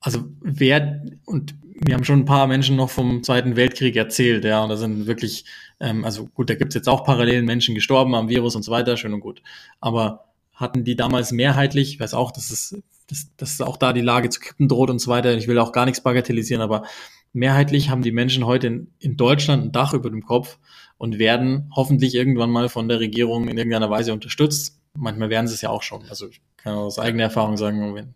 also 0.00 0.24
wer, 0.40 1.04
und 1.26 1.54
wir 1.62 1.94
haben 1.94 2.04
schon 2.04 2.20
ein 2.20 2.24
paar 2.26 2.46
Menschen 2.46 2.76
noch 2.76 2.90
vom 2.90 3.22
Zweiten 3.22 3.56
Weltkrieg 3.56 3.96
erzählt, 3.96 4.44
ja, 4.44 4.62
und 4.62 4.68
da 4.68 4.76
sind 4.76 5.06
wirklich, 5.06 5.44
ähm, 5.80 6.04
also 6.04 6.26
gut, 6.26 6.50
da 6.50 6.54
gibt's 6.54 6.74
jetzt 6.74 6.88
auch 6.88 7.04
parallelen 7.04 7.46
Menschen 7.46 7.74
gestorben 7.74 8.14
am 8.14 8.28
Virus 8.28 8.54
und 8.54 8.62
so 8.62 8.70
weiter, 8.70 8.96
schön 8.96 9.14
und 9.14 9.20
gut. 9.20 9.42
Aber 9.80 10.26
hatten 10.54 10.84
die 10.84 10.94
damals 10.94 11.32
mehrheitlich, 11.32 11.94
ich 11.94 12.00
weiß 12.00 12.14
auch, 12.14 12.30
dass 12.32 12.50
es, 12.50 12.80
dass, 13.08 13.34
dass 13.36 13.60
auch 13.62 13.78
da 13.78 13.92
die 13.92 14.02
Lage 14.02 14.28
zu 14.28 14.40
kippen 14.40 14.68
droht 14.68 14.90
und 14.90 14.98
so 14.98 15.10
weiter. 15.10 15.34
Ich 15.34 15.48
will 15.48 15.58
auch 15.58 15.72
gar 15.72 15.86
nichts 15.86 16.02
bagatellisieren, 16.02 16.62
aber 16.62 16.84
mehrheitlich 17.32 17.88
haben 17.88 18.02
die 18.02 18.12
Menschen 18.12 18.44
heute 18.44 18.66
in, 18.66 18.92
in 18.98 19.16
Deutschland 19.16 19.64
ein 19.64 19.72
Dach 19.72 19.94
über 19.94 20.10
dem 20.10 20.22
Kopf 20.22 20.58
und 20.98 21.18
werden 21.18 21.70
hoffentlich 21.74 22.14
irgendwann 22.14 22.50
mal 22.50 22.68
von 22.68 22.88
der 22.88 23.00
Regierung 23.00 23.48
in 23.48 23.56
irgendeiner 23.56 23.88
Weise 23.88 24.12
unterstützt. 24.12 24.78
Manchmal 24.94 25.30
werden 25.30 25.48
sie 25.48 25.54
es 25.54 25.62
ja 25.62 25.70
auch 25.70 25.82
schon. 25.82 26.04
Also 26.10 26.28
ich 26.28 26.42
kann 26.58 26.74
aus 26.74 26.98
eigener 26.98 27.22
Erfahrung 27.22 27.56
sagen, 27.56 27.96
ein 27.96 28.14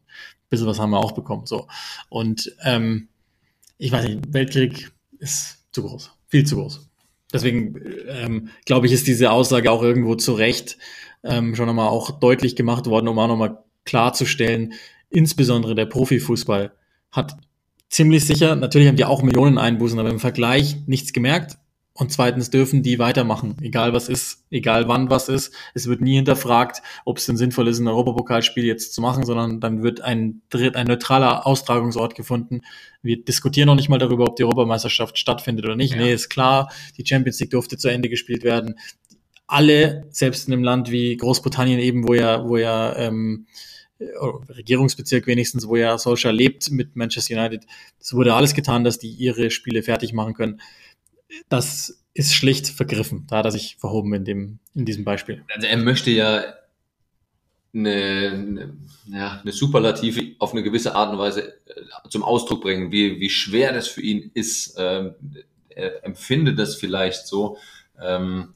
bisschen 0.50 0.66
was 0.66 0.79
haben 0.79 0.90
wir 0.90 0.98
auch 0.98 1.12
bekommen. 1.12 1.46
So. 1.46 1.66
Und 2.11 2.55
ähm, 2.62 3.09
ich 3.79 3.90
weiß 3.90 4.07
nicht, 4.07 4.35
Weltkrieg 4.35 4.92
ist 5.18 5.64
zu 5.72 5.83
groß, 5.83 6.11
viel 6.29 6.44
zu 6.44 6.57
groß. 6.57 6.90
Deswegen 7.35 7.75
ähm, 8.09 8.49
glaube 8.64 8.87
ich, 8.87 8.92
ist 8.92 9.09
diese 9.09 9.33
Aussage 9.33 9.70
auch 9.70 9.83
irgendwo 9.83 10.14
zu 10.14 10.33
Recht 10.33 10.79
ähm, 11.25 11.55
schon 11.57 11.68
einmal 11.68 11.88
auch 11.88 12.12
deutlich 12.20 12.55
gemacht 12.55 12.87
worden, 12.87 13.09
um 13.09 13.18
auch 13.18 13.29
nochmal 13.29 13.59
klarzustellen, 13.85 14.75
insbesondere 15.11 15.75
der 15.75 15.87
Profifußball 15.87 16.73
hat 17.11 17.37
ziemlich 17.88 18.25
sicher, 18.27 18.57
natürlich 18.57 18.88
haben 18.88 18.97
die 18.97 19.05
auch 19.05 19.23
Millionen 19.23 19.59
Einbußen, 19.59 19.99
aber 19.99 20.11
im 20.11 20.20
Vergleich 20.20 20.77
nichts 20.87 21.12
gemerkt. 21.12 21.59
Und 21.96 22.11
zweitens 22.11 22.50
dürfen 22.50 22.83
die 22.83 22.98
weitermachen, 22.98 23.54
egal 23.62 23.92
was 23.92 24.09
ist, 24.09 24.44
egal 24.50 24.88
wann 24.88 25.11
was 25.11 25.28
ist. 25.28 25.54
Es 25.74 25.87
wird 25.87 26.00
nie 26.00 26.16
hinterfragt, 26.16 26.83
ob 27.04 27.18
es 27.18 27.26
denn 27.26 27.37
sinnvoll 27.37 27.68
ist, 27.68 27.78
ein 27.78 27.87
Europapokalspiel 27.87 28.64
jetzt 28.64 28.94
zu 28.94 29.00
machen, 29.00 29.24
sondern 29.24 29.61
dann 29.61 29.85
wird 29.85 30.00
ein, 30.00 30.42
dritt- 30.50 30.74
ein 30.74 30.88
neutraler 30.88 31.46
Austragungsort 31.46 32.16
gefunden. 32.16 32.62
Wir 33.00 33.24
diskutieren 33.24 33.68
noch 33.68 33.76
nicht 33.76 33.88
mal 33.88 33.98
darüber, 33.98 34.24
ob 34.24 34.35
die 34.35 34.42
Europameisterschaft 34.42 35.18
stattfindet 35.18 35.66
oder 35.66 35.76
nicht. 35.76 35.92
Ja. 35.92 35.98
Nee, 35.98 36.12
ist 36.12 36.30
klar, 36.30 36.72
die 36.98 37.07
Champions 37.07 37.38
League 37.38 37.50
durfte 37.50 37.78
zu 37.78 37.87
Ende 37.87 38.09
gespielt 38.09 38.42
werden. 38.42 38.74
Alle, 39.46 40.09
selbst 40.11 40.48
in 40.48 40.54
einem 40.54 40.64
Land 40.64 40.90
wie 40.90 41.16
Großbritannien 41.16 41.78
eben, 41.78 42.09
wo 42.09 42.14
ja, 42.14 42.44
wo 42.44 42.57
ja 42.57 42.96
ähm, 42.96 43.46
äh, 44.00 44.07
Regierungsbezirk 44.48 45.28
wenigstens, 45.28 45.68
wo 45.68 45.76
ja 45.76 45.96
Solskjaer 45.96 46.33
lebt 46.33 46.72
mit 46.72 46.96
Manchester 46.96 47.38
United, 47.38 47.66
es 48.00 48.14
wurde 48.14 48.35
alles 48.35 48.52
getan, 48.52 48.83
dass 48.83 48.98
die 48.98 49.11
ihre 49.11 49.52
Spiele 49.52 49.85
fertig 49.85 50.12
machen 50.12 50.35
können 50.35 50.61
das 51.49 52.05
ist 52.15 52.35
schlicht 52.35 52.69
vergriffen. 52.69 53.27
Da 53.29 53.39
hat 53.39 53.47
er 53.47 53.51
sich 53.51 53.77
verhoben 53.79 54.15
in, 54.15 54.25
dem, 54.25 54.59
in 54.75 54.85
diesem 54.85 55.05
Beispiel. 55.05 55.43
Also 55.55 55.67
er 55.67 55.77
möchte 55.77 56.11
ja 56.11 56.45
eine, 57.75 58.31
eine, 58.33 58.77
ja, 59.07 59.41
eine 59.43 59.53
Superlative 59.53 60.37
auf 60.39 60.53
eine 60.53 60.63
gewisse 60.63 60.95
Art 60.95 61.13
und 61.13 61.19
Weise 61.19 61.55
äh, 61.67 62.09
zum 62.09 62.23
Ausdruck 62.23 62.63
bringen, 62.63 62.93
wie, 62.93 63.19
wie 63.19 63.31
schwer 63.31 63.73
das 63.73 63.89
für 63.89 64.01
ihn 64.01 64.31
ist. 64.35 64.77
Ähm, 64.79 65.15
er 65.69 66.05
empfindet 66.05 66.59
das 66.59 66.77
vielleicht 66.77 67.27
so. 67.27 67.59
Ähm, 68.01 68.55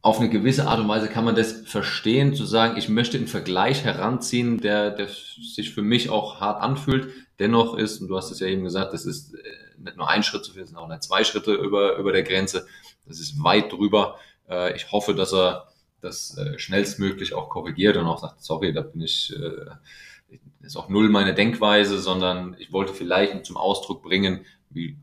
auf 0.00 0.18
eine 0.18 0.28
gewisse 0.28 0.66
Art 0.66 0.80
und 0.80 0.88
Weise 0.88 1.08
kann 1.08 1.24
man 1.24 1.36
das 1.36 1.52
verstehen, 1.52 2.34
zu 2.34 2.44
sagen, 2.44 2.76
ich 2.76 2.88
möchte 2.88 3.16
einen 3.16 3.28
Vergleich 3.28 3.84
heranziehen, 3.84 4.60
der, 4.60 4.90
der 4.90 5.06
sich 5.06 5.72
für 5.72 5.82
mich 5.82 6.10
auch 6.10 6.40
hart 6.40 6.60
anfühlt. 6.60 7.08
Dennoch 7.38 7.78
ist, 7.78 8.00
und 8.00 8.08
du 8.08 8.16
hast 8.16 8.32
es 8.32 8.40
ja 8.40 8.48
eben 8.48 8.64
gesagt, 8.64 8.92
das 8.92 9.06
ist 9.06 9.34
äh, 9.34 9.38
nicht 9.82 9.96
nur 9.96 10.08
ein 10.08 10.22
Schritt 10.22 10.44
zu 10.44 10.52
viel, 10.52 10.64
sondern 10.66 10.84
auch 10.84 10.88
nicht 10.88 11.02
zwei 11.02 11.24
Schritte 11.24 11.52
über, 11.52 11.96
über 11.96 12.12
der 12.12 12.22
Grenze. 12.22 12.66
Das 13.06 13.20
ist 13.20 13.42
weit 13.42 13.72
drüber. 13.72 14.16
Äh, 14.48 14.74
Ich 14.76 14.90
hoffe, 14.92 15.14
dass 15.14 15.32
er 15.32 15.68
das 16.00 16.36
äh, 16.36 16.58
schnellstmöglich 16.58 17.34
auch 17.34 17.48
korrigiert 17.48 17.96
und 17.96 18.06
auch 18.06 18.18
sagt, 18.18 18.42
sorry, 18.42 18.72
da 18.72 18.80
bin 18.82 19.00
ich, 19.02 19.32
äh, 19.36 20.36
ist 20.62 20.76
auch 20.76 20.88
null 20.88 21.08
meine 21.08 21.34
Denkweise, 21.34 21.98
sondern 22.00 22.56
ich 22.58 22.72
wollte 22.72 22.92
vielleicht 22.94 23.44
zum 23.46 23.56
Ausdruck 23.56 24.02
bringen, 24.02 24.44
wie 24.70 24.96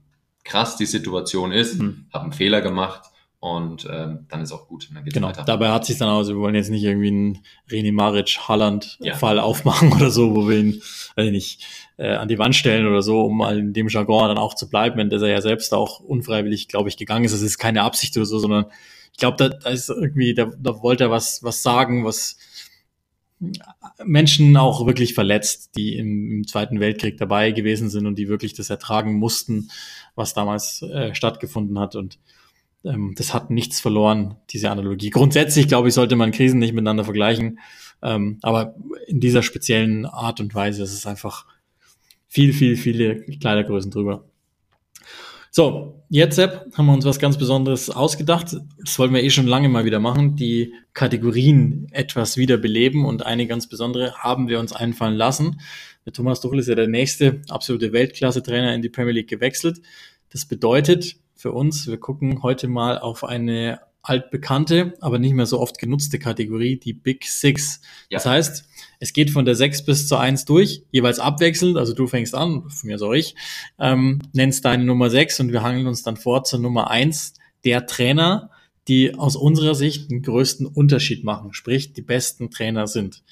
krass 0.43 0.77
die 0.77 0.85
Situation 0.85 1.51
ist, 1.51 1.79
Mhm. 1.79 2.07
habe 2.13 2.23
einen 2.25 2.33
Fehler 2.33 2.61
gemacht 2.61 3.03
und 3.39 3.87
ähm, 3.89 4.25
dann 4.29 4.41
ist 4.41 4.51
auch 4.51 4.67
gut. 4.67 4.89
Und 4.89 4.95
dann 4.95 5.03
geht's 5.05 5.13
Genau, 5.13 5.27
weiter. 5.27 5.43
dabei 5.45 5.69
hat 5.69 5.85
sich 5.85 5.97
dann 5.97 6.09
aus, 6.09 6.27
wir 6.27 6.37
wollen 6.37 6.55
jetzt 6.55 6.69
nicht 6.69 6.83
irgendwie 6.83 7.07
einen 7.09 7.39
Reni 7.71 7.91
Maric 7.91 8.35
Ja. 8.35 8.47
Halland-Fall 8.49 9.39
aufmachen 9.39 9.93
oder 9.93 10.09
so, 10.11 10.35
wo 10.35 10.49
wir 10.49 10.57
ihn 10.57 10.81
weiß 11.15 11.25
ich 11.27 11.31
nicht 11.31 11.65
äh, 11.99 12.15
an 12.15 12.29
die 12.29 12.39
Wand 12.39 12.55
stellen 12.55 12.87
oder 12.87 13.01
so, 13.01 13.21
um 13.23 13.37
mal 13.37 13.59
in 13.59 13.73
dem 13.73 13.89
Jargon 13.89 14.29
dann 14.29 14.37
auch 14.37 14.53
zu 14.53 14.69
bleiben, 14.69 14.97
denn 14.97 15.09
dass 15.09 15.21
er 15.21 15.27
ja 15.27 15.41
selbst 15.41 15.73
auch 15.73 15.99
unfreiwillig, 15.99 16.69
glaube 16.69 16.87
ich, 16.87 16.95
gegangen 16.95 17.25
ist. 17.25 17.33
Das 17.33 17.41
ist 17.41 17.57
keine 17.57 17.83
Absicht 17.83 18.15
oder 18.15 18.25
so, 18.25 18.39
sondern 18.39 18.65
ich 19.11 19.17
glaube, 19.17 19.35
da, 19.35 19.49
da 19.49 19.69
ist 19.69 19.89
irgendwie, 19.89 20.33
da, 20.33 20.49
da 20.57 20.81
wollte 20.81 21.05
er 21.05 21.11
was, 21.11 21.43
was 21.43 21.61
sagen, 21.61 22.05
was 22.05 22.37
Menschen 24.03 24.55
auch 24.55 24.85
wirklich 24.85 25.13
verletzt, 25.13 25.71
die 25.75 25.97
im, 25.97 26.31
im 26.31 26.47
Zweiten 26.47 26.79
Weltkrieg 26.79 27.17
dabei 27.17 27.51
gewesen 27.51 27.89
sind 27.89 28.05
und 28.05 28.15
die 28.15 28.29
wirklich 28.29 28.53
das 28.53 28.69
ertragen 28.69 29.15
mussten, 29.15 29.69
was 30.15 30.33
damals 30.33 30.81
äh, 30.81 31.13
stattgefunden 31.13 31.79
hat. 31.79 31.95
Und 31.95 32.17
ähm, 32.85 33.13
das 33.17 33.33
hat 33.33 33.49
nichts 33.49 33.81
verloren, 33.81 34.37
diese 34.51 34.71
Analogie. 34.71 35.09
Grundsätzlich, 35.09 35.67
glaube 35.67 35.89
ich, 35.89 35.93
sollte 35.93 36.15
man 36.15 36.31
Krisen 36.31 36.59
nicht 36.59 36.73
miteinander 36.73 37.03
vergleichen. 37.03 37.59
Ähm, 38.01 38.39
aber 38.41 38.75
in 39.07 39.19
dieser 39.19 39.43
speziellen 39.43 40.05
Art 40.05 40.39
und 40.39 40.55
Weise 40.55 40.83
ist 40.83 40.93
es 40.93 41.05
einfach 41.05 41.45
viel, 42.29 42.53
viel, 42.53 42.77
viele 42.77 43.23
Kleidergrößen 43.25 43.91
drüber. 43.91 44.23
So, 45.51 46.03
jetzt, 46.09 46.35
Sepp, 46.35 46.67
haben 46.77 46.85
wir 46.85 46.93
uns 46.93 47.05
was 47.05 47.17
ganz 47.17 47.37
Besonderes 47.37 47.89
ausgedacht. 47.89 48.55
Das 48.77 48.99
wollten 48.99 49.15
wir 49.15 49.23
eh 49.23 49.31
schon 49.31 49.47
lange 49.47 49.67
mal 49.67 49.83
wieder 49.83 49.99
machen. 49.99 50.35
Die 50.35 50.73
Kategorien 50.93 51.87
etwas 51.91 52.37
wiederbeleben 52.37 53.03
und 53.03 53.25
eine 53.25 53.47
ganz 53.47 53.67
besondere 53.67 54.13
haben 54.13 54.47
wir 54.47 54.59
uns 54.59 54.73
einfallen 54.73 55.15
lassen. 55.15 55.59
Der 56.05 56.13
Thomas 56.13 56.39
Tuchel 56.39 56.59
ist 56.59 56.69
ja 56.69 56.75
der 56.75 56.87
nächste 56.87 57.41
absolute 57.49 57.91
Weltklasse-Trainer 57.91 58.75
in 58.75 58.83
die 58.83 58.89
Premier 58.89 59.13
League 59.13 59.29
gewechselt. 59.29 59.81
Das 60.29 60.45
bedeutet 60.45 61.15
für 61.35 61.51
uns, 61.51 61.87
wir 61.87 61.97
gucken 61.97 62.43
heute 62.43 62.67
mal 62.67 62.99
auf 62.99 63.23
eine 63.23 63.79
altbekannte, 64.01 64.93
aber 65.01 65.19
nicht 65.19 65.33
mehr 65.33 65.45
so 65.45 65.59
oft 65.59 65.77
genutzte 65.77 66.19
Kategorie, 66.19 66.77
die 66.77 66.93
Big 66.93 67.25
Six. 67.25 67.81
Ja. 68.09 68.17
Das 68.17 68.25
heißt, 68.25 68.65
es 68.99 69.13
geht 69.13 69.29
von 69.29 69.45
der 69.45 69.55
6 69.55 69.85
bis 69.85 70.07
zur 70.07 70.19
1 70.19 70.45
durch, 70.45 70.83
jeweils 70.91 71.19
abwechselnd, 71.19 71.77
also 71.77 71.93
du 71.93 72.07
fängst 72.07 72.35
an, 72.35 72.69
von 72.69 72.87
mir 72.87 72.97
soll 72.97 73.17
ich, 73.17 73.35
ähm, 73.79 74.19
nennst 74.33 74.65
deine 74.65 74.83
Nummer 74.83 75.09
6 75.09 75.39
und 75.41 75.51
wir 75.51 75.63
hangeln 75.63 75.87
uns 75.87 76.03
dann 76.03 76.17
vor 76.17 76.43
zur 76.43 76.59
Nummer 76.59 76.89
1, 76.89 77.33
der 77.65 77.85
Trainer, 77.85 78.49
die 78.87 79.15
aus 79.15 79.35
unserer 79.35 79.75
Sicht 79.75 80.09
den 80.09 80.21
größten 80.21 80.65
Unterschied 80.65 81.23
machen, 81.23 81.53
sprich 81.53 81.93
die 81.93 82.01
besten 82.01 82.49
Trainer 82.49 82.87
sind. 82.87 83.23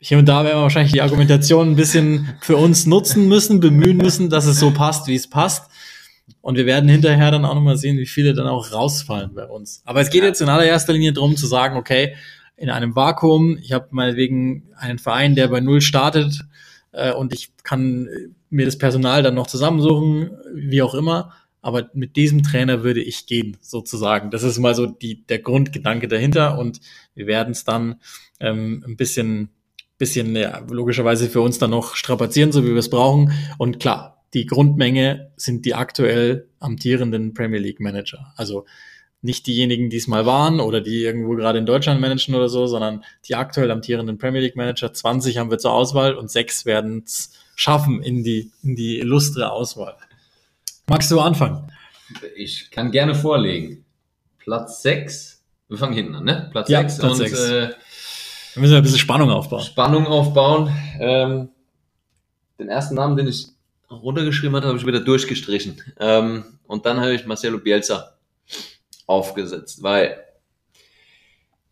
Hier 0.00 0.18
und 0.18 0.26
da 0.26 0.44
werden 0.44 0.58
wir 0.58 0.62
wahrscheinlich 0.62 0.92
die 0.92 1.02
Argumentation 1.02 1.70
ein 1.70 1.76
bisschen 1.76 2.34
für 2.40 2.56
uns 2.56 2.86
nutzen 2.86 3.28
müssen, 3.28 3.60
bemühen 3.60 3.96
müssen, 3.96 4.30
dass 4.30 4.46
es 4.46 4.58
so 4.58 4.72
passt, 4.72 5.06
wie 5.06 5.14
es 5.14 5.28
passt. 5.28 5.70
Und 6.46 6.54
wir 6.56 6.64
werden 6.64 6.88
hinterher 6.88 7.32
dann 7.32 7.44
auch 7.44 7.56
nochmal 7.56 7.76
sehen, 7.76 7.98
wie 7.98 8.06
viele 8.06 8.32
dann 8.32 8.46
auch 8.46 8.70
rausfallen 8.70 9.34
bei 9.34 9.46
uns. 9.46 9.82
Aber 9.84 10.00
es 10.00 10.10
geht 10.10 10.20
Ja. 10.20 10.28
jetzt 10.28 10.40
in 10.40 10.48
allererster 10.48 10.92
Linie 10.92 11.12
darum 11.12 11.36
zu 11.36 11.44
sagen, 11.44 11.76
okay, 11.76 12.14
in 12.56 12.70
einem 12.70 12.94
Vakuum, 12.94 13.58
ich 13.60 13.72
habe 13.72 13.88
meinetwegen 13.90 14.62
einen 14.76 15.00
Verein, 15.00 15.34
der 15.34 15.48
bei 15.48 15.58
Null 15.58 15.80
startet 15.80 16.44
äh, 16.92 17.10
und 17.12 17.34
ich 17.34 17.50
kann 17.64 18.06
äh, 18.06 18.28
mir 18.48 18.64
das 18.64 18.78
Personal 18.78 19.24
dann 19.24 19.34
noch 19.34 19.48
zusammensuchen, 19.48 20.30
wie 20.54 20.82
auch 20.82 20.94
immer. 20.94 21.32
Aber 21.62 21.90
mit 21.94 22.14
diesem 22.14 22.44
Trainer 22.44 22.84
würde 22.84 23.02
ich 23.02 23.26
gehen, 23.26 23.56
sozusagen. 23.60 24.30
Das 24.30 24.44
ist 24.44 24.56
mal 24.60 24.76
so 24.76 24.86
die, 24.86 25.26
der 25.26 25.40
Grundgedanke 25.40 26.06
dahinter 26.06 26.60
und 26.60 26.78
wir 27.16 27.26
werden 27.26 27.50
es 27.50 27.64
dann 27.64 27.96
ähm, 28.38 28.84
ein 28.86 28.96
bisschen, 28.96 29.48
bisschen 29.98 30.36
ja, 30.36 30.62
logischerweise 30.70 31.28
für 31.28 31.40
uns 31.40 31.58
dann 31.58 31.70
noch 31.70 31.96
strapazieren, 31.96 32.52
so 32.52 32.62
wie 32.62 32.68
wir 32.68 32.76
es 32.76 32.88
brauchen. 32.88 33.32
Und 33.58 33.80
klar, 33.80 34.15
die 34.36 34.44
Grundmenge 34.44 35.30
sind 35.36 35.64
die 35.64 35.74
aktuell 35.74 36.46
amtierenden 36.60 37.32
Premier 37.32 37.58
League 37.58 37.80
Manager. 37.80 38.34
Also 38.36 38.66
nicht 39.22 39.46
diejenigen, 39.46 39.88
die 39.88 39.96
es 39.96 40.08
mal 40.08 40.26
waren 40.26 40.60
oder 40.60 40.82
die 40.82 41.02
irgendwo 41.02 41.36
gerade 41.36 41.58
in 41.58 41.64
Deutschland 41.64 42.02
managen 42.02 42.34
oder 42.34 42.50
so, 42.50 42.66
sondern 42.66 43.02
die 43.26 43.34
aktuell 43.34 43.70
amtierenden 43.70 44.18
Premier 44.18 44.42
League 44.42 44.54
Manager. 44.54 44.92
20 44.92 45.38
haben 45.38 45.50
wir 45.50 45.56
zur 45.56 45.72
Auswahl 45.72 46.14
und 46.14 46.30
sechs 46.30 46.66
werden 46.66 47.04
es 47.06 47.32
schaffen 47.54 48.02
in 48.02 48.24
die, 48.24 48.52
in 48.62 48.76
die 48.76 48.98
illustre 48.98 49.50
Auswahl. 49.50 49.96
Magst 50.86 51.10
du 51.10 51.18
anfangen? 51.18 51.72
Ich 52.36 52.70
kann 52.70 52.90
gerne 52.90 53.14
vorlegen. 53.14 53.86
Platz 54.38 54.82
6. 54.82 55.42
Wir 55.68 55.78
fangen 55.78 55.94
hinten 55.94 56.14
an, 56.14 56.24
ne? 56.24 56.48
Platz 56.52 56.68
Ja, 56.68 56.80
6 56.80 56.98
Platz 56.98 57.20
und. 57.20 57.26
Äh, 57.26 57.70
Wir 58.52 58.60
müssen 58.60 58.76
ein 58.76 58.82
bisschen 58.82 58.98
Spannung 58.98 59.30
aufbauen. 59.30 59.62
Spannung 59.62 60.06
aufbauen. 60.06 60.70
Ähm, 61.00 61.48
den 62.58 62.68
ersten 62.68 62.96
Namen, 62.96 63.16
den 63.16 63.28
ich 63.28 63.55
runtergeschrieben 63.90 64.56
hatte, 64.56 64.68
habe 64.68 64.78
ich 64.78 64.86
wieder 64.86 65.00
durchgestrichen. 65.00 65.80
Ähm, 65.98 66.44
und 66.66 66.86
dann 66.86 67.00
habe 67.00 67.14
ich 67.14 67.26
Marcelo 67.26 67.58
Bielsa 67.58 68.14
aufgesetzt, 69.06 69.82
weil, 69.82 70.18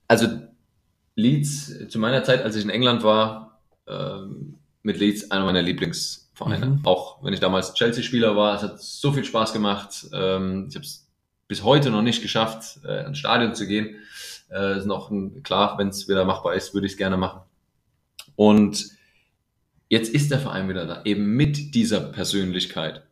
also 0.07 0.29
Leeds, 1.17 1.89
zu 1.89 1.99
meiner 1.99 2.25
Zeit, 2.25 2.43
als 2.43 2.57
ich 2.57 2.65
in 2.65 2.71
England 2.71 3.03
war, 3.03 3.61
ähm, 3.87 4.55
mit 4.83 4.99
Leeds 4.99 5.31
einer 5.31 5.45
meiner 5.45 5.63
Lieblingsvereine. 5.63 6.67
Mhm. 6.67 6.81
Auch 6.85 7.23
wenn 7.23 7.33
ich 7.33 7.41
damals 7.41 7.75
Chelsea-Spieler 7.75 8.37
war, 8.37 8.57
es 8.57 8.63
hat 8.63 8.81
so 8.81 9.13
viel 9.13 9.25
Spaß 9.25 9.53
gemacht. 9.53 10.07
Ähm, 10.13 10.67
ich 10.69 10.77
habe 10.77 10.85
es 10.85 11.07
bis 11.49 11.63
heute 11.63 11.91
noch 11.91 12.03
nicht 12.03 12.23
geschafft, 12.23 12.81
äh, 12.85 13.07
ins 13.07 13.19
Stadion 13.19 13.55
zu 13.55 13.67
gehen. 13.67 13.97
Äh, 14.51 14.79
ist 14.79 14.87
noch 14.87 15.11
ein, 15.11 15.43
klar, 15.43 15.79
wenn 15.79 15.89
es 15.89 16.09
wieder 16.09 16.25
machbar 16.25 16.55
ist, 16.55 16.75
würde 16.75 16.87
ich 16.87 16.93
es 16.93 16.99
gerne 16.99 17.17
machen. 17.17 17.41
Und 18.37 18.91
jetzt 19.95 20.13
ist 20.13 20.31
der 20.31 20.39
Verein 20.41 20.69
wieder 20.69 20.87
da, 20.87 21.03
eben 21.05 21.25
mit 21.37 21.75
dieser 21.75 22.01
Persönlichkeit. 22.01 23.03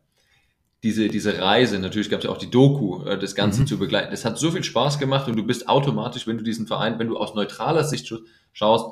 Diese, 0.83 1.07
diese 1.07 1.39
Reise, 1.39 1.79
natürlich 1.79 2.09
gab 2.09 2.19
es 2.19 2.25
ja 2.25 2.29
auch 2.31 2.37
die 2.37 2.51
Doku, 2.51 3.05
äh, 3.05 3.17
das 3.17 3.35
Ganze 3.35 3.61
Mhm. 3.61 3.67
zu 3.67 3.77
begleiten. 3.79 4.11
Es 4.13 4.25
hat 4.25 4.37
so 4.37 4.51
viel 4.51 4.63
Spaß 4.65 4.99
gemacht 4.99 5.27
und 5.29 5.37
du 5.37 5.43
bist 5.45 5.69
automatisch, 5.69 6.27
wenn 6.27 6.37
du 6.37 6.43
diesen 6.43 6.67
Verein, 6.67 6.99
wenn 6.99 7.07
du 7.07 7.17
aus 7.17 7.35
neutraler 7.35 7.85
Sicht 7.85 8.05
scha- 8.07 8.19
schaust, 8.51 8.85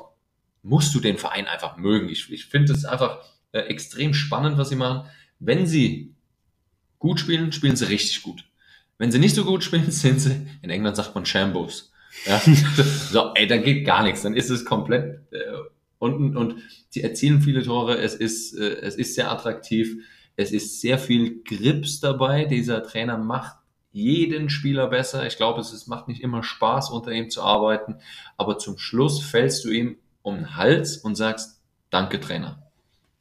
musst 0.62 0.94
du 0.94 1.00
den 1.00 1.18
Verein 1.18 1.46
einfach 1.46 1.76
mögen. 1.76 2.08
Ich, 2.08 2.32
ich 2.32 2.46
finde 2.46 2.72
es 2.72 2.84
einfach 2.86 3.18
äh, 3.52 3.58
extrem 3.60 4.14
spannend, 4.14 4.56
was 4.56 4.70
sie 4.70 4.76
machen. 4.76 5.06
Wenn 5.38 5.66
sie 5.66 6.14
gut 6.98 7.20
spielen, 7.20 7.52
spielen 7.52 7.76
sie 7.76 7.88
richtig 7.88 8.22
gut. 8.22 8.44
Wenn 8.96 9.10
sie 9.12 9.18
nicht 9.18 9.34
so 9.34 9.44
gut 9.44 9.62
spielen, 9.62 9.90
sind 9.90 10.18
sie, 10.20 10.46
in 10.62 10.70
England 10.70 10.96
sagt 10.96 11.14
man 11.14 11.26
Shambos. 11.26 11.92
Ja, 12.26 12.40
so, 13.10 13.32
ey, 13.34 13.46
da 13.46 13.56
geht 13.58 13.84
gar 13.84 14.02
nichts. 14.02 14.22
Dann 14.22 14.34
ist 14.34 14.48
es 14.50 14.64
komplett 14.64 15.20
äh, 15.32 15.38
unten 16.02 16.36
und 16.36 16.56
sie 16.90 17.02
erzielen 17.02 17.40
viele 17.40 17.62
Tore. 17.62 17.96
Es 17.98 18.14
ist, 18.14 18.58
äh, 18.58 18.76
es 18.82 18.96
ist 18.96 19.14
sehr 19.14 19.30
attraktiv. 19.30 19.96
Es 20.36 20.50
ist 20.52 20.80
sehr 20.80 20.98
viel 20.98 21.42
Grips 21.44 22.00
dabei. 22.00 22.44
Dieser 22.44 22.82
Trainer 22.82 23.16
macht 23.18 23.56
jeden 23.92 24.48
Spieler 24.50 24.88
besser. 24.88 25.26
Ich 25.26 25.36
glaube, 25.36 25.60
es 25.60 25.72
ist, 25.72 25.86
macht 25.86 26.08
nicht 26.08 26.22
immer 26.22 26.42
Spaß, 26.42 26.90
unter 26.90 27.12
ihm 27.12 27.30
zu 27.30 27.42
arbeiten. 27.42 27.96
Aber 28.36 28.58
zum 28.58 28.78
Schluss 28.78 29.22
fällst 29.22 29.64
du 29.64 29.70
ihm 29.70 29.96
um 30.22 30.36
den 30.36 30.56
Hals 30.56 30.96
und 30.96 31.14
sagst, 31.16 31.60
danke 31.90 32.18
Trainer. 32.20 32.58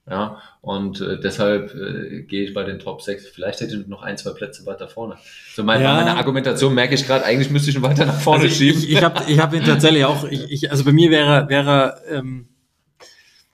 Ja, 0.09 0.41
und 0.61 0.99
äh, 0.99 1.19
deshalb 1.19 1.75
äh, 1.75 2.23
gehe 2.23 2.43
ich 2.43 2.53
bei 2.53 2.63
den 2.63 2.79
Top 2.79 3.01
6. 3.01 3.27
Vielleicht 3.29 3.61
hätte 3.61 3.75
ich 3.77 3.87
noch 3.87 4.01
ein, 4.01 4.17
zwei 4.17 4.31
Plätze 4.31 4.65
weiter 4.65 4.87
vorne. 4.87 5.15
So 5.53 5.63
mein, 5.63 5.81
Ja. 5.81 5.93
bei 5.95 6.03
meiner 6.03 6.17
Argumentation 6.17 6.73
merke 6.73 6.95
ich 6.95 7.05
gerade, 7.05 7.23
eigentlich 7.23 7.51
müsste 7.51 7.69
ich 7.69 7.75
ihn 7.75 7.81
weiter 7.83 8.05
nach 8.05 8.19
vorne 8.19 8.43
Also 8.45 8.55
schieben. 8.55 8.79
ich 8.81 8.89
ich 8.91 9.03
habe 9.03 9.23
ich 9.31 9.39
hab 9.39 9.53
ihn 9.53 9.63
tatsächlich 9.63 10.03
auch, 10.05 10.23
ich, 10.25 10.49
ich, 10.49 10.71
also 10.71 10.83
bei 10.85 10.91
mir 10.91 11.11
wäre, 11.11 11.47
wäre 11.49 12.01
ähm, 12.09 12.47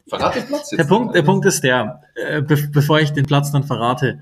Verrat 0.07 0.35
den 0.35 0.45
Platz 0.45 0.71
jetzt. 0.71 0.79
der 0.79 0.85
Punkt, 0.85 1.15
der 1.15 1.23
Punkt 1.23 1.45
ist 1.45 1.61
der, 1.61 2.01
äh, 2.15 2.41
be 2.41 2.55
bevor 2.71 2.99
ich 2.99 3.11
den 3.11 3.25
Platz 3.25 3.51
dann 3.51 3.63
verrate, 3.63 4.19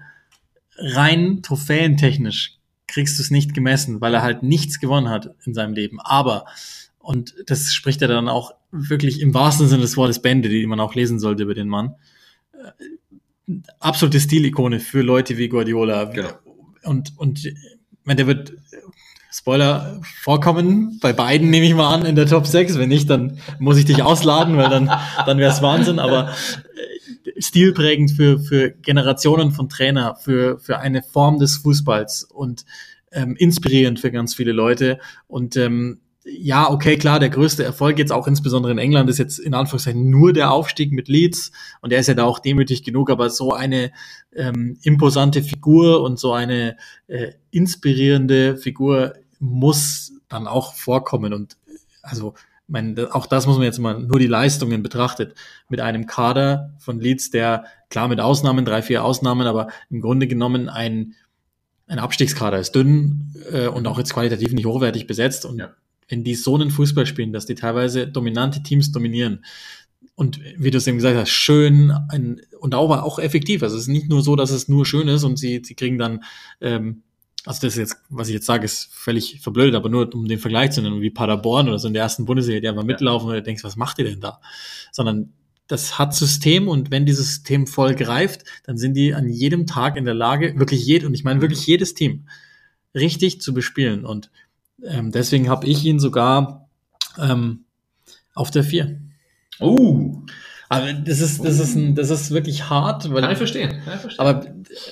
rein 0.78 1.42
trophäentechnisch 1.42 2.58
kriegst 2.88 3.18
du 3.18 3.24
es 3.24 3.32
nicht 3.32 3.54
gemessen, 3.54 4.02
weil 4.02 4.14
er 4.14 4.22
halt 4.22 4.44
nichts 4.44 4.80
gewonnen 4.80 5.10
hat 5.10 5.34
in 5.46 5.54
seinem 5.54 5.74
Leben. 5.74 6.00
Aber, 6.00 6.46
und 7.00 7.36
das 7.48 7.74
spricht 7.74 8.02
er 8.02 8.08
dann 8.08 8.30
auch 8.30 8.54
wirklich 8.72 9.22
im 9.22 9.34
wahrsten 9.34 9.68
Sinne 9.68 9.82
des 9.82 9.98
Wortes 9.98 10.22
Bände, 10.22 10.50
die 10.50 10.66
man 10.68 10.80
auch 10.80 10.96
lesen 10.96 11.20
sollte 11.20 11.44
über 11.44 11.54
den 11.54 11.68
Mann. 11.68 11.96
Äh, 12.54 13.54
Absolute 13.80 14.20
Stilikone 14.20 14.80
für 14.80 15.02
Leute 15.02 15.38
wie 15.38 15.50
Guardiola. 15.50 16.06
Genau. 16.06 16.30
Und, 16.84 17.14
und, 17.18 17.46
ich 17.46 17.56
meine, 18.04 18.18
der 18.18 18.28
wird, 18.28 18.54
Spoiler, 19.38 20.00
vorkommen. 20.22 20.98
Bei 21.02 21.12
beiden 21.12 21.50
nehme 21.50 21.66
ich 21.66 21.76
mal 21.76 21.94
an 21.94 22.06
in 22.06 22.16
der 22.16 22.26
Top 22.26 22.48
6. 22.48 22.80
Wenn 22.80 22.88
nicht, 22.88 23.10
dann 23.10 23.38
muss 23.60 23.78
ich 23.78 23.84
dich 23.84 24.02
ausladen, 24.02 24.56
weil 24.56 24.70
dann, 24.70 24.90
dann 25.26 25.40
wäre 25.40 25.52
es 25.52 25.62
Wahnsinn. 25.62 26.00
Aber 26.00 26.30
äh, 26.30 27.42
stilprägend 27.42 28.12
für, 28.12 28.40
für 28.40 28.72
Generationen 28.72 29.52
von 29.52 29.68
Trainer, 29.68 30.16
für, 30.16 30.58
für 30.60 30.80
eine 30.80 31.04
Form 31.04 31.38
des 31.38 31.58
Fußballs 31.58 32.24
und 32.24 32.64
ähm, 33.12 33.36
inspirierend 33.36 34.00
für 34.00 34.10
ganz 34.10 34.34
viele 34.34 34.54
Leute. 34.54 35.00
Und 35.28 35.58
ähm, 35.58 36.00
ja, 36.28 36.72
okay, 36.72 36.98
klar, 36.98 37.20
der 37.20 37.30
größte 37.30 37.64
Erfolg 37.64 38.00
jetzt 38.00 38.12
auch 38.12 38.28
insbesondere 38.28 38.72
in 38.72 38.80
England 38.80 39.10
ist 39.10 39.20
jetzt 39.20 39.38
in 39.38 39.54
Anführungszeichen 39.54 40.10
nur 40.10 40.34
der 40.34 40.52
Aufstieg 40.52 40.92
mit 40.92 41.08
Leeds 41.08 41.52
und 41.82 41.94
er 41.94 42.00
ist 42.00 42.08
ja 42.08 42.16
da 42.16 42.24
auch 42.24 42.40
demütig 42.40 42.84
genug, 42.84 43.12
aber 43.12 43.30
so 43.30 43.52
eine 43.52 43.92
ähm, 44.34 44.78
imposante 44.82 45.44
Figur 45.44 46.02
und 46.02 46.20
so 46.20 46.34
eine 46.34 46.78
äh, 47.08 47.34
inspirierende 47.52 48.58
Figur 48.58 49.14
muss 49.40 50.14
dann 50.28 50.48
auch 50.48 50.74
vorkommen 50.74 51.34
und 51.34 51.58
also 52.02 52.34
mein, 52.68 52.98
auch 53.12 53.28
das 53.28 53.46
muss 53.46 53.58
man 53.58 53.66
jetzt 53.66 53.78
mal 53.78 54.00
nur 54.00 54.20
die 54.20 54.28
Leistungen 54.28 54.82
betrachtet 54.82 55.36
mit 55.70 55.82
einem 55.82 56.08
Kader 56.08 56.74
von 56.80 57.00
Leeds, 57.00 57.30
der 57.30 57.66
klar 57.90 58.08
mit 58.08 58.20
Ausnahmen, 58.20 58.66
drei, 58.66 58.82
vier 58.82 59.04
Ausnahmen, 59.04 59.46
aber 59.46 59.68
im 59.90 60.02
Grunde 60.02 60.28
genommen 60.28 60.70
ein 60.70 61.16
ein 61.88 62.00
Abstiegskader 62.00 62.58
ist 62.58 62.74
dünn 62.74 63.36
äh, 63.52 63.68
und 63.68 63.86
auch 63.86 64.00
jetzt 64.00 64.14
qualitativ 64.14 64.52
nicht 64.54 64.66
hochwertig 64.66 65.06
besetzt 65.06 65.46
und 65.46 65.60
Ja. 65.60 65.76
wenn 66.08 66.24
die 66.24 66.34
so 66.36 66.56
einen 66.56 66.72
Fußball 66.72 67.06
spielen, 67.06 67.32
dass 67.34 67.46
die 67.46 67.56
teilweise 67.56 68.08
dominante 68.08 68.64
Teams 68.64 68.92
dominieren 68.92 69.46
und 70.16 70.40
wie 70.58 70.72
du 70.72 70.78
es 70.78 70.88
eben 70.88 70.98
gesagt 70.98 71.18
hast, 71.18 71.30
schön 71.30 71.92
ein, 72.10 72.42
und 72.60 72.74
auch, 72.74 72.90
auch 72.90 73.20
effektiv. 73.20 73.64
Also 73.64 73.76
es 73.76 73.84
ist 73.84 73.88
nicht 73.90 74.10
nur 74.10 74.22
so, 74.22 74.36
dass 74.36 74.50
es 74.50 74.68
nur 74.68 74.86
schön 74.86 75.08
ist 75.08 75.24
und 75.24 75.38
sie, 75.38 75.62
sie 75.64 75.76
kriegen 75.76 75.98
dann, 75.98 76.24
ähm, 76.62 77.04
also 77.46 77.62
das 77.62 77.74
ist 77.74 77.78
jetzt, 77.78 77.98
was 78.10 78.28
ich 78.28 78.34
jetzt 78.34 78.46
sage, 78.46 78.66
ist 78.66 78.90
völlig 78.92 79.40
verblödet, 79.42 79.76
aber 79.76 79.90
nur 79.90 80.14
um 80.14 80.28
den 80.28 80.40
Vergleich 80.40 80.72
zu 80.72 80.82
nennen, 80.82 81.02
wie 81.02 81.12
Paderborn 81.12 81.68
oder 81.68 81.80
so 81.80 81.88
in 81.88 81.94
der 81.94 82.04
ersten 82.04 82.26
Bundesliga, 82.26 82.60
die 82.60 82.68
einfach 82.68 82.84
mitlaufen 82.84 83.30
und 83.30 83.36
du 83.36 83.42
denkst, 83.44 83.64
was 83.64 83.76
macht 83.76 84.00
ihr 84.00 84.06
denn 84.06 84.20
da? 84.20 84.42
Sondern 84.92 85.34
das 85.68 85.98
hat 85.98 86.14
System 86.14 86.68
und 86.68 86.92
wenn 86.92 87.06
dieses 87.06 87.28
System 87.28 87.68
voll 87.68 87.96
greift, 87.96 88.44
dann 88.66 88.78
sind 88.78 88.96
die 88.96 89.14
an 89.14 89.30
jedem 89.30 89.66
Tag 89.66 89.98
in 89.98 90.06
der 90.06 90.14
Lage, 90.14 90.58
wirklich 90.60 90.86
jed, 90.86 91.04
und 91.04 91.14
ich 91.14 91.24
meine 91.24 91.42
wirklich 91.42 91.66
jedes 91.66 91.94
Team, 91.94 92.28
richtig 92.94 93.42
zu 93.42 93.54
bespielen. 93.54 94.06
Und 94.06 94.32
ähm, 94.84 95.12
deswegen 95.12 95.50
habe 95.50 95.68
ich 95.68 95.84
ihn 95.84 96.00
sogar 96.00 96.70
ähm, 97.20 97.66
auf 98.34 98.52
der 98.52 98.64
4. 98.64 99.02
Oh, 99.60 100.22
Aber 100.70 100.94
das 100.94 101.20
ist, 101.20 101.44
das 101.44 101.60
ist, 101.60 101.76
ein, 101.76 101.96
das 101.96 102.10
ist 102.10 102.32
wirklich 102.32 102.70
hart, 102.70 103.12
weil 103.12 103.22
kann 103.22 103.32
ich 103.32 103.38
verstehen. 103.38 103.70
Kann 103.86 103.96
ich 103.96 104.02
verstehen. 104.02 104.26
aber 104.26 104.46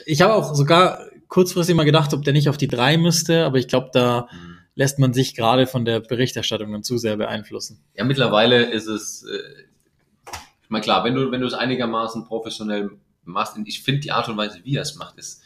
ich 0.05 0.21
habe 0.21 0.33
auch 0.33 0.55
sogar 0.55 0.99
kurzfristig 1.33 1.75
mal 1.75 1.83
gedacht, 1.83 2.13
ob 2.13 2.23
der 2.23 2.33
nicht 2.33 2.47
auf 2.47 2.57
die 2.57 2.67
3 2.67 2.97
müsste, 2.97 3.43
aber 3.45 3.57
ich 3.57 3.67
glaube, 3.67 3.89
da 3.91 4.27
Hm. 4.29 4.57
lässt 4.75 4.99
man 4.99 5.13
sich 5.13 5.35
gerade 5.35 5.65
von 5.65 5.83
der 5.83 5.99
Berichterstattung 5.99 6.71
dann 6.71 6.83
zu 6.83 6.97
sehr 6.99 7.17
beeinflussen. 7.17 7.79
Ja, 7.95 8.03
mittlerweile 8.03 8.63
ist 8.71 8.85
es, 8.87 9.23
äh, 9.23 10.31
ich 10.61 10.69
meine, 10.69 10.83
klar, 10.83 11.03
wenn 11.03 11.15
du, 11.15 11.31
wenn 11.31 11.41
du 11.41 11.47
es 11.47 11.53
einigermaßen 11.55 12.25
professionell 12.25 12.91
machst, 13.23 13.55
und 13.57 13.67
ich 13.67 13.81
finde 13.81 14.01
die 14.01 14.11
Art 14.11 14.29
und 14.29 14.37
Weise, 14.37 14.59
wie 14.63 14.75
er 14.75 14.83
es 14.83 14.95
macht, 14.95 15.17
ist, 15.17 15.41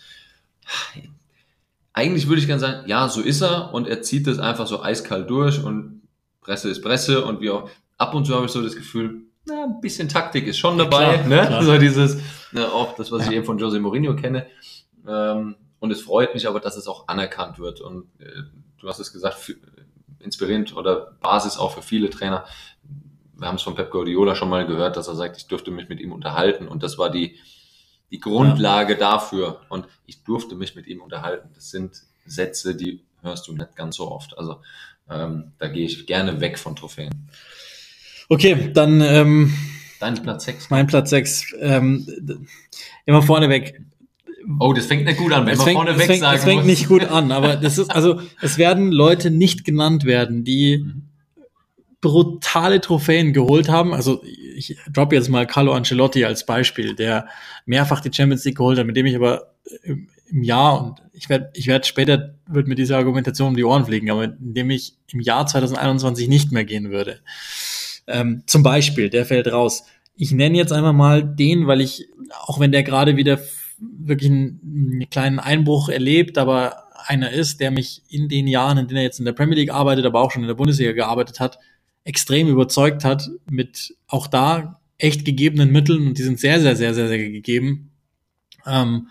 eigentlich 1.93 2.27
würde 2.27 2.41
ich 2.41 2.47
gerne 2.47 2.59
sagen, 2.59 2.87
ja, 2.89 3.07
so 3.09 3.21
ist 3.21 3.41
er 3.41 3.73
und 3.73 3.87
er 3.87 4.01
zieht 4.01 4.27
das 4.27 4.39
einfach 4.39 4.67
so 4.67 4.83
eiskalt 4.83 5.29
durch 5.29 5.63
und 5.63 6.01
Presse 6.41 6.69
ist 6.69 6.81
Presse 6.81 7.23
und 7.25 7.41
wie 7.41 7.49
auch, 7.49 7.69
ab 7.97 8.13
und 8.13 8.25
zu 8.25 8.35
habe 8.35 8.45
ich 8.45 8.51
so 8.51 8.61
das 8.61 8.75
Gefühl, 8.75 9.21
na, 9.45 9.63
ein 9.63 9.79
bisschen 9.81 10.09
Taktik 10.09 10.45
ist 10.47 10.57
schon 10.57 10.77
dabei, 10.77 11.17
klar, 11.19 11.27
ne? 11.27 11.47
klar. 11.47 11.63
So 11.63 11.77
dieses, 11.77 12.17
ne, 12.51 12.67
auch 12.71 12.95
das, 12.95 13.11
was 13.11 13.23
ich 13.23 13.29
Ja. 13.31 13.37
eben 13.37 13.45
von 13.45 13.57
Jose 13.57 13.79
Mourinho 13.79 14.15
kenne, 14.15 14.45
ähm, 15.07 15.55
und 15.79 15.91
es 15.91 16.01
freut 16.01 16.33
mich 16.33 16.47
aber, 16.47 16.59
dass 16.59 16.77
es 16.77 16.87
auch 16.87 17.07
anerkannt 17.07 17.59
wird 17.59 17.81
und 17.81 18.05
äh, 18.19 18.43
du 18.79 18.87
hast 18.87 18.99
es 18.99 19.13
gesagt, 19.13 19.35
für, 19.35 19.55
inspirierend 20.19 20.75
oder 20.75 21.17
Basis 21.21 21.57
auch 21.57 21.73
für 21.73 21.81
viele 21.81 22.09
Trainer. 22.09 22.45
Wir 23.35 23.47
haben 23.47 23.55
es 23.55 23.61
von 23.61 23.75
Pep 23.75 23.91
Guardiola 23.91 24.35
schon 24.35 24.49
mal 24.49 24.65
gehört, 24.65 24.97
dass 24.97 25.07
er 25.07 25.15
sagt, 25.15 25.37
ich 25.37 25.47
dürfte 25.47 25.71
mich 25.71 25.89
mit 25.89 25.99
ihm 25.99 26.11
unterhalten 26.11 26.67
und 26.67 26.83
das 26.83 26.97
war 26.97 27.11
die, 27.11 27.37
die 28.09 28.19
Grundlage 28.19 28.95
dafür 28.95 29.61
und 29.69 29.87
ich 30.05 30.23
durfte 30.23 30.55
mich 30.55 30.75
mit 30.75 30.87
ihm 30.87 31.01
unterhalten. 31.01 31.49
Das 31.53 31.69
sind 31.69 32.01
Sätze, 32.25 32.75
die 32.75 33.03
hörst 33.21 33.47
du 33.47 33.53
nicht 33.53 33.75
ganz 33.75 33.97
so 33.97 34.09
oft. 34.09 34.37
Also 34.37 34.61
ähm, 35.09 35.51
da 35.59 35.67
gehe 35.67 35.85
ich 35.85 36.07
gerne 36.07 36.41
weg 36.41 36.57
von 36.57 36.75
Trophäen. 36.75 37.29
Okay, 38.29 38.71
dann 38.73 39.01
ähm, 39.01 39.53
Dein 39.99 40.21
Platz 40.21 40.45
6. 40.45 40.69
mein 40.69 40.87
Platz 40.87 41.09
6. 41.09 41.55
Ähm, 41.59 42.07
immer 43.05 43.21
vorneweg. 43.21 43.81
Oh, 44.59 44.71
das 44.73 44.85
fängt 44.85 45.05
nicht 45.05 45.17
gut 45.17 45.33
an, 45.33 45.45
wenn 45.45 45.53
Es 45.53 45.59
man 45.59 45.65
fängt, 45.65 45.75
vorne 45.75 45.99
weg 45.99 46.07
fängt, 46.07 46.21
sagen 46.21 46.37
es 46.37 46.43
fängt 46.43 46.57
muss. 46.59 46.65
nicht 46.67 46.87
gut 46.87 47.03
an, 47.03 47.31
aber 47.31 47.57
das 47.57 47.77
ist, 47.77 47.91
also, 47.91 48.21
es 48.41 48.57
werden 48.57 48.91
Leute 48.91 49.29
nicht 49.29 49.65
genannt 49.65 50.05
werden, 50.05 50.43
die 50.43 50.85
brutale 51.99 52.79
Trophäen 52.79 53.33
geholt 53.33 53.67
haben. 53.67 53.93
Also, 53.93 54.23
ich 54.23 54.77
droppe 54.91 55.15
jetzt 55.15 55.29
mal 55.29 55.45
Carlo 55.45 55.73
Ancelotti 55.73 56.23
als 56.23 56.45
Beispiel, 56.45 56.95
der 56.95 57.27
mehrfach 57.65 57.99
die 57.99 58.13
Champions 58.13 58.45
League 58.45 58.57
geholt 58.57 58.79
hat, 58.79 58.85
mit 58.85 58.95
dem 58.95 59.05
ich 59.05 59.15
aber 59.15 59.53
im, 59.83 60.07
im 60.29 60.43
Jahr, 60.43 60.81
und 60.81 61.01
ich 61.13 61.27
werde, 61.29 61.49
ich 61.53 61.67
werde 61.67 61.85
später, 61.85 62.35
wird 62.47 62.67
mir 62.67 62.75
diese 62.75 62.95
Argumentation 62.95 63.49
um 63.49 63.55
die 63.55 63.65
Ohren 63.65 63.85
fliegen, 63.85 64.09
aber 64.09 64.23
indem 64.23 64.69
ich 64.69 64.95
im 65.11 65.19
Jahr 65.19 65.45
2021 65.45 66.29
nicht 66.29 66.51
mehr 66.51 66.63
gehen 66.63 66.89
würde. 66.89 67.19
Ähm, 68.07 68.43
zum 68.45 68.63
Beispiel, 68.63 69.09
der 69.09 69.25
fällt 69.25 69.51
raus. 69.51 69.83
Ich 70.15 70.31
nenne 70.31 70.57
jetzt 70.57 70.71
einfach 70.71 70.93
mal 70.93 71.23
den, 71.23 71.67
weil 71.67 71.81
ich, 71.81 72.07
auch 72.45 72.59
wenn 72.59 72.71
der 72.71 72.83
gerade 72.83 73.17
wieder 73.17 73.37
wirklich 73.79 74.31
einen, 74.31 74.59
einen 74.63 75.09
kleinen 75.09 75.39
Einbruch 75.39 75.89
erlebt, 75.89 76.37
aber 76.37 76.87
einer 77.05 77.31
ist, 77.31 77.59
der 77.59 77.71
mich 77.71 78.01
in 78.09 78.27
den 78.27 78.47
Jahren, 78.47 78.77
in 78.77 78.87
denen 78.87 78.97
er 78.97 79.03
jetzt 79.03 79.19
in 79.19 79.25
der 79.25 79.33
Premier 79.33 79.55
League 79.55 79.73
arbeitet, 79.73 80.05
aber 80.05 80.21
auch 80.21 80.31
schon 80.31 80.43
in 80.43 80.47
der 80.47 80.55
Bundesliga 80.55 80.91
gearbeitet 80.91 81.39
hat, 81.39 81.59
extrem 82.03 82.47
überzeugt 82.47 83.03
hat 83.03 83.29
mit 83.49 83.95
auch 84.07 84.27
da 84.27 84.79
echt 84.97 85.25
gegebenen 85.25 85.71
Mitteln 85.71 86.07
und 86.07 86.17
die 86.17 86.23
sind 86.23 86.39
sehr, 86.39 86.59
sehr, 86.59 86.75
sehr, 86.75 86.93
sehr, 86.93 87.07
sehr 87.07 87.17
gegeben. 87.17 87.91
Ähm, 88.65 89.07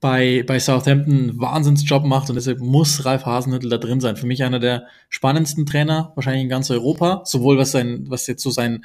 bei, 0.00 0.44
bei 0.46 0.58
Southampton 0.58 1.14
einen 1.14 1.40
Wahnsinnsjob 1.40 2.04
macht 2.04 2.28
und 2.28 2.36
deshalb 2.36 2.60
muss 2.60 3.04
Ralf 3.04 3.24
Hasenhüttl 3.24 3.68
da 3.68 3.78
drin 3.78 4.00
sein. 4.00 4.16
Für 4.16 4.26
mich 4.26 4.42
einer 4.44 4.60
der 4.60 4.86
spannendsten 5.08 5.66
Trainer, 5.66 6.12
wahrscheinlich 6.14 6.42
in 6.42 6.48
ganz 6.48 6.70
Europa, 6.70 7.22
sowohl 7.24 7.58
was 7.58 7.72
sein, 7.72 8.04
was 8.08 8.26
jetzt 8.26 8.42
so 8.42 8.50
sein, 8.50 8.84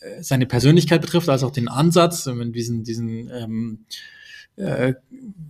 äh, 0.00 0.22
seine 0.22 0.46
Persönlichkeit 0.46 1.00
betrifft, 1.00 1.28
als 1.28 1.42
auch 1.42 1.50
den 1.50 1.68
Ansatz, 1.68 2.24
diesen, 2.24 2.82
diesen, 2.84 3.30
ähm, 3.30 3.84
äh, 4.56 4.94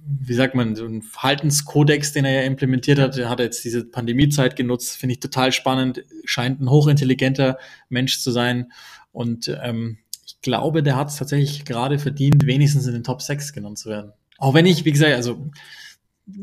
wie 0.06 0.34
sagt 0.34 0.54
man, 0.54 0.76
so 0.76 0.84
einen 0.84 1.02
Verhaltenskodex, 1.02 2.12
den 2.12 2.24
er 2.24 2.32
ja 2.32 2.42
implementiert 2.42 2.98
hat, 2.98 3.16
der 3.16 3.28
hat 3.28 3.40
jetzt 3.40 3.64
diese 3.64 3.84
Pandemiezeit 3.84 4.56
genutzt, 4.56 4.96
finde 4.96 5.14
ich 5.14 5.20
total 5.20 5.52
spannend, 5.52 6.04
scheint 6.24 6.60
ein 6.60 6.70
hochintelligenter 6.70 7.58
Mensch 7.88 8.20
zu 8.20 8.30
sein 8.30 8.72
und 9.12 9.48
ähm, 9.62 9.98
ich 10.26 10.40
glaube, 10.40 10.82
der 10.82 10.96
hat 10.96 11.08
es 11.08 11.16
tatsächlich 11.16 11.64
gerade 11.64 11.98
verdient, 11.98 12.46
wenigstens 12.46 12.86
in 12.86 12.92
den 12.94 13.04
Top 13.04 13.22
6 13.22 13.52
genannt 13.52 13.78
zu 13.78 13.88
werden. 13.88 14.12
Auch 14.38 14.54
wenn 14.54 14.66
ich, 14.66 14.84
wie 14.84 14.92
gesagt, 14.92 15.14
also 15.14 15.50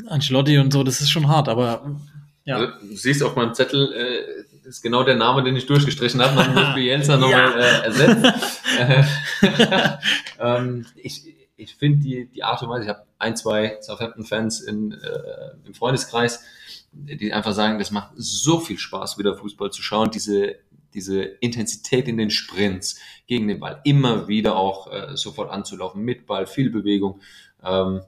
Ancelotti 0.07 0.57
und 0.57 0.71
so, 0.71 0.83
das 0.83 1.01
ist 1.01 1.09
schon 1.09 1.27
hart, 1.27 1.49
aber 1.49 1.99
ja. 2.43 2.57
Also, 2.57 2.87
du 2.87 2.95
siehst 2.95 3.23
auf 3.23 3.35
meinem 3.35 3.53
Zettel, 3.53 3.93
äh, 3.93 4.67
ist 4.67 4.81
genau 4.81 5.03
der 5.03 5.15
Name, 5.15 5.43
den 5.43 5.55
ich 5.55 5.65
durchgestrichen 5.65 6.21
habe, 6.21 6.35
dann 6.35 6.53
muss 6.53 6.73
Bielsa 6.75 7.17
nochmal 7.17 7.53
äh, 7.59 7.85
ersetzt. 7.85 8.61
Äh, 8.79 9.03
ähm, 10.39 10.85
ich 10.95 11.23
ich 11.61 11.75
finde 11.75 11.99
die, 11.99 12.25
die 12.25 12.43
Art 12.43 12.61
und 12.63 12.69
Weise, 12.69 12.83
ich 12.83 12.89
habe 12.89 13.05
ein, 13.19 13.35
zwei 13.35 13.77
Southampton-Fans 13.81 14.61
äh, 14.61 14.71
im 14.71 15.73
Freundeskreis, 15.73 16.43
die 16.91 17.31
einfach 17.31 17.53
sagen, 17.53 17.79
das 17.79 17.91
macht 17.91 18.11
so 18.15 18.59
viel 18.59 18.77
Spaß, 18.77 19.17
wieder 19.17 19.35
Fußball 19.35 19.71
zu 19.71 19.81
schauen, 19.81 20.11
diese, 20.11 20.55
diese 20.93 21.21
Intensität 21.21 22.07
in 22.07 22.17
den 22.17 22.31
Sprints 22.31 22.99
gegen 23.27 23.47
den 23.47 23.59
Ball, 23.59 23.79
immer 23.83 24.27
wieder 24.27 24.55
auch 24.55 24.91
äh, 24.91 25.15
sofort 25.15 25.51
anzulaufen, 25.51 26.03
mit 26.03 26.25
Ball, 26.25 26.47
viel 26.47 26.69
Bewegung. 26.69 27.21
Ähm, 27.63 28.01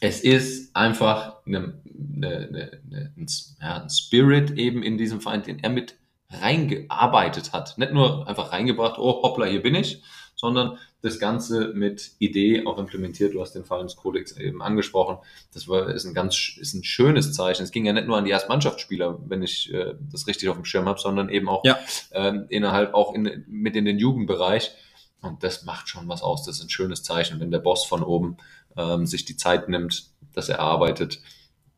es 0.00 0.20
ist 0.20 0.74
einfach 0.76 1.44
eine, 1.46 1.80
eine, 2.16 2.36
eine, 2.36 2.80
eine, 2.86 3.12
ein, 3.16 3.26
ja, 3.60 3.82
ein 3.82 3.90
Spirit 3.90 4.50
eben 4.52 4.82
in 4.82 4.98
diesem 4.98 5.20
Verein, 5.20 5.42
den 5.42 5.60
er 5.60 5.70
mit 5.70 5.96
reingearbeitet 6.30 7.52
hat. 7.52 7.78
Nicht 7.78 7.92
nur 7.92 8.28
einfach 8.28 8.52
reingebracht, 8.52 8.98
oh 8.98 9.22
hoppla, 9.22 9.46
hier 9.46 9.62
bin 9.62 9.74
ich, 9.74 10.02
sondern 10.34 10.78
das 11.00 11.18
Ganze 11.20 11.68
mit 11.74 12.12
Idee 12.18 12.66
auch 12.66 12.78
implementiert. 12.78 13.34
Du 13.34 13.40
hast 13.40 13.52
den 13.52 13.64
Verhaltenskodex 13.64 14.32
eben 14.36 14.62
angesprochen. 14.62 15.18
Das 15.54 15.68
war, 15.68 15.88
ist 15.94 16.04
ein 16.04 16.14
ganz 16.14 16.56
ist 16.58 16.74
ein 16.74 16.82
schönes 16.82 17.32
Zeichen. 17.32 17.62
Es 17.62 17.70
ging 17.70 17.86
ja 17.86 17.92
nicht 17.92 18.08
nur 18.08 18.16
an 18.16 18.24
die 18.24 18.32
Erstmannschaftsspieler, 18.32 19.18
wenn 19.26 19.42
ich 19.42 19.72
äh, 19.72 19.94
das 20.10 20.26
richtig 20.26 20.48
auf 20.48 20.56
dem 20.56 20.64
Schirm 20.64 20.86
habe, 20.86 20.98
sondern 20.98 21.28
eben 21.28 21.48
auch 21.48 21.64
Ja. 21.64 21.78
ähm, 22.12 22.46
innerhalb 22.48 22.94
auch 22.94 23.14
in, 23.14 23.44
mit 23.46 23.76
in 23.76 23.84
den 23.84 23.98
Jugendbereich. 23.98 24.72
Und 25.20 25.42
das 25.44 25.64
macht 25.64 25.88
schon 25.88 26.08
was 26.08 26.22
aus. 26.22 26.44
Das 26.44 26.56
ist 26.56 26.64
ein 26.64 26.70
schönes 26.70 27.02
Zeichen, 27.02 27.40
wenn 27.40 27.50
der 27.50 27.58
Boss 27.58 27.84
von 27.84 28.02
oben 28.02 28.36
ähm, 28.76 29.06
sich 29.06 29.24
die 29.24 29.36
Zeit 29.36 29.68
nimmt, 29.68 30.06
dass 30.34 30.48
er 30.48 30.60
arbeitet 30.60 31.20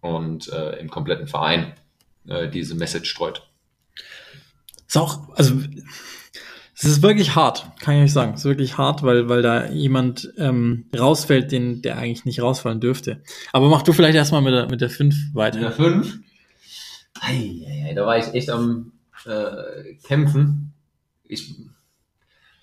und 0.01 0.49
äh, 0.51 0.79
im 0.79 0.91
kompletten 0.91 1.27
Verein 1.27 1.75
äh, 2.27 2.49
diese 2.49 2.75
Message 2.75 3.11
streut. 3.11 3.47
Ist 4.87 4.97
auch, 4.97 5.29
also 5.37 5.55
es 6.83 6.89
ist 6.89 7.03
wirklich 7.03 7.35
hart, 7.35 7.71
kann 7.81 7.97
ich 7.97 8.05
euch 8.05 8.13
sagen. 8.13 8.33
Es 8.33 8.41
ist 8.41 8.47
wirklich 8.47 8.79
hart, 8.79 9.03
weil, 9.03 9.29
weil 9.29 9.43
da 9.43 9.67
jemand 9.67 10.33
ähm, 10.39 10.87
rausfällt, 10.99 11.53
den, 11.53 11.83
der 11.83 11.99
eigentlich 11.99 12.25
nicht 12.25 12.41
rausfallen 12.41 12.81
dürfte. 12.81 13.23
Aber 13.53 13.69
mach 13.69 13.83
du 13.83 13.93
vielleicht 13.93 14.15
erstmal 14.15 14.41
mit 14.41 14.55
der, 14.55 14.67
mit 14.71 14.81
der 14.81 14.89
5 14.89 15.15
weiter. 15.35 15.61
der 15.61 15.73
5. 15.73 16.21
Da 17.95 18.07
war 18.07 18.17
ich 18.17 18.33
echt 18.33 18.49
am 18.49 18.93
äh, 19.27 19.95
Kämpfen. 20.05 20.73
Ich, 21.25 21.55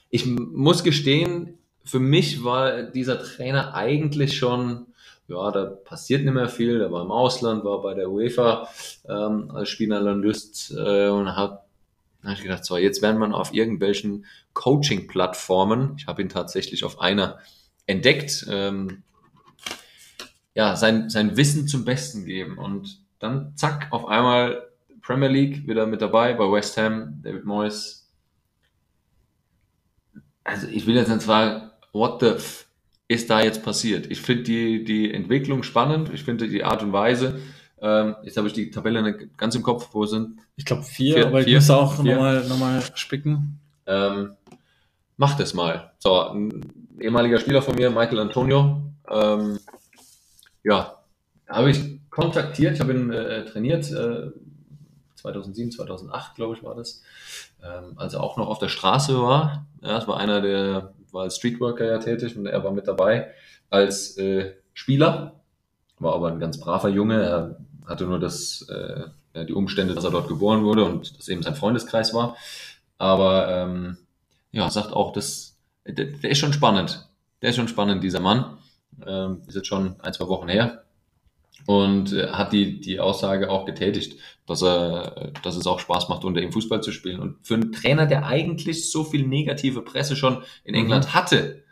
ich 0.10 0.26
muss 0.26 0.84
gestehen, 0.84 1.60
für 1.84 2.00
mich 2.00 2.44
war 2.44 2.82
dieser 2.84 3.22
Trainer 3.22 3.76
eigentlich 3.76 4.36
schon, 4.36 4.88
ja, 5.28 5.52
da 5.52 5.66
passiert 5.66 6.26
nicht 6.26 6.34
mehr 6.34 6.50
viel. 6.50 6.80
Der 6.80 6.92
war 6.92 7.04
im 7.04 7.12
Ausland, 7.12 7.64
war 7.64 7.84
bei 7.84 7.94
der 7.94 8.10
UEFA 8.10 8.68
ähm, 9.08 9.52
als 9.52 9.70
Spielanalyst 9.70 10.74
äh, 10.76 11.10
und 11.10 11.36
hat 11.36 11.67
da 12.22 12.30
habe 12.30 12.38
ich 12.38 12.44
gedacht, 12.44 12.66
so, 12.66 12.78
jetzt 12.78 13.02
werden 13.02 13.20
man 13.20 13.34
auf 13.34 13.54
irgendwelchen 13.54 14.26
Coaching-Plattformen, 14.54 15.96
ich 15.98 16.08
habe 16.08 16.22
ihn 16.22 16.30
tatsächlich 16.30 16.84
auf 16.84 17.00
einer 17.00 17.40
entdeckt, 17.86 18.46
ähm, 18.50 19.04
ja, 20.54 20.76
sein, 20.76 21.10
sein 21.10 21.38
Wissen 21.38 21.68
zum 21.68 21.86
Besten 21.86 22.26
geben. 22.26 22.58
Und 22.58 23.00
dann 23.20 23.56
zack, 23.56 23.88
auf 23.92 24.08
einmal 24.08 24.68
Premier 25.02 25.30
League 25.30 25.68
wieder 25.68 25.86
mit 25.86 26.02
dabei 26.02 26.34
bei 26.34 26.52
West 26.52 26.78
Ham, 26.78 27.22
David 27.22 27.46
Moyes. 27.46 28.12
Also 30.44 30.68
ich 30.68 30.88
will 30.88 30.96
jetzt 30.96 31.10
nicht 31.10 31.22
sagen, 31.22 31.70
what 31.94 32.20
the 32.22 32.28
f 32.28 32.68
ist 33.08 33.30
da 33.30 33.42
jetzt 33.42 33.64
passiert? 33.64 34.12
Ich 34.12 34.22
finde 34.22 34.44
die, 34.44 34.84
die 34.84 35.14
Entwicklung 35.14 35.64
spannend, 35.64 36.12
ich 36.14 36.24
finde 36.24 36.50
die 36.50 36.64
Art 36.64 36.84
und 36.84 36.92
Weise. 36.92 37.40
Ähm, 37.82 38.16
jetzt 38.24 38.38
habe 38.38 38.48
ich 38.48 38.54
die 38.54 38.72
Tabelle 38.72 39.02
nicht 39.04 39.38
ganz 39.38 39.54
im 39.56 39.64
Kopf, 39.64 39.90
wo 39.92 40.06
sind 40.06 40.40
Ich 40.56 40.66
glaube 40.66 40.84
vier, 40.84 41.14
Vier- 41.16 41.28
aber 41.28 41.40
ich 41.42 41.46
vier- 41.46 41.58
muss 41.58 41.70
auch 41.70 41.98
nochmal 41.98 42.44
noch 42.48 42.58
mal 42.58 42.82
spicken. 42.96 43.60
Ähm, 43.86 44.32
mach 45.18 45.36
das 45.38 45.54
mal. 45.54 45.92
So, 46.00 46.20
ein 46.30 46.62
ehemaliger 47.00 47.38
Spieler 47.40 47.62
von 47.62 47.76
mir, 47.76 47.90
Michael 47.92 48.20
Antonio. 48.20 48.82
Ähm, 49.10 49.60
ja, 50.64 50.98
habe 51.48 51.70
ich 51.70 52.00
kontaktiert. 52.10 52.74
Ich 52.76 52.80
habe 52.82 52.94
ihn 52.94 53.12
äh, 53.12 53.46
trainiert. 53.46 53.90
Äh, 53.92 54.32
2007, 55.16 55.72
2008, 55.72 56.36
glaube 56.36 56.56
ich, 56.56 56.64
war 56.64 56.76
das. 56.76 57.02
Ähm, 57.64 57.94
als 57.98 58.14
er 58.14 58.22
auch 58.22 58.38
noch 58.38 58.48
auf 58.48 58.60
der 58.60 58.70
Straße 58.70 59.20
war. 59.22 59.66
Ja, 59.82 59.90
das 59.90 60.08
war 60.08 60.18
einer, 60.18 60.42
der 60.42 60.94
war 61.12 61.24
als 61.24 61.38
Streetworker 61.38 61.86
ja 61.86 61.98
tätig 62.00 62.38
und 62.38 62.46
er 62.46 62.64
war 62.64 62.72
mit 62.72 62.88
dabei 62.88 63.32
als 63.70 64.18
äh, 64.18 64.54
Spieler. 64.74 65.34
War 66.00 66.14
aber 66.14 66.28
ein 66.28 66.40
ganz 66.40 66.60
braver 66.60 66.90
Junge. 66.90 67.22
Er 67.24 67.58
hatte 67.88 68.06
nur 68.06 68.20
das, 68.20 68.68
äh, 68.70 69.46
die 69.46 69.54
Umstände, 69.54 69.96
dass 69.96 70.04
er 70.04 70.12
dort 70.12 70.28
geboren 70.28 70.64
wurde 70.64 70.84
und 70.84 71.18
das 71.18 71.28
eben 71.28 71.44
sein 71.44 71.56
Freundeskreis 71.56 72.14
war. 72.14 72.36
Aber 72.98 73.50
ähm, 73.50 73.98
ja, 74.52 74.70
sagt 74.70 74.94
auch, 74.94 75.14
das, 75.14 75.58
der, 75.86 76.06
der 76.06 76.30
ist 76.30 76.40
schon 76.40 76.54
spannend. 76.54 77.08
Der 77.42 77.52
ist 77.52 77.56
schon 77.56 77.68
spannend, 77.68 78.04
dieser 78.04 78.20
Mann. 78.20 78.58
Ähm, 79.06 79.42
ist 79.48 79.56
jetzt 79.56 79.68
schon 79.68 80.00
ein, 80.02 80.14
zwei 80.14 80.28
Wochen 80.28 80.48
her. 80.48 80.84
Und 81.66 82.14
äh, 82.14 82.30
hat 82.30 82.54
die, 82.54 82.80
die 82.80 83.00
Aussage 83.00 83.50
auch 83.50 83.66
getätigt, 83.66 84.20
dass 84.48 84.64
er, 84.64 85.32
dass 85.44 85.56
es 85.56 85.68
auch 85.68 85.80
Spaß 85.80 86.10
macht, 86.10 86.24
unter 86.24 86.42
ihm 86.42 86.52
Fußball 86.52 86.82
zu 86.82 86.92
spielen. 86.92 87.20
Und 87.20 87.46
für 87.46 87.56
einen 87.56 87.74
Trainer, 87.74 88.06
der 88.06 88.26
eigentlich 88.26 88.90
so 88.90 89.04
viel 89.04 89.28
negative 89.28 89.82
Presse 89.82 90.16
schon 90.16 90.44
in 90.64 90.74
Mhm. 90.74 90.82
England 90.82 91.14
hatte, 91.14 91.64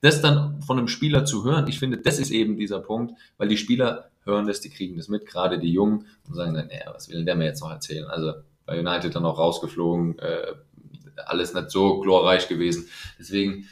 das 0.00 0.20
dann 0.20 0.62
von 0.62 0.78
einem 0.78 0.88
Spieler 0.88 1.24
zu 1.24 1.44
hören, 1.44 1.66
ich 1.68 1.78
finde, 1.78 1.98
das 1.98 2.18
ist 2.18 2.30
eben 2.30 2.56
dieser 2.56 2.80
Punkt, 2.80 3.14
weil 3.36 3.48
die 3.48 3.56
Spieler 3.56 4.10
hören 4.24 4.46
das, 4.46 4.60
die 4.60 4.70
kriegen 4.70 4.96
das 4.96 5.08
mit, 5.08 5.26
gerade 5.26 5.58
die 5.58 5.72
Jungen, 5.72 6.06
und 6.26 6.34
sagen 6.34 6.54
dann, 6.54 6.68
naja, 6.68 6.92
was 6.92 7.08
will 7.08 7.16
denn 7.16 7.26
der 7.26 7.36
mir 7.36 7.46
jetzt 7.46 7.62
noch 7.62 7.70
erzählen? 7.70 8.06
Also 8.06 8.34
bei 8.66 8.78
United 8.78 9.14
dann 9.14 9.24
auch 9.24 9.38
rausgeflogen, 9.38 10.18
äh, 10.18 10.52
alles 11.26 11.54
nicht 11.54 11.70
so 11.70 12.00
glorreich 12.00 12.48
gewesen. 12.48 12.88
Deswegen, 13.18 13.66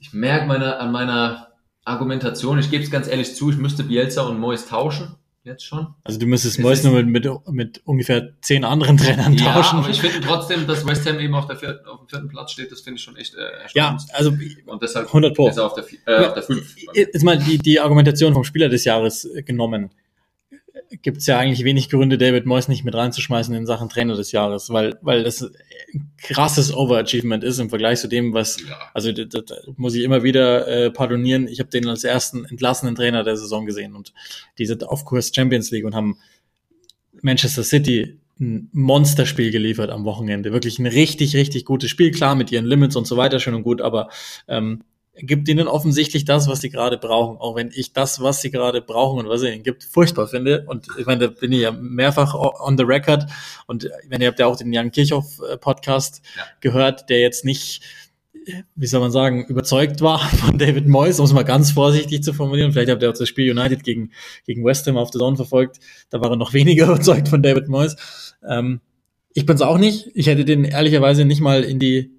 ich 0.00 0.12
merke 0.12 0.46
meine, 0.46 0.78
an 0.78 0.92
meiner 0.92 1.48
Argumentation, 1.84 2.58
ich 2.58 2.70
gebe 2.70 2.84
es 2.84 2.90
ganz 2.90 3.08
ehrlich 3.08 3.34
zu, 3.34 3.50
ich 3.50 3.56
müsste 3.56 3.84
Bielsa 3.84 4.22
und 4.22 4.38
Mois 4.38 4.66
tauschen, 4.66 5.14
jetzt 5.44 5.64
schon. 5.64 5.94
Also 6.04 6.18
du 6.18 6.26
müsstest 6.26 6.58
Es 6.58 6.62
Mois 6.62 6.82
nur 6.82 7.02
mit, 7.02 7.06
mit, 7.06 7.48
mit 7.50 7.82
ungefähr 7.84 8.32
zehn 8.40 8.64
anderen 8.64 8.96
Trainern 8.98 9.34
Ja, 9.34 9.54
tauschen. 9.54 9.78
aber 9.78 9.88
ich 9.90 10.00
finde 10.00 10.20
trotzdem, 10.26 10.66
dass 10.66 10.86
West 10.86 11.06
Ham 11.08 11.18
eben 11.20 11.34
auf, 11.34 11.46
der 11.46 11.56
vierten, 11.56 11.86
auf 11.86 12.00
dem 12.00 12.08
vierten 12.08 12.28
Platz 12.28 12.52
steht, 12.52 12.72
das 12.72 12.80
finde 12.80 12.98
ich 12.98 13.04
schon 13.04 13.16
echt 13.16 13.34
äh, 13.34 13.40
ja, 13.74 13.96
also 14.12 14.32
Und 14.66 14.82
deshalb 14.82 15.06
100 15.06 15.34
Pro. 15.36 15.48
ist 15.48 15.56
er 15.58 15.66
auf 15.66 15.74
der, 15.74 15.84
äh, 16.06 16.26
auf 16.26 16.34
der 16.34 16.42
fünf. 16.42 16.74
Jetzt 16.94 17.22
mal 17.22 17.38
die, 17.38 17.58
die 17.58 17.78
Argumentation 17.80 18.32
vom 18.32 18.44
Spieler 18.44 18.68
des 18.68 18.84
Jahres 18.84 19.24
äh, 19.26 19.42
genommen. 19.42 19.90
Gibt 21.02 21.18
es 21.18 21.26
ja 21.26 21.38
eigentlich 21.38 21.64
wenig 21.64 21.90
Gründe, 21.90 22.18
David 22.18 22.46
Moyes 22.46 22.68
nicht 22.68 22.84
mit 22.84 22.94
reinzuschmeißen 22.94 23.54
in 23.54 23.66
Sachen 23.66 23.88
Trainer 23.88 24.14
des 24.14 24.32
Jahres, 24.32 24.70
weil, 24.70 24.98
weil 25.02 25.24
das 25.24 25.42
ein 25.42 26.12
krasses 26.18 26.72
Overachievement 26.74 27.42
ist 27.42 27.58
im 27.58 27.68
Vergleich 27.68 28.00
zu 28.00 28.08
dem, 28.08 28.32
was, 28.32 28.60
Ja. 28.60 28.78
also 28.92 29.10
da, 29.10 29.24
da, 29.24 29.40
da 29.40 29.56
muss 29.76 29.94
ich 29.94 30.02
immer 30.04 30.22
wieder 30.22 30.68
äh, 30.68 30.90
pardonieren. 30.90 31.48
Ich 31.48 31.58
habe 31.60 31.70
den 31.70 31.88
als 31.88 32.04
ersten 32.04 32.44
entlassenen 32.44 32.94
Trainer 32.94 33.24
der 33.24 33.36
Saison 33.36 33.66
gesehen 33.66 33.94
und 33.96 34.12
die 34.58 34.66
sind 34.66 34.84
auf 34.86 35.04
Kurs 35.04 35.32
Champions 35.34 35.70
League 35.70 35.84
und 35.84 35.94
haben 35.94 36.18
Manchester 37.22 37.64
City 37.64 38.18
ein 38.40 38.68
Monsterspiel 38.72 39.50
geliefert 39.50 39.90
am 39.90 40.04
Wochenende. 40.04 40.52
Wirklich 40.52 40.78
ein 40.78 40.86
richtig, 40.86 41.36
richtig 41.36 41.64
gutes 41.64 41.90
Spiel, 41.90 42.10
klar, 42.10 42.34
mit 42.34 42.50
ihren 42.50 42.66
Limits 42.66 42.96
und 42.96 43.06
so 43.06 43.16
weiter, 43.16 43.38
schön 43.40 43.54
und 43.54 43.62
gut, 43.62 43.80
aber 43.80 44.08
ähm, 44.48 44.82
gibt 45.16 45.48
ihnen 45.48 45.68
offensichtlich 45.68 46.24
das, 46.24 46.48
was 46.48 46.60
sie 46.60 46.70
gerade 46.70 46.98
brauchen, 46.98 47.38
auch 47.38 47.54
wenn 47.54 47.70
ich 47.72 47.92
das, 47.92 48.20
was 48.20 48.40
sie 48.40 48.50
gerade 48.50 48.80
brauchen 48.82 49.20
und 49.20 49.28
was 49.28 49.42
er 49.42 49.52
ihnen 49.52 49.62
gibt, 49.62 49.84
furchtbar 49.84 50.26
finde. 50.26 50.64
Und 50.66 50.88
ich 50.98 51.06
meine, 51.06 51.20
da 51.20 51.26
bin 51.28 51.52
ich 51.52 51.60
ja 51.60 51.70
mehrfach 51.70 52.34
on 52.34 52.76
the 52.76 52.84
record. 52.84 53.26
Und 53.66 53.88
wenn 54.08 54.20
ihr 54.20 54.28
habt 54.28 54.38
ja 54.40 54.46
auch 54.46 54.56
den 54.56 54.72
Jan 54.72 54.90
Kirchhoff 54.90 55.40
äh, 55.48 55.56
Podcast 55.56 56.22
Ja. 56.36 56.42
gehört, 56.60 57.08
der 57.10 57.20
jetzt 57.20 57.44
nicht, 57.44 57.82
äh, 58.46 58.62
wie 58.74 58.86
soll 58.86 59.00
man 59.00 59.12
sagen, 59.12 59.44
überzeugt 59.46 60.00
war 60.00 60.18
von 60.36 60.58
David 60.58 60.88
Moyes, 60.88 61.20
um 61.20 61.26
es 61.26 61.32
mal 61.32 61.44
ganz 61.44 61.70
vorsichtig 61.70 62.24
zu 62.24 62.32
formulieren. 62.32 62.72
Vielleicht 62.72 62.90
habt 62.90 63.02
ihr 63.02 63.10
auch 63.10 63.18
das 63.18 63.28
Spiel 63.28 63.50
United 63.56 63.84
gegen, 63.84 64.10
gegen 64.46 64.64
West 64.64 64.86
Ham 64.88 64.96
auf 64.96 65.12
der 65.12 65.20
Zone 65.20 65.36
verfolgt. 65.36 65.78
Da 66.10 66.20
war 66.20 66.30
er 66.30 66.36
noch 66.36 66.52
weniger 66.54 66.86
überzeugt 66.90 67.28
von 67.28 67.42
David 67.42 67.68
Moyes. 67.68 67.96
Ähm, 68.48 68.80
ich 69.32 69.46
bin's 69.46 69.62
auch 69.62 69.78
nicht. 69.78 70.10
Ich 70.14 70.26
hätte 70.26 70.44
den 70.44 70.64
ehrlicherweise 70.64 71.24
nicht 71.24 71.40
mal 71.40 71.62
in 71.64 71.78
die 71.78 72.13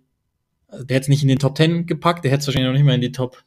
also 0.67 0.83
der 0.83 0.97
hätte 0.97 1.09
nicht 1.09 1.21
in 1.21 1.27
den 1.27 1.39
Top 1.39 1.57
10 1.57 1.85
gepackt, 1.85 2.23
der 2.23 2.31
hätte 2.31 2.45
wahrscheinlich 2.47 2.67
noch 2.69 2.73
nicht 2.77 2.85
mal 2.85 2.95
in 2.95 3.01
die 3.01 3.11
Top. 3.11 3.43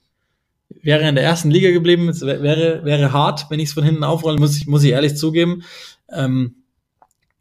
Wäre 0.83 1.09
in 1.09 1.15
der 1.15 1.25
ersten 1.25 1.51
Liga 1.51 1.71
geblieben, 1.71 2.09
es 2.09 2.21
wär- 2.21 2.43
wäre, 2.43 2.85
wäre 2.85 3.13
hart, 3.13 3.47
wenn 3.51 3.61
ich 3.61 3.69
es 3.69 3.75
von 3.75 3.85
hinten 3.85 4.05
aufrolle, 4.05 4.39
muss 4.39 4.57
ich, 4.57 4.67
muss 4.67 4.85
ich 4.85 4.91
ehrlich 4.91 5.17
zugeben. 5.17 5.63
Ähm, 6.11 6.57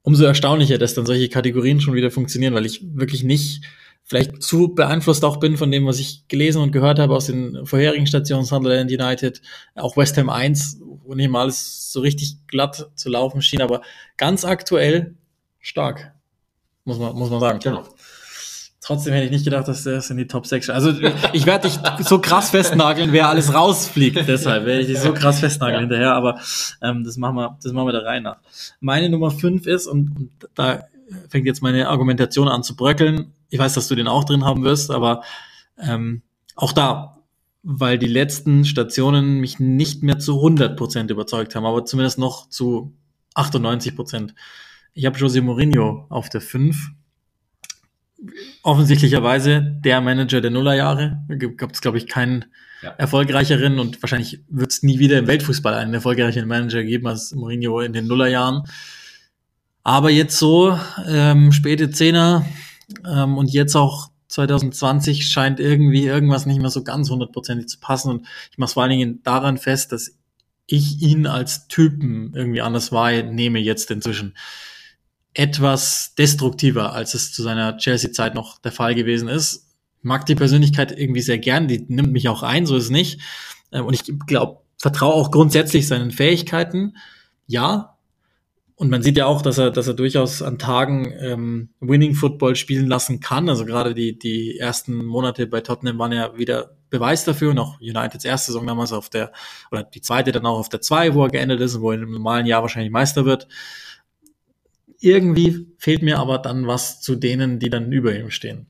umso 0.01 0.23
erstaunlicher, 0.23 0.77
dass 0.77 0.93
dann 0.93 1.05
solche 1.05 1.27
Kategorien 1.27 1.81
schon 1.81 1.93
wieder 1.93 2.09
funktionieren, 2.11 2.53
weil 2.53 2.65
ich 2.65 2.81
wirklich 2.95 3.23
nicht 3.23 3.61
vielleicht 4.05 4.41
zu 4.41 4.73
beeinflusst 4.73 5.25
auch 5.25 5.37
bin 5.37 5.57
von 5.57 5.69
dem, 5.69 5.85
was 5.85 5.99
ich 5.99 6.25
gelesen 6.29 6.61
und 6.61 6.71
gehört 6.71 6.97
habe 6.97 7.13
aus 7.13 7.25
den 7.25 7.65
vorherigen 7.65 8.07
Stationen 8.07 8.45
Sunderland 8.45 8.89
United, 8.89 9.41
auch 9.75 9.97
West 9.97 10.17
Ham 10.17 10.29
1, 10.29 10.79
wo 11.03 11.13
nicht 11.13 11.29
mal 11.29 11.41
alles 11.41 11.91
so 11.91 11.99
richtig 11.99 12.37
glatt 12.47 12.89
zu 12.95 13.09
laufen 13.09 13.41
schien, 13.41 13.61
aber 13.61 13.81
ganz 14.15 14.45
aktuell 14.45 15.15
stark, 15.59 16.13
muss 16.85 16.97
man, 16.99 17.13
muss 17.17 17.29
man 17.29 17.41
sagen. 17.41 17.59
Genau. 17.59 17.83
Trotzdem 18.87 19.13
hätte 19.13 19.25
ich 19.25 19.31
nicht 19.31 19.43
gedacht, 19.43 19.67
dass 19.67 19.85
es 19.85 20.09
in 20.09 20.15
die 20.15 20.27
Top 20.27 20.47
6 20.47 20.69
Also 20.69 20.93
ich 21.33 21.45
werde 21.45 21.67
dich 21.67 21.77
so 22.07 22.19
krass 22.19 22.51
festnageln, 22.51 23.11
wer 23.11 23.27
alles 23.27 23.53
rausfliegt. 23.53 24.25
Deshalb 24.29 24.65
werde 24.65 24.79
ich 24.79 24.87
dich 24.87 24.99
so 25.01 25.11
krass 25.13 25.41
festnageln 25.41 25.75
Ja. 25.75 25.81
hinterher. 25.81 26.13
Aber 26.13 26.39
ähm, 26.81 27.03
das 27.03 27.17
machen 27.17 27.35
wir, 27.35 27.57
das 27.61 27.73
machen 27.73 27.87
wir 27.87 27.91
der 27.91 28.05
Reihe 28.05 28.21
nach. 28.21 28.37
Meine 28.79 29.09
Nummer 29.09 29.29
5 29.29 29.67
ist, 29.67 29.87
und, 29.87 30.15
und 30.17 30.31
da 30.55 30.83
fängt 31.27 31.45
jetzt 31.45 31.61
meine 31.61 31.89
Argumentation 31.89 32.47
an 32.47 32.63
zu 32.63 32.77
bröckeln. 32.77 33.33
Ich 33.49 33.59
weiß, 33.59 33.73
dass 33.73 33.89
du 33.89 33.95
den 33.95 34.07
auch 34.07 34.23
drin 34.23 34.45
haben 34.45 34.63
wirst, 34.63 34.89
aber 34.89 35.21
ähm, 35.77 36.21
auch 36.55 36.71
da, 36.71 37.17
weil 37.63 37.97
die 37.97 38.07
letzten 38.07 38.63
Stationen 38.63 39.41
mich 39.41 39.59
nicht 39.59 40.01
mehr 40.01 40.17
zu 40.17 40.41
100% 40.41 41.11
überzeugt 41.11 41.55
haben, 41.55 41.65
aber 41.65 41.83
zumindest 41.83 42.19
noch 42.19 42.47
zu 42.47 42.93
98%. 43.35 44.29
Ich 44.93 45.05
habe 45.05 45.17
José 45.19 45.41
Mourinho 45.41 46.05
auf 46.07 46.29
der 46.29 46.39
5 46.39 46.91
offensichtlicherweise 48.63 49.61
der 49.61 50.01
Manager 50.01 50.41
der 50.41 50.51
Nullerjahre. 50.51 51.23
Gab 51.57 51.73
es, 51.73 51.81
glaube 51.81 51.97
ich, 51.97 52.07
keinen 52.07 52.45
Ja. 52.83 52.91
erfolgreicheren 52.91 53.79
und 53.79 54.01
wahrscheinlich 54.03 54.43
wird 54.49 54.71
es 54.71 54.83
nie 54.83 54.99
wieder 54.99 55.17
im 55.17 55.25
Weltfußball 55.27 55.73
einen 55.73 55.95
erfolgreicheren 55.95 56.47
Manager 56.47 56.83
geben 56.83 57.07
als 57.07 57.33
Mourinho 57.33 57.81
in 57.81 57.91
den 57.93 58.05
Nullerjahren. 58.05 58.63
Aber 59.83 60.11
jetzt 60.11 60.37
so, 60.37 60.77
ähm, 61.07 61.51
späte 61.51 61.89
Zehner 61.89 62.45
ähm, 63.05 63.37
und 63.37 63.51
jetzt 63.51 63.75
auch 63.75 64.11
2020 64.27 65.25
scheint 65.27 65.59
irgendwie 65.59 66.05
irgendwas 66.05 66.45
nicht 66.45 66.59
mehr 66.61 66.69
so 66.69 66.83
ganz 66.83 67.09
hundertprozentig 67.09 67.67
zu 67.67 67.79
passen. 67.79 68.11
Und 68.11 68.27
ich 68.51 68.57
mache 68.57 68.67
es 68.67 68.73
vor 68.73 68.83
allen 68.83 68.91
Dingen 68.91 69.23
daran 69.23 69.57
fest, 69.57 69.91
dass 69.91 70.15
ich 70.67 71.01
ihn 71.01 71.25
als 71.25 71.67
Typen 71.69 72.33
irgendwie 72.35 72.61
anders 72.61 72.91
wahrnehme 72.91 73.59
jetzt 73.59 73.89
inzwischen. 73.89 74.35
Etwas 75.37 76.15
destruktiver, 76.17 76.93
als 76.93 77.13
es 77.13 77.31
zu 77.31 77.43
seiner 77.43 77.77
Chelsea-Zeit 77.77 78.33
noch 78.33 78.59
der 78.59 78.71
Fall 78.71 78.95
gewesen 78.95 79.27
ist. 79.27 79.67
Mag 80.01 80.25
die 80.25 80.35
Persönlichkeit 80.35 80.97
irgendwie 80.97 81.21
sehr 81.21 81.37
gern, 81.37 81.67
die 81.67 81.85
nimmt 81.87 82.11
mich 82.11 82.27
auch 82.27 82.41
ein, 82.41 82.65
so 82.65 82.75
ist 82.75 82.85
es 82.85 82.89
nicht. 82.89 83.21
Ähm, 83.71 83.85
Und 83.85 83.93
ich 83.93 84.03
glaube, 84.25 84.61
vertraue 84.79 85.13
auch 85.13 85.29
grundsätzlich 85.29 85.87
seinen 85.87 86.09
Fähigkeiten. 86.09 86.97
Ja, 87.45 87.97
und 88.79 88.89
man 88.89 89.01
sieht 89.03 89.17
ja 89.17 89.27
auch, 89.27 89.41
dass 89.41 89.57
er, 89.57 89.71
dass 89.71 89.87
er 89.87 89.93
durchaus 89.95 90.41
an 90.41 90.57
Tagen 90.59 91.11
ähm, 91.19 91.69
Winning 91.79 92.13
Football 92.13 92.55
spielen 92.55 92.87
lassen 92.87 93.19
kann. 93.19 93.49
Also 93.49 93.65
gerade 93.65 93.95
die, 93.95 94.17
die 94.17 94.57
ersten 94.57 95.05
Monate 95.05 95.47
bei 95.47 95.61
Tottenham 95.61 95.97
waren 95.97 96.11
ja 96.11 96.37
wieder 96.37 96.77
Beweis 96.91 97.25
dafür. 97.25 97.51
Und 97.51 97.59
auch 97.59 97.79
Uniteds 97.79 98.23
erste 98.23 98.51
Saison 98.51 98.67
damals 98.67 98.91
auf 98.91 99.09
der, 99.09 99.31
oder 99.71 99.83
die 99.83 100.01
zweite 100.01 100.31
dann 100.31 100.45
auch 100.45 100.59
auf 100.59 100.69
der 100.69 100.81
zwei, 100.81 101.15
wo 101.15 101.23
er 101.23 101.29
geendet 101.29 101.59
ist 101.59 101.75
und 101.75 101.81
wo 101.81 101.91
er 101.91 102.01
im 102.01 102.11
normalen 102.11 102.45
Jahr 102.45 102.61
wahrscheinlich 102.61 102.91
Meister 102.91 103.25
wird. 103.25 103.47
Irgendwie 104.99 105.67
fehlt 105.77 106.01
mir 106.01 106.19
aber 106.19 106.39
dann 106.39 106.67
was 106.67 107.01
zu 107.01 107.15
denen, 107.15 107.59
die 107.59 107.69
dann 107.69 107.91
über 107.91 108.15
ihm 108.15 108.31
stehen. 108.31 108.67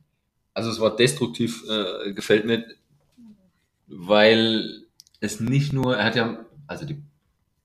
Also 0.54 0.70
das 0.70 0.80
Wort 0.80 1.00
destruktiv 1.00 1.64
äh, 1.70 2.14
gefällt 2.14 2.46
mir, 2.46 2.66
weil 3.88 4.84
es 5.20 5.40
nicht 5.40 5.74
nur, 5.74 5.96
er 5.98 6.06
hat 6.06 6.16
ja, 6.16 6.46
also 6.68 6.86
die 6.86 7.02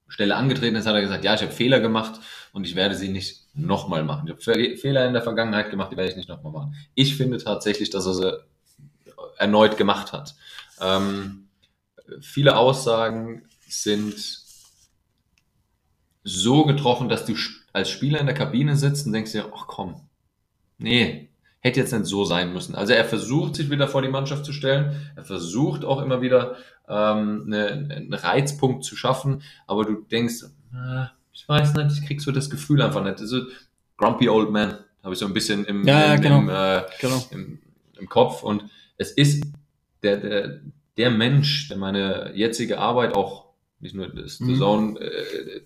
Stelle 0.07 0.35
angetreten 0.35 0.75
ist, 0.75 0.85
hat 0.85 0.95
er 0.95 1.01
gesagt, 1.01 1.23
ja, 1.25 1.33
ich 1.33 1.41
habe 1.41 1.51
Fehler 1.51 1.79
gemacht 1.79 2.19
und 2.51 2.65
ich 2.65 2.75
werde 2.75 2.95
sie 2.95 3.09
nicht 3.09 3.47
nochmal 3.55 4.03
machen. 4.03 4.27
Ich 4.27 4.33
habe 4.33 4.41
Fe- 4.41 4.77
Fehler 4.77 5.07
in 5.07 5.13
der 5.13 5.23
Vergangenheit 5.23 5.69
gemacht, 5.71 5.91
die 5.91 5.97
werde 5.97 6.11
ich 6.11 6.15
nicht 6.17 6.29
nochmal 6.29 6.51
machen. 6.53 6.75
Ich 6.93 7.17
finde 7.17 7.37
tatsächlich, 7.37 7.89
dass 7.89 8.05
er 8.05 8.13
sie 8.13 8.39
erneut 9.37 9.77
gemacht 9.77 10.13
hat. 10.13 10.35
Ähm, 10.79 11.47
viele 12.21 12.57
Aussagen 12.57 13.43
sind 13.67 14.43
so 16.23 16.65
getroffen, 16.65 17.09
dass 17.09 17.25
du 17.25 17.35
als 17.73 17.89
Spieler 17.89 18.19
in 18.19 18.25
der 18.27 18.35
Kabine 18.35 18.75
sitzt 18.77 19.05
und 19.05 19.13
denkst 19.13 19.31
dir, 19.33 19.51
ach 19.55 19.65
komm, 19.67 19.95
nee, 20.77 21.29
hätte 21.59 21.79
jetzt 21.79 21.91
nicht 21.93 22.05
so 22.05 22.23
sein 22.25 22.53
müssen. 22.53 22.75
Also 22.75 22.93
er 22.93 23.05
versucht 23.05 23.55
sich 23.55 23.69
wieder 23.69 23.87
vor 23.87 24.01
die 24.01 24.09
Mannschaft 24.09 24.45
zu 24.45 24.53
stellen, 24.53 25.11
er 25.15 25.23
versucht 25.23 25.83
auch 25.83 26.01
immer 26.01 26.21
wieder 26.21 26.55
ähm, 26.87 27.43
eine, 27.47 27.67
einen 27.69 28.13
Reizpunkt 28.13 28.83
zu 28.83 28.95
schaffen, 28.95 29.41
aber 29.67 29.85
du 29.85 29.95
denkst, 30.09 30.43
ah, 30.73 31.09
ich 31.31 31.47
weiß 31.49 31.73
nicht, 31.73 31.97
ich 31.99 32.05
krieg 32.05 32.21
so 32.21 32.31
das 32.31 32.49
Gefühl 32.49 32.81
einfach 32.81 33.03
nicht. 33.03 33.19
Also 33.19 33.41
Grumpy 33.97 34.29
Old 34.29 34.51
Man 34.51 34.77
habe 35.01 35.13
ich 35.13 35.19
so 35.19 35.25
ein 35.25 35.33
bisschen 35.33 35.65
im, 35.65 35.85
Ja, 35.87 36.13
im, 36.13 36.21
genau. 36.21 36.37
im, 36.39 36.49
äh, 36.49 36.81
Genau. 37.01 37.23
im, 37.31 37.59
im 37.97 38.09
Kopf 38.09 38.43
und 38.43 38.65
es 38.97 39.11
ist 39.11 39.43
der, 40.03 40.17
der, 40.17 40.59
der 40.97 41.11
Mensch, 41.11 41.69
der 41.69 41.77
meine 41.77 42.33
jetzige 42.35 42.77
Arbeit 42.79 43.15
auch 43.15 43.45
nicht 43.79 43.95
nur 43.95 44.07
das 44.09 44.39
Mhm. 44.39 44.57
Zone 44.57 44.99
äh, 44.99 45.61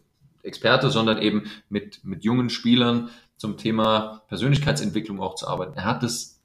Experte, 0.48 0.90
sondern 0.90 1.22
eben 1.22 1.44
mit, 1.70 2.04
mit 2.04 2.24
jungen 2.24 2.50
Spielern 2.50 3.10
zum 3.38 3.58
Thema 3.58 4.24
Persönlichkeitsentwicklung 4.30 5.20
auch 5.22 5.36
zu 5.36 5.48
arbeiten. 5.48 5.74
Er 5.76 5.86
hat 5.86 6.02
das 6.04 6.40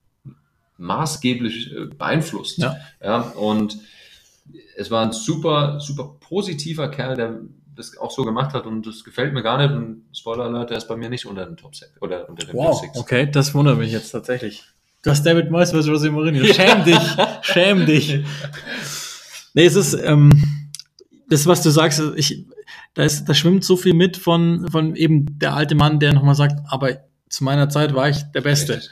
maßgeblich 0.78 1.72
äh, 1.72 1.84
beeinflusst. 1.86 2.59
Ja. 2.59 2.76
Ja, 3.03 3.20
und 3.20 3.78
es 4.76 4.90
war 4.90 5.05
ein 5.05 5.12
super, 5.12 5.80
super 5.80 6.16
positiver 6.20 6.88
Kerl, 6.88 7.16
der 7.16 7.40
das 7.74 7.96
auch 7.96 8.11
so 8.11 8.24
gemacht 8.24 8.53
hat 8.53 8.66
und 8.66 8.86
das 8.86 9.03
gefällt 9.05 9.32
mir 9.32 9.42
gar 9.42 9.59
nicht. 9.59 9.74
Und 9.74 10.05
Spoiler 10.12 10.44
Alert, 10.44 10.70
der 10.70 10.76
ist 10.78 10.88
bei 10.88 10.96
mir 10.96 11.09
nicht 11.09 11.24
unter 11.24 11.46
den 11.46 11.57
Top 11.57 11.74
6 11.74 12.03
oder 12.03 12.28
unter 12.28 12.46
den 12.46 12.55
Wow, 12.55 12.80
Big 12.80 12.90
Six. 12.90 13.00
okay, 13.00 13.30
das 13.30 13.55
wundert 13.55 13.78
mich 13.78 13.92
jetzt 13.92 14.11
tatsächlich. 14.11 14.64
Du 15.03 15.11
hast 15.11 15.24
David 15.24 15.50
Moyes 15.50 15.70
versus 15.70 15.88
Jose 15.88 16.11
Mourinho. 16.11 16.44
Schäm 16.44 16.84
dich, 16.84 17.00
schäm 17.42 17.86
dich. 17.86 18.20
Nee, 19.55 19.66
es 19.66 19.74
ist, 19.74 19.92
ähm, 19.92 20.30
das, 21.28 21.46
was 21.46 21.62
du 21.62 21.68
sagst, 21.68 22.00
ich, 22.16 22.46
da, 22.95 23.05
ist, 23.05 23.24
da 23.24 23.34
schwimmt 23.34 23.64
so 23.64 23.76
viel 23.76 23.95
mit 23.95 24.16
von, 24.16 24.68
von 24.70 24.97
eben 24.97 25.38
der 25.38 25.55
alte 25.55 25.74
Mann, 25.74 26.01
der 26.01 26.12
nochmal 26.12 26.34
sagt, 26.34 26.61
aber 26.68 26.99
zu 27.28 27.45
meiner 27.45 27.68
Zeit 27.68 27.95
war 27.95 28.09
ich 28.09 28.22
der 28.34 28.43
Beste. 28.43 28.74
Richtig. 28.74 28.90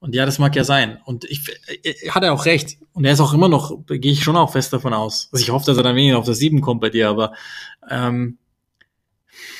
Und 0.00 0.14
ja, 0.14 0.24
das 0.24 0.38
mag 0.38 0.56
ja 0.56 0.64
sein. 0.64 0.98
Und 1.04 1.24
ich, 1.24 1.42
äh, 1.82 2.08
hat 2.08 2.22
er 2.22 2.32
auch 2.32 2.46
recht. 2.46 2.78
Und 2.94 3.04
er 3.04 3.12
ist 3.12 3.20
auch 3.20 3.34
immer 3.34 3.48
noch, 3.48 3.84
da 3.86 3.96
gehe 3.98 4.12
ich 4.12 4.22
schon 4.24 4.36
auch 4.36 4.52
fest 4.52 4.72
davon 4.72 4.94
aus. 4.94 5.28
Also 5.30 5.42
ich 5.42 5.50
hoffe, 5.50 5.66
dass 5.66 5.76
er 5.76 5.82
dann 5.82 5.94
weniger 5.94 6.18
auf 6.18 6.24
der 6.24 6.34
7 6.34 6.62
kommt 6.62 6.80
bei 6.80 6.88
dir, 6.88 7.10
aber 7.10 7.34
ähm, 7.90 8.38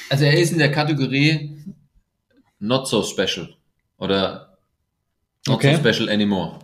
Also 0.09 0.24
er 0.24 0.38
ist 0.38 0.53
in 0.53 0.59
der 0.59 0.72
Kategorie 0.72 1.57
not 2.59 2.88
so 2.88 3.03
special 3.03 3.55
oder 3.99 4.57
not 5.47 5.57
Okay. 5.57 5.76
so 5.76 5.80
special 5.80 6.09
anymore. 6.09 6.59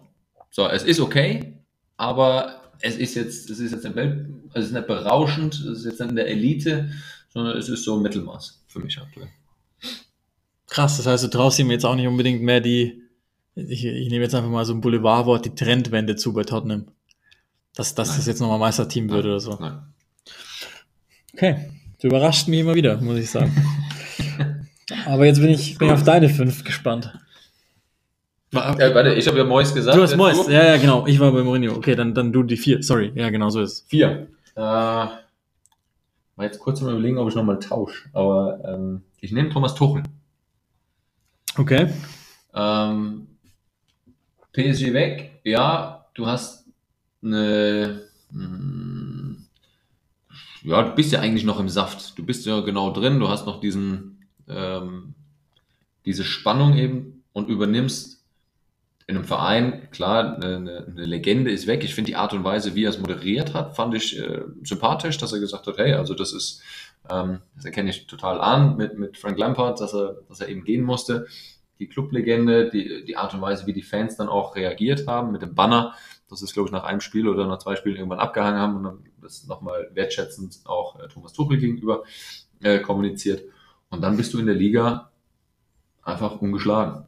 So, 0.51 0.67
es 0.69 0.83
ist 0.83 1.01
okay, 1.01 1.53
aber 1.99 2.63
es 2.81 2.97
ist 2.97 3.15
jetzt, 3.15 3.51
es 3.51 3.59
ist 3.59 3.73
jetzt 3.73 3.85
eine 3.85 3.95
Welt, 3.95 4.27
also 4.55 4.61
es 4.61 4.67
ist 4.67 4.73
nicht 4.73 4.87
berauschend, 4.87 5.55
es 5.55 5.81
ist 5.81 5.85
jetzt 5.85 6.01
nicht 6.01 6.11
in 6.11 6.17
der 6.17 6.29
Elite, 6.29 6.91
sondern 7.37 7.59
es 7.59 7.69
ist 7.69 7.85
so 7.85 8.01
Mittelmaß 8.01 8.65
für 8.67 8.79
mich 8.81 8.99
aktuell. 8.99 9.29
Krass, 10.69 10.97
das 10.97 11.07
heißt, 11.07 11.25
du 11.25 11.29
traust 11.29 11.59
ihm 11.59 11.71
jetzt 11.71 11.85
auch 11.85 11.95
nicht 11.95 12.07
unbedingt 12.07 12.41
mehr 12.41 12.63
die, 12.63 13.03
ich, 13.55 13.85
ich 13.85 14.09
nehme 14.09 14.25
jetzt 14.25 14.35
einfach 14.35 14.49
mal 14.49 14.65
so 14.65 14.73
ein 14.73 14.81
Boulevardwort, 14.81 15.45
die 15.45 15.55
Trendwende 15.55 16.17
zu 16.17 16.33
bei 16.33 16.45
Tottenham. 16.45 16.87
Dass, 17.75 17.95
dass 17.95 18.17
das 18.17 18.25
jetzt 18.25 18.41
nochmal 18.41 18.59
Meisterteam 18.59 19.11
wird 19.11 19.27
oder 19.27 19.39
so. 19.39 19.59
Nein. 19.61 19.83
Okay, 21.35 21.73
du 22.01 22.07
überrascht 22.07 22.49
mich 22.49 22.61
immer 22.61 22.75
wieder, 22.75 22.99
muss 23.03 23.19
ich 23.19 23.31
sagen. 23.31 23.55
Aber 25.05 25.27
jetzt 25.27 25.41
bin 25.41 25.51
ich, 25.51 25.77
bin 25.77 25.89
ich 25.89 25.95
auf 25.95 26.05
deine 26.05 26.31
fünf 26.31 26.65
gespannt. 26.65 27.13
Äh, 28.53 28.95
warte, 28.95 29.13
ich 29.13 29.29
habe 29.29 29.37
ja 29.37 29.45
Mois 29.45 29.75
gesagt. 29.75 29.95
Du 29.95 30.03
hast 30.03 30.17
Mois, 30.17 30.49
ja, 30.49 30.65
ja, 30.65 30.77
genau. 30.79 31.07
Ich 31.07 31.21
war 31.21 31.31
bei 31.33 31.43
Mourinho. 31.43 31.75
Okay, 31.75 31.95
dann, 31.95 32.15
dann 32.15 32.33
du 32.33 32.45
die 32.45 32.57
vier. 32.57 32.83
Sorry, 32.83 33.13
ja, 33.15 33.29
genau 33.29 33.51
so 33.51 33.61
ist 33.61 33.73
es. 33.73 33.85
Vier. 33.89 34.29
Äh, 34.55 35.07
mal 36.37 36.45
jetzt 36.45 36.61
kurz 36.61 36.81
mal 36.81 36.93
überlegen, 36.93 37.19
ob 37.19 37.29
ich 37.29 37.35
nochmal 37.35 37.59
tausche. 37.59 38.09
Aber 38.13 38.61
ähm, 38.65 39.03
ich 39.21 39.33
nehme 39.33 39.51
Thomas 39.51 39.75
Tuchel. 39.75 40.03
Okay. 41.59 41.89
Ähm, 42.55 43.29
PSG 44.53 44.93
weg, 44.93 45.41
ja, 45.45 46.07
du 46.15 46.27
hast 46.27 46.67
eine. 47.23 48.09
mm, 48.31 49.37
Ja, 50.63 50.83
du 50.83 50.95
bist 50.95 51.13
ja 51.13 51.21
eigentlich 51.21 51.45
noch 51.45 51.61
im 51.61 51.69
Saft. 51.69 52.19
Du 52.19 52.25
bist 52.25 52.47
ja 52.47 52.61
genau 52.61 52.91
drin, 52.93 53.21
du 53.21 53.29
hast 53.29 53.47
noch 53.47 53.61
diesen, 53.61 54.25
ähm, 54.49 55.15
diese 56.07 56.25
Spannung 56.25 56.77
eben 56.77 57.25
und 57.33 57.49
übernimmst 57.49 58.16
in 59.09 59.17
einem 59.17 59.25
Verein, 59.25 59.89
klar, 59.93 60.37
eine, 60.37 60.85
eine 60.89 61.05
Legende 61.05 61.53
ist 61.53 61.67
weg. 61.67 61.85
Ich 61.85 61.95
finde 61.95 62.11
die 62.11 62.17
Art 62.17 62.33
und 62.33 62.43
Weise, 62.43 62.75
wie 62.75 62.85
er 62.85 62.91
es 62.91 62.99
moderiert 62.99 63.55
hat, 63.55 63.77
fand 63.77 63.95
ich 63.95 64.19
äh, 64.19 64.43
sympathisch, 64.65 65.17
dass 65.19 65.33
er 65.33 65.39
gesagt 65.39 65.67
hat, 65.67 65.79
hey, 65.79 65.93
also 65.93 66.15
das 66.15 66.33
ist, 66.33 66.61
ähm, 67.09 67.41
das 67.55 67.65
erkenne 67.65 67.91
ich 67.91 68.07
total 68.09 68.41
an 68.41 68.77
mit, 68.77 68.99
mit 68.99 69.17
Frank 69.17 69.39
Lampard, 69.39 69.81
dass 69.81 69.95
er, 69.95 70.17
dass 70.29 70.41
er 70.41 70.49
eben 70.49 70.65
gehen 70.65 70.83
musste 70.83 71.27
die 71.79 71.89
Clublegende, 71.89 72.71
die, 72.71 73.05
die 73.05 73.17
Art 73.17 73.35
und 73.35 73.41
Weise, 73.41 73.67
wie 73.67 73.73
die 73.73 73.83
Fans 73.83 74.17
dann 74.17 74.29
auch 74.29 74.57
reagiert 74.57 75.07
haben 75.07 75.33
mit 75.33 75.43
dem 75.43 75.55
Banner, 75.55 75.95
das 76.29 76.43
ist, 76.43 76.55
glaube 76.55 76.69
ich, 76.69 76.73
nach 76.73 76.85
einem 76.85 77.01
Spiel 77.01 77.29
oder 77.29 77.47
nach 77.47 77.59
zwei 77.59 77.77
Spielen 77.77 77.97
irgendwann 77.97 78.19
abgehangen 78.19 78.59
haben 78.59 78.77
und 78.77 78.83
dann 78.85 79.05
das 79.21 79.47
nochmal 79.47 79.91
wertschätzend 79.95 80.61
auch 80.65 80.99
äh, 80.99 81.09
Thomas 81.09 81.33
Tuchel 81.33 81.59
gegenüber 81.59 82.05
äh, 82.63 82.81
kommuniziert. 82.81 83.45
Und 83.91 84.01
dann 84.01 84.17
bist 84.17 84.35
du 84.35 84.39
in 84.39 84.47
der 84.47 84.55
Liga 84.55 85.11
einfach 86.03 86.41
ungeschlagen. 86.41 87.07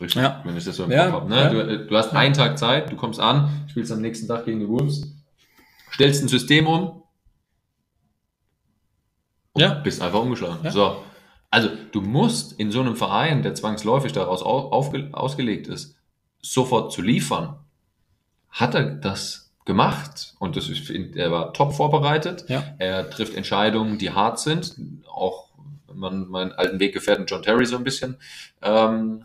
Richtig, 0.00 0.22
Ja. 0.22 0.40
wenn 0.44 0.56
ich 0.56 0.64
das 0.64 0.76
so 0.76 0.84
im 0.84 0.90
Ja, 0.92 1.10
Kopf 1.10 1.22
habe. 1.22 1.30
Ne? 1.30 1.36
ja. 1.36 1.48
Du, 1.50 1.58
äh, 1.60 1.86
du 1.86 1.96
hast 1.96 2.12
einen 2.14 2.34
Tag 2.34 2.58
Zeit, 2.58 2.90
du 2.90 2.96
kommst 2.96 3.18
an, 3.20 3.64
spielst 3.68 3.90
am 3.92 4.00
nächsten 4.00 4.28
Tag 4.28 4.44
gegen 4.44 4.60
die 4.60 4.68
Wolves, 4.68 5.12
stellst 5.92 6.22
ein 6.22 6.28
System 6.28 6.66
um 6.66 7.02
und 9.52 9.62
Ja. 9.62 9.74
bist 9.74 10.00
einfach 10.02 10.20
umgeschlagen. 10.20 10.70
So. 10.70 11.02
Also 11.50 11.70
du 11.92 12.00
musst 12.00 12.52
in 12.60 12.70
so 12.70 12.80
einem 12.80 12.94
Verein, 12.96 13.42
der 13.42 13.54
zwangsläufig 13.54 14.12
daraus 14.12 14.42
au- 14.42 14.70
aufge 14.70 15.08
ausgelegt 15.12 15.66
ist, 15.66 15.96
sofort 16.40 16.92
zu 16.92 17.02
liefern. 17.02 17.56
Hat 18.50 18.74
er 18.74 18.84
das 18.84 19.50
gemacht 19.64 20.34
und 20.38 20.56
das 20.56 20.68
ist, 20.68 20.88
er 20.90 21.30
war 21.32 21.52
top 21.52 21.72
vorbereitet. 21.74 22.44
Ja. 22.48 22.62
Er 22.78 23.10
trifft 23.10 23.34
Entscheidungen, 23.34 23.98
die 23.98 24.10
hart 24.10 24.38
sind. 24.38 24.74
Auch 25.10 25.48
man 25.92 26.28
meinen 26.28 26.52
alten 26.52 26.78
Weggefährten 26.78 27.26
John 27.26 27.42
Terry 27.42 27.66
so 27.66 27.76
ein 27.76 27.84
bisschen 27.84 28.16
ähm, 28.62 29.24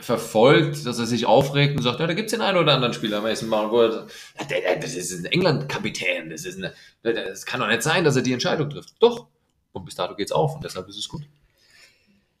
verfolgt, 0.00 0.86
dass 0.86 0.98
er 0.98 1.06
sich 1.06 1.26
aufregt 1.26 1.76
und 1.76 1.82
sagt, 1.82 2.00
ja, 2.00 2.06
da 2.06 2.14
gibt's 2.14 2.32
den 2.32 2.40
einen 2.40 2.58
oder 2.58 2.74
anderen 2.74 2.94
Spieler, 2.94 3.20
Mason 3.20 3.48
Mount, 3.48 3.70
wo 3.70 3.80
er 3.80 3.92
sagt, 3.92 4.52
das 4.82 4.94
ist 4.94 5.12
ein 5.12 5.26
England-Kapitän, 5.26 6.30
das 6.30 6.44
ist 6.44 6.58
eine, 6.58 6.72
das 7.02 7.46
kann 7.46 7.60
doch 7.60 7.68
nicht 7.68 7.82
sein, 7.82 8.04
dass 8.04 8.16
er 8.16 8.22
die 8.22 8.32
Entscheidung 8.32 8.70
trifft. 8.70 8.94
Doch. 9.00 9.26
Und 9.72 9.84
bis 9.84 9.94
dato 9.94 10.16
geht's 10.16 10.32
auf 10.32 10.56
und 10.56 10.64
deshalb 10.64 10.88
ist 10.88 10.98
es 10.98 11.08
gut. 11.08 11.22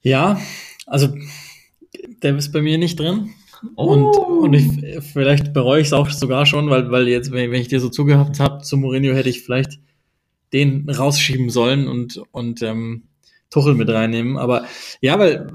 Ja, 0.02 0.40
also 0.86 1.14
der 2.22 2.36
ist 2.36 2.52
bei 2.52 2.62
mir 2.62 2.78
nicht 2.78 2.98
drin. 2.98 3.30
Oh. 3.76 3.92
Und, 3.92 4.16
und 4.16 4.54
ich, 4.54 5.04
vielleicht 5.04 5.52
bereue 5.52 5.80
ich 5.80 5.88
es 5.88 5.92
auch 5.92 6.08
sogar 6.10 6.46
schon, 6.46 6.70
weil, 6.70 6.90
weil 6.90 7.08
jetzt, 7.08 7.30
wenn 7.30 7.52
ich 7.52 7.68
dir 7.68 7.80
so 7.80 7.88
zugehört 7.88 8.40
habe 8.40 8.62
zu 8.62 8.76
Mourinho, 8.76 9.14
hätte 9.14 9.28
ich 9.28 9.42
vielleicht 9.42 9.78
den 10.52 10.88
rausschieben 10.88 11.50
sollen 11.50 11.86
und, 11.86 12.22
und 12.32 12.62
ähm, 12.62 13.04
Tuchel 13.50 13.74
mit 13.74 13.88
reinnehmen. 13.88 14.38
Aber 14.38 14.64
ja, 15.00 15.18
weil 15.18 15.46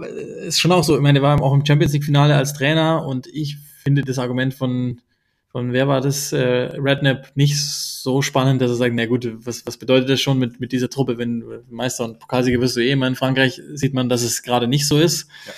es 0.41 0.47
ist 0.47 0.59
schon 0.59 0.71
auch 0.71 0.83
so, 0.83 0.95
ich 0.95 1.01
meine, 1.01 1.19
der 1.19 1.27
war 1.27 1.41
auch 1.41 1.53
im 1.53 1.65
Champions 1.65 1.93
League-Finale 1.93 2.35
als 2.35 2.53
Trainer 2.53 3.05
und 3.05 3.27
ich 3.27 3.57
finde 3.83 4.03
das 4.03 4.19
Argument 4.19 4.53
von, 4.53 5.01
von 5.47 5.71
wer 5.71 5.87
war 5.87 6.01
das, 6.01 6.33
äh, 6.33 6.39
Redknapp, 6.39 7.31
nicht 7.35 7.57
so 7.57 8.21
spannend, 8.21 8.61
dass 8.61 8.71
er 8.71 8.75
sagt, 8.75 8.95
na 8.95 9.05
gut, 9.05 9.31
was, 9.45 9.65
was 9.65 9.77
bedeutet 9.77 10.09
das 10.09 10.21
schon 10.21 10.37
mit, 10.37 10.59
mit 10.59 10.71
dieser 10.71 10.89
Truppe, 10.89 11.17
wenn 11.17 11.43
Meister 11.69 12.05
und 12.05 12.19
Pokalsieger 12.19 12.59
wirst 12.59 12.75
du 12.75 12.81
eh 12.81 12.91
immer 12.91 13.07
in 13.07 13.15
Frankreich, 13.15 13.61
sieht 13.73 13.93
man, 13.93 14.09
dass 14.09 14.21
es 14.21 14.43
gerade 14.43 14.67
nicht 14.67 14.87
so 14.87 14.99
ist. 14.99 15.27
Ja. 15.47 15.53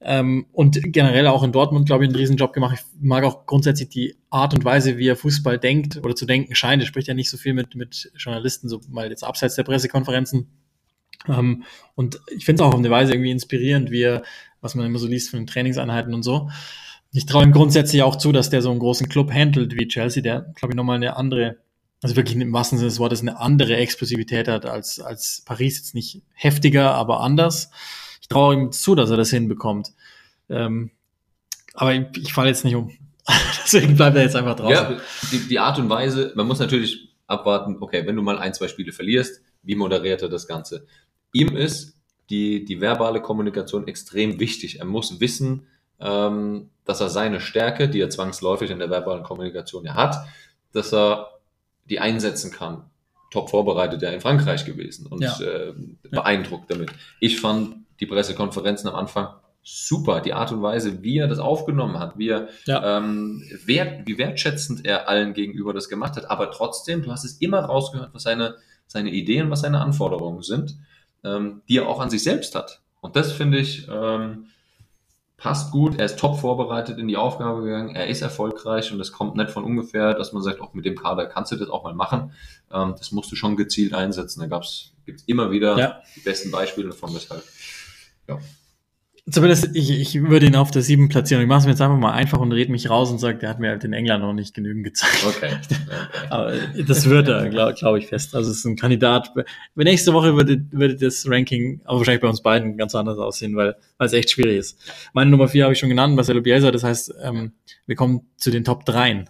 Ähm, 0.00 0.46
und 0.52 0.78
generell 0.92 1.26
auch 1.26 1.42
in 1.42 1.52
Dortmund, 1.52 1.86
glaube 1.86 2.04
ich, 2.04 2.08
einen 2.08 2.16
Riesenjob 2.16 2.52
gemacht. 2.52 2.78
Ich 2.78 3.02
mag 3.02 3.24
auch 3.24 3.46
grundsätzlich 3.46 3.88
die 3.88 4.16
Art 4.30 4.54
und 4.54 4.64
Weise, 4.64 4.98
wie 4.98 5.08
er 5.08 5.16
Fußball 5.16 5.58
denkt 5.58 5.96
oder 6.04 6.14
zu 6.14 6.26
denken 6.26 6.54
scheint. 6.54 6.82
Er 6.82 6.86
spricht 6.86 7.08
ja 7.08 7.14
nicht 7.14 7.30
so 7.30 7.36
viel 7.36 7.54
mit, 7.54 7.74
mit 7.74 8.12
Journalisten, 8.16 8.68
so 8.68 8.80
mal 8.88 9.08
jetzt 9.08 9.24
abseits 9.24 9.54
der 9.56 9.64
Pressekonferenzen. 9.64 10.48
Ähm, 11.28 11.64
und 11.94 12.20
ich 12.36 12.44
finde 12.44 12.62
es 12.62 12.66
auch 12.68 12.72
auf 12.72 12.78
eine 12.78 12.90
Weise 12.90 13.12
irgendwie 13.12 13.30
inspirierend, 13.30 13.90
wie 13.90 14.02
er, 14.02 14.22
was 14.60 14.74
man 14.74 14.86
immer 14.86 14.98
so 14.98 15.06
liest 15.06 15.30
von 15.30 15.40
den 15.40 15.46
Trainingseinheiten 15.46 16.14
und 16.14 16.22
so. 16.22 16.50
Ich 17.12 17.26
traue 17.26 17.44
ihm 17.44 17.52
grundsätzlich 17.52 18.02
auch 18.02 18.16
zu, 18.16 18.32
dass 18.32 18.50
der 18.50 18.62
so 18.62 18.70
einen 18.70 18.80
großen 18.80 19.08
Club 19.08 19.32
handelt 19.32 19.74
wie 19.78 19.88
Chelsea, 19.88 20.22
der, 20.22 20.52
glaube 20.56 20.72
ich, 20.72 20.76
nochmal 20.76 20.96
eine 20.96 21.16
andere, 21.16 21.56
also 22.02 22.16
wirklich 22.16 22.36
im 22.36 22.52
wahrsten 22.52 22.78
Sinne 22.78 22.90
des 22.90 22.98
Wortes 22.98 23.22
eine 23.22 23.40
andere 23.40 23.76
Explosivität 23.76 24.48
hat 24.48 24.66
als, 24.66 25.00
als 25.00 25.42
Paris. 25.46 25.78
Jetzt 25.78 25.94
nicht 25.94 26.22
heftiger, 26.34 26.94
aber 26.94 27.20
anders. 27.20 27.70
Ich 28.20 28.28
traue 28.28 28.54
ihm 28.54 28.72
zu, 28.72 28.94
dass 28.94 29.10
er 29.10 29.16
das 29.16 29.30
hinbekommt. 29.30 29.92
Ähm, 30.48 30.90
aber 31.74 31.94
ich, 31.94 32.06
ich 32.16 32.32
falle 32.32 32.48
jetzt 32.48 32.64
nicht 32.64 32.74
um. 32.74 32.90
Deswegen 33.64 33.96
bleibt 33.96 34.16
er 34.16 34.22
jetzt 34.22 34.36
einfach 34.36 34.56
draußen. 34.56 34.72
Ja, 34.72 35.00
die, 35.32 35.48
die 35.48 35.58
Art 35.58 35.78
und 35.78 35.88
Weise, 35.88 36.32
man 36.34 36.46
muss 36.46 36.58
natürlich 36.58 37.08
abwarten, 37.26 37.76
okay, 37.80 38.06
wenn 38.06 38.16
du 38.16 38.22
mal 38.22 38.38
ein, 38.38 38.54
zwei 38.54 38.68
Spiele 38.68 38.92
verlierst, 38.92 39.42
wie 39.62 39.74
moderiert 39.74 40.22
er 40.22 40.28
das 40.28 40.46
Ganze? 40.46 40.86
Ihm 41.32 41.56
ist 41.56 41.96
die, 42.30 42.64
die 42.64 42.80
verbale 42.80 43.20
Kommunikation 43.22 43.86
extrem 43.86 44.40
wichtig. 44.40 44.78
Er 44.80 44.84
muss 44.84 45.20
wissen, 45.20 45.66
ähm, 46.00 46.70
dass 46.84 47.00
er 47.00 47.08
seine 47.08 47.40
Stärke, 47.40 47.88
die 47.88 48.00
er 48.00 48.10
zwangsläufig 48.10 48.70
in 48.70 48.78
der 48.78 48.90
verbalen 48.90 49.22
Kommunikation 49.22 49.84
ja 49.84 49.94
hat, 49.94 50.16
dass 50.72 50.92
er 50.92 51.30
die 51.88 52.00
einsetzen 52.00 52.50
kann. 52.52 52.84
Top 53.30 53.50
vorbereitet 53.50 54.02
ja 54.02 54.10
in 54.10 54.20
Frankreich 54.20 54.64
gewesen 54.64 55.06
und 55.06 55.22
Ja. 55.22 55.38
äh, 55.40 55.72
beeindruckt 56.10 56.70
damit. 56.70 56.90
Ich 57.20 57.40
fand 57.40 57.76
die 58.00 58.06
Pressekonferenzen 58.06 58.88
am 58.88 58.94
Anfang 58.96 59.28
super. 59.62 60.20
Die 60.20 60.32
Art 60.32 60.52
und 60.52 60.62
Weise, 60.62 61.02
wie 61.02 61.18
er 61.18 61.26
das 61.26 61.38
aufgenommen 61.40 61.98
hat, 61.98 62.18
wie 62.18 62.28
er 62.28 62.48
Ja. 62.66 62.98
ähm, 62.98 63.42
wert, 63.64 64.06
wie 64.06 64.16
wertschätzend 64.18 64.84
er 64.86 65.08
allen 65.08 65.34
gegenüber 65.34 65.72
das 65.72 65.88
gemacht 65.88 66.16
hat. 66.16 66.30
Aber 66.30 66.50
trotzdem, 66.52 67.02
du 67.02 67.10
hast 67.10 67.24
es 67.24 67.38
immer 67.40 67.60
rausgehört, 67.60 68.10
was 68.12 68.22
seine, 68.22 68.56
seine 68.86 69.10
Ideen, 69.10 69.50
was 69.50 69.62
seine 69.62 69.80
Anforderungen 69.80 70.42
sind, 70.42 70.76
ähm, 71.26 71.62
die 71.68 71.78
er 71.78 71.88
auch 71.88 72.00
an 72.00 72.10
sich 72.10 72.22
selbst 72.22 72.54
hat. 72.54 72.80
Und 73.00 73.16
das 73.16 73.32
finde 73.32 73.58
ich 73.58 73.88
ähm, 73.88 74.46
passt 75.36 75.70
gut. 75.70 75.98
Er 75.98 76.06
ist 76.06 76.18
top 76.18 76.40
vorbereitet 76.40 76.98
in 76.98 77.08
die 77.08 77.16
Aufgabe 77.16 77.62
gegangen. 77.62 77.94
Er 77.94 78.06
ist 78.06 78.22
erfolgreich 78.22 78.92
und 78.92 79.00
es 79.00 79.12
kommt 79.12 79.36
nicht 79.36 79.50
von 79.50 79.64
ungefähr, 79.64 80.14
dass 80.14 80.32
man 80.32 80.42
sagt, 80.42 80.60
auch 80.60 80.72
mit 80.74 80.84
dem 80.86 80.96
Kader 80.96 81.26
kannst 81.26 81.52
du 81.52 81.56
das 81.56 81.68
auch 81.68 81.84
mal 81.84 81.94
machen. 81.94 82.32
Ähm, 82.72 82.94
das 82.98 83.12
musst 83.12 83.30
du 83.30 83.36
schon 83.36 83.56
gezielt 83.56 83.92
einsetzen. 83.94 84.40
Da 84.40 84.46
gab's 84.46 84.92
gibt's 85.04 85.24
immer 85.26 85.50
wieder 85.50 85.78
Ja. 85.78 86.02
die 86.16 86.20
besten 86.20 86.50
Beispiele 86.50 86.88
davon, 86.88 87.14
weshalb. 87.14 87.44
Ja. 88.28 88.38
Zumindest, 89.28 89.74
ich, 89.74 89.90
ich 89.90 90.22
würde 90.22 90.46
ihn 90.46 90.54
auf 90.54 90.70
der 90.70 90.82
sieben 90.82 91.08
platzieren. 91.08 91.42
Ich 91.42 91.48
mache 91.48 91.58
es 91.58 91.64
mir 91.64 91.72
jetzt 91.72 91.80
einfach 91.80 91.96
mal 91.96 92.12
einfach 92.12 92.38
und 92.38 92.52
red 92.52 92.68
mich 92.68 92.88
raus 92.88 93.10
und 93.10 93.18
sage, 93.18 93.38
der 93.38 93.48
hat 93.48 93.58
mir 93.58 93.70
halt 93.70 93.82
in 93.82 93.92
England 93.92 94.22
noch 94.22 94.32
nicht 94.32 94.54
genügend 94.54 94.84
gezeigt. 94.84 95.26
Okay. 95.26 95.50
okay. 95.52 95.76
Aber 96.30 96.52
das 96.86 97.10
wird 97.10 97.26
er, 97.26 97.48
glaube 97.48 97.74
glaub 97.74 97.96
ich, 97.96 98.06
fest. 98.06 98.36
Also 98.36 98.52
es 98.52 98.58
ist 98.58 98.64
ein 98.66 98.76
Kandidat. 98.76 99.32
Nächste 99.74 100.12
Woche 100.12 100.36
würde, 100.36 100.64
würde 100.70 100.94
das 100.94 101.28
Ranking, 101.28 101.80
aber 101.84 101.98
wahrscheinlich 101.98 102.22
bei 102.22 102.28
uns 102.28 102.40
beiden 102.40 102.76
ganz 102.76 102.94
anders 102.94 103.18
aussehen, 103.18 103.56
weil, 103.56 103.74
weil 103.98 104.06
es 104.06 104.12
echt 104.12 104.30
schwierig 104.30 104.58
ist. 104.58 104.78
Meine 105.12 105.28
Nummer 105.28 105.48
vier 105.48 105.64
habe 105.64 105.72
ich 105.72 105.80
schon 105.80 105.88
genannt, 105.88 106.14
Marcelo 106.14 106.40
Bielsa. 106.40 106.70
Das 106.70 106.84
heißt, 106.84 107.14
ähm, 107.20 107.50
wir 107.86 107.96
kommen 107.96 108.28
zu 108.36 108.52
den 108.52 108.62
Top 108.62 108.84
3. 108.84 109.24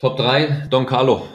Top 0.00 0.16
3, 0.16 0.66
Don 0.68 0.84
Carlo. 0.84 1.28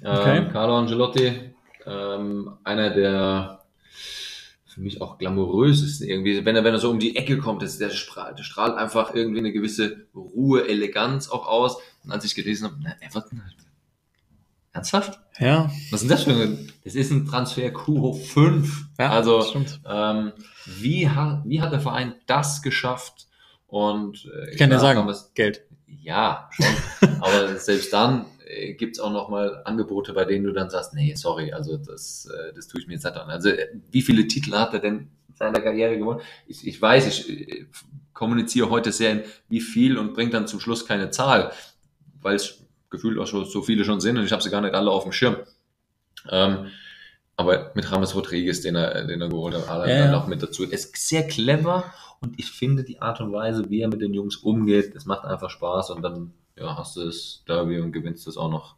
Okay. 0.00 0.38
Ähm, 0.38 0.48
Carlo 0.50 0.76
Angelotti, 0.76 1.54
ähm, 1.86 2.52
einer 2.62 2.90
der 2.90 3.61
für 4.72 4.80
mich 4.80 5.00
auch 5.02 5.18
glamourösesten 5.18 6.08
irgendwie. 6.08 6.44
Wenn 6.44 6.56
er, 6.56 6.64
wenn 6.64 6.74
er 6.74 6.80
so 6.80 6.90
um 6.90 6.98
die 6.98 7.14
Ecke 7.16 7.38
kommt, 7.38 7.62
das, 7.62 7.78
der, 7.78 7.90
strahlt, 7.90 8.38
der 8.38 8.44
strahlt 8.44 8.76
einfach 8.76 9.14
irgendwie 9.14 9.38
eine 9.40 9.52
gewisse 9.52 10.06
Ruhe, 10.14 10.66
Eleganz 10.68 11.28
auch 11.28 11.46
aus. 11.46 11.76
Und 12.04 12.10
als 12.10 12.24
ich 12.24 12.34
gelesen 12.34 12.64
habe, 12.64 12.76
na, 12.82 12.94
Everton, 13.00 13.42
ernsthaft? 14.72 15.20
Ja, 15.38 15.70
Was 15.90 16.02
ist 16.02 16.08
denn 16.08 16.08
das 16.16 16.22
für 16.24 16.32
ein, 16.32 16.72
das 16.84 16.94
ist 16.94 17.10
ein 17.10 17.26
Transfer 17.26 17.70
Q 17.70 18.00
hoch 18.00 18.20
5. 18.24 18.86
ja 18.98 19.10
also, 19.10 19.38
das 19.38 19.50
stimmt. 19.50 19.80
ähm, 19.86 20.32
wie, 20.66 21.08
hat, 21.08 21.42
wie 21.44 21.60
hat 21.60 21.72
der 21.72 21.80
Verein 21.80 22.14
das 22.26 22.62
geschafft? 22.62 23.26
Und 23.66 24.26
äh, 24.26 24.50
Ich 24.52 24.58
kann 24.58 24.70
dir 24.70 24.78
sagen, 24.78 25.04
man's- 25.04 25.30
Geld. 25.34 25.62
ja, 25.86 26.48
schon. 26.52 26.66
Aber 27.20 27.56
selbst 27.56 27.92
dann 27.92 28.26
äh, 28.52 28.74
gibt's 28.74 29.00
auch 29.00 29.12
noch 29.12 29.28
mal 29.28 29.62
Angebote, 29.64 30.12
bei 30.12 30.24
denen 30.24 30.44
du 30.44 30.52
dann 30.52 30.70
sagst, 30.70 30.94
nee, 30.94 31.14
sorry, 31.14 31.52
also 31.52 31.76
das, 31.76 32.26
äh, 32.26 32.52
das 32.54 32.68
tue 32.68 32.80
ich 32.80 32.86
mir 32.86 32.94
jetzt 32.94 33.04
nicht 33.04 33.16
an. 33.16 33.30
Also 33.30 33.48
äh, 33.48 33.68
wie 33.90 34.02
viele 34.02 34.26
Titel 34.26 34.52
hat 34.52 34.74
er 34.74 34.80
denn 34.80 35.10
in 35.28 35.34
seiner 35.34 35.60
Karriere 35.60 35.98
gewonnen? 35.98 36.20
Ich, 36.46 36.66
ich 36.66 36.80
weiß, 36.80 37.06
ich 37.06 37.28
äh, 37.30 37.66
kommuniziere 38.12 38.70
heute 38.70 38.92
sehr 38.92 39.12
in 39.12 39.22
wie 39.48 39.60
viel 39.60 39.98
und 39.98 40.14
bringe 40.14 40.30
dann 40.30 40.46
zum 40.46 40.60
Schluss 40.60 40.86
keine 40.86 41.10
Zahl, 41.10 41.52
weil 42.20 42.36
es 42.36 42.64
gefühlt 42.90 43.18
auch 43.18 43.26
schon 43.26 43.44
so 43.46 43.62
viele 43.62 43.84
schon 43.84 44.00
sind 44.00 44.18
und 44.18 44.24
ich 44.24 44.32
habe 44.32 44.42
sie 44.42 44.50
gar 44.50 44.60
nicht 44.60 44.74
alle 44.74 44.90
auf 44.90 45.04
dem 45.04 45.12
Schirm. 45.12 45.36
Ähm, 46.30 46.66
aber 47.36 47.72
mit 47.74 47.90
Ramos 47.90 48.14
Rodriguez, 48.14 48.60
den 48.60 48.76
er, 48.76 49.04
den 49.04 49.20
er 49.20 49.28
geholt 49.28 49.54
hat, 49.54 49.68
hat 49.68 49.86
er 49.86 49.88
Ja, 49.88 50.02
dann 50.04 50.12
noch 50.12 50.26
mit 50.26 50.42
dazu. 50.42 50.64
Er 50.64 50.72
ist 50.72 50.94
sehr 50.96 51.26
clever 51.26 51.92
und 52.20 52.38
ich 52.38 52.50
finde 52.50 52.84
die 52.84 53.00
Art 53.00 53.20
und 53.20 53.32
Weise, 53.32 53.68
wie 53.70 53.80
er 53.80 53.88
mit 53.88 54.02
den 54.02 54.14
Jungs 54.14 54.36
umgeht, 54.36 54.94
das 54.94 55.06
macht 55.06 55.24
einfach 55.24 55.50
Spaß 55.50 55.90
und 55.90 56.02
dann 56.02 56.32
ja, 56.56 56.76
hast 56.76 56.96
du 56.96 57.04
das 57.04 57.42
Derby 57.48 57.80
und 57.80 57.92
gewinnst 57.92 58.26
das 58.26 58.36
auch 58.36 58.50
noch 58.50 58.76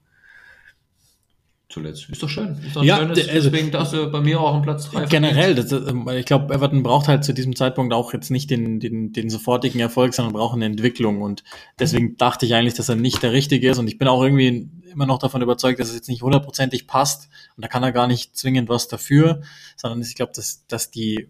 zuletzt. 1.68 2.09
Ist 2.09 2.22
doch 2.22 2.29
schön. 2.29 2.57
Ist 2.64 2.77
doch 2.77 2.83
ein 2.83 2.87
Ja, 2.87 2.99
schönes, 2.99 3.18
also- 3.29 3.51
deswegen 3.51 3.70
darfst 3.72 3.95
du 3.95 4.11
bei 4.11 4.20
mir 4.20 4.41
auch 4.41 4.55
einen 4.55 4.62
Platz 4.62 4.91
3 4.91 5.07
Generell, 5.07 5.55
das, 5.55 5.72
ähm, 5.72 6.09
ich 6.09 6.27
glaube, 6.27 6.55
Everton 6.55 6.83
braucht 6.83 7.09
halt 7.09 7.25
zu 7.25 7.35
diesem 7.35 7.57
Zeitpunkt 7.57 7.93
auch 7.93 8.12
jetzt 8.12 8.31
nicht 8.31 8.51
den, 8.51 8.79
den, 8.81 9.12
den 9.12 9.29
sofortigen 9.31 9.81
Erfolg, 9.81 10.14
sondern 10.14 10.35
braucht 10.35 10.55
eine 10.55 10.66
Entwicklung. 10.66 11.22
Und 11.22 11.43
deswegen 11.79 12.16
dachte 12.16 12.47
ich 12.47 12.55
eigentlich, 12.55 12.75
dass 12.75 12.89
er 12.89 12.97
nicht 12.97 13.22
der 13.22 13.33
Richtige 13.33 13.70
ist. 13.70 13.79
Und 13.79 13.89
ich 13.89 13.99
bin 13.99 14.07
auch 14.09 14.22
irgendwie 14.22 14.68
immer 14.93 15.07
noch 15.07 15.18
davon 15.18 15.43
überzeugt, 15.43 15.81
dass 15.81 15.89
es 15.89 15.95
jetzt 15.97 16.09
nicht 16.09 16.22
hundertprozentig 16.22 16.87
passt. 16.87 17.29
Und 17.57 17.64
da 17.64 17.68
kann 17.68 17.83
er 17.83 17.91
gar 17.91 18.07
nicht 18.07 18.37
zwingend 18.37 18.68
was 18.68 18.87
dafür, 18.87 19.41
sondern 19.77 20.01
ich 20.03 20.14
glaube, 20.14 20.33
dass, 20.37 20.64
dass 20.68 20.93
die, 20.93 21.29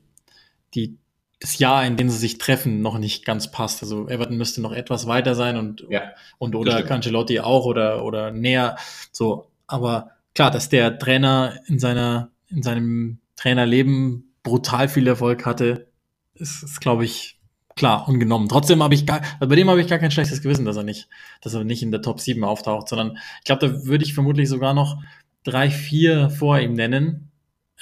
die, 0.74 0.99
das 1.45 1.59
Jahr, 1.59 1.84
in 1.84 1.99
dem 1.99 2.09
sie 2.09 2.16
sich 2.16 2.38
treffen, 2.38 2.80
noch 2.80 2.97
nicht 2.97 3.26
ganz 3.26 3.51
passt. 3.51 3.82
Also 3.82 4.09
Everton 4.09 4.38
müsste 4.38 4.62
noch 4.62 4.72
etwas 4.72 5.07
weiter 5.07 5.34
sein 5.34 5.59
und, 5.59 5.84
Ja, 5.90 6.12
und 6.38 6.55
oder. 6.55 6.82
Cancelotti 6.82 7.40
auch 7.40 7.66
oder, 7.66 8.03
oder 8.03 8.30
näher. 8.30 8.76
So, 9.12 9.51
aber 9.66 10.12
klar, 10.34 10.51
dass 10.51 10.70
der 10.70 10.99
Trainer 10.99 11.59
in 11.66 11.78
seiner, 11.78 12.30
in 12.49 12.62
seinem 12.62 13.18
Trainerleben 13.36 14.32
brutal 14.42 14.88
viel 14.88 15.07
Erfolg 15.07 15.45
hatte, 15.45 15.86
ist, 16.34 16.62
ist 16.62 16.80
glaube 16.80 17.05
ich, 17.05 17.38
klar, 17.76 18.09
ungenommen. 18.09 18.49
Trotzdem 18.49 18.82
habe 18.82 18.95
ich 18.95 19.05
gar, 19.05 19.20
also 19.38 19.49
bei 19.51 19.57
dem 19.57 19.68
habe 19.68 19.82
ich 19.82 19.88
gar 19.88 19.99
kein 19.99 20.11
schlechtes 20.12 20.40
Gewissen, 20.40 20.64
dass 20.64 20.76
er 20.78 20.82
nicht, 20.82 21.09
dass 21.42 21.53
er 21.53 21.64
nicht 21.64 21.82
in 21.82 21.90
der 21.90 22.01
Top 22.01 22.20
7 22.20 22.42
auftaucht, 22.42 22.88
sondern 22.88 23.18
ich 23.40 23.45
glaube, 23.45 23.68
da 23.68 23.84
würde 23.84 24.05
ich 24.05 24.14
vermutlich 24.14 24.49
sogar 24.49 24.72
noch 24.72 25.03
drei, 25.45 25.68
vier 25.68 26.30
vor 26.30 26.59
ihm 26.59 26.72
nennen. 26.72 27.30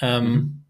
Ähm, 0.01 0.25
Mhm. 0.33 0.62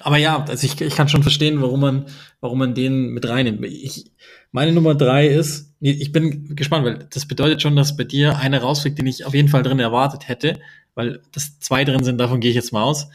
Aber 0.00 0.16
ja, 0.16 0.44
also 0.44 0.64
ich, 0.64 0.80
ich 0.80 0.94
kann 0.94 1.08
schon 1.08 1.22
verstehen, 1.22 1.60
warum 1.60 1.80
man, 1.80 2.06
warum 2.40 2.58
man 2.58 2.74
den 2.74 3.08
mit 3.08 3.28
reinnimmt. 3.28 3.64
Ich, 3.64 4.12
meine 4.52 4.72
Nummer 4.72 4.94
drei 4.94 5.26
ist, 5.26 5.74
nee, 5.80 5.90
ich 5.90 6.12
bin 6.12 6.54
gespannt, 6.54 6.84
weil 6.84 7.06
das 7.10 7.26
bedeutet 7.26 7.62
schon, 7.62 7.76
dass 7.76 7.96
bei 7.96 8.04
dir 8.04 8.38
einer 8.38 8.60
rausfliegt, 8.60 8.98
den 8.98 9.06
ich 9.06 9.24
auf 9.24 9.34
jeden 9.34 9.48
Fall 9.48 9.62
drin 9.62 9.80
erwartet 9.80 10.28
hätte, 10.28 10.58
weil 10.94 11.20
das 11.32 11.58
zwei 11.60 11.84
drin 11.84 12.04
sind, 12.04 12.18
davon 12.18 12.40
gehe 12.40 12.50
ich 12.50 12.56
jetzt 12.56 12.72
mal 12.72 12.82
aus. 12.82 13.08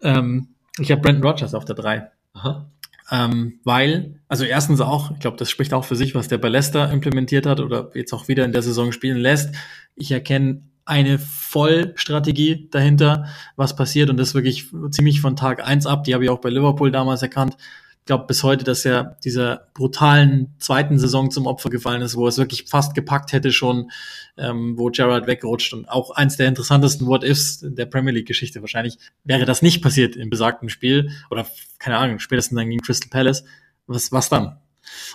Ähm, 0.00 0.48
ich 0.78 0.90
habe 0.90 1.02
Brandon 1.02 1.24
Rogers 1.24 1.54
auf 1.54 1.64
der 1.64 1.76
drei. 1.76 2.10
Aha. 2.34 2.70
Ähm, 3.10 3.60
weil, 3.64 4.20
also 4.28 4.44
erstens 4.44 4.80
auch, 4.80 5.10
ich 5.10 5.18
glaube, 5.18 5.36
das 5.36 5.50
spricht 5.50 5.74
auch 5.74 5.84
für 5.84 5.96
sich, 5.96 6.14
was 6.14 6.28
der 6.28 6.38
bei 6.38 6.48
Leicester 6.48 6.90
implementiert 6.90 7.46
hat 7.46 7.60
oder 7.60 7.90
jetzt 7.94 8.12
auch 8.12 8.28
wieder 8.28 8.44
in 8.44 8.52
der 8.52 8.62
Saison 8.62 8.90
spielen 8.90 9.18
lässt. 9.18 9.54
Ich 9.96 10.10
erkenne 10.12 10.62
eine 10.84 11.18
Vollstrategie 11.18 12.68
dahinter, 12.70 13.26
was 13.56 13.76
passiert 13.76 14.10
und 14.10 14.16
das 14.16 14.34
wirklich 14.34 14.68
ziemlich 14.90 15.20
von 15.20 15.36
Tag 15.36 15.66
eins 15.66 15.86
ab. 15.86 16.04
Die 16.04 16.14
habe 16.14 16.24
ich 16.24 16.30
auch 16.30 16.40
bei 16.40 16.50
Liverpool 16.50 16.90
damals 16.90 17.22
erkannt. 17.22 17.56
Ich 18.00 18.06
glaube 18.06 18.26
bis 18.26 18.42
heute, 18.42 18.64
dass 18.64 18.84
er 18.84 19.16
dieser 19.22 19.68
brutalen 19.74 20.54
zweiten 20.58 20.98
Saison 20.98 21.30
zum 21.30 21.46
Opfer 21.46 21.70
gefallen 21.70 22.02
ist, 22.02 22.16
wo 22.16 22.24
er 22.26 22.30
es 22.30 22.38
wirklich 22.38 22.64
fast 22.68 22.96
gepackt 22.96 23.32
hätte 23.32 23.52
schon, 23.52 23.92
ähm, 24.36 24.76
wo 24.76 24.90
Gerrard 24.90 25.28
wegrutscht 25.28 25.72
und 25.72 25.88
auch 25.88 26.10
eins 26.10 26.36
der 26.36 26.48
interessantesten 26.48 27.06
What-Ifs 27.06 27.60
der 27.62 27.86
Premier 27.86 28.12
League-Geschichte 28.12 28.60
wahrscheinlich. 28.60 28.98
Wäre 29.22 29.44
das 29.44 29.62
nicht 29.62 29.82
passiert 29.82 30.16
im 30.16 30.30
besagten 30.30 30.68
Spiel 30.68 31.10
oder 31.30 31.46
keine 31.78 31.96
Ahnung, 31.96 32.18
spätestens 32.18 32.56
dann 32.56 32.68
gegen 32.68 32.82
Crystal 32.82 33.08
Palace, 33.08 33.44
was, 33.86 34.10
was 34.10 34.28
dann? 34.28 34.58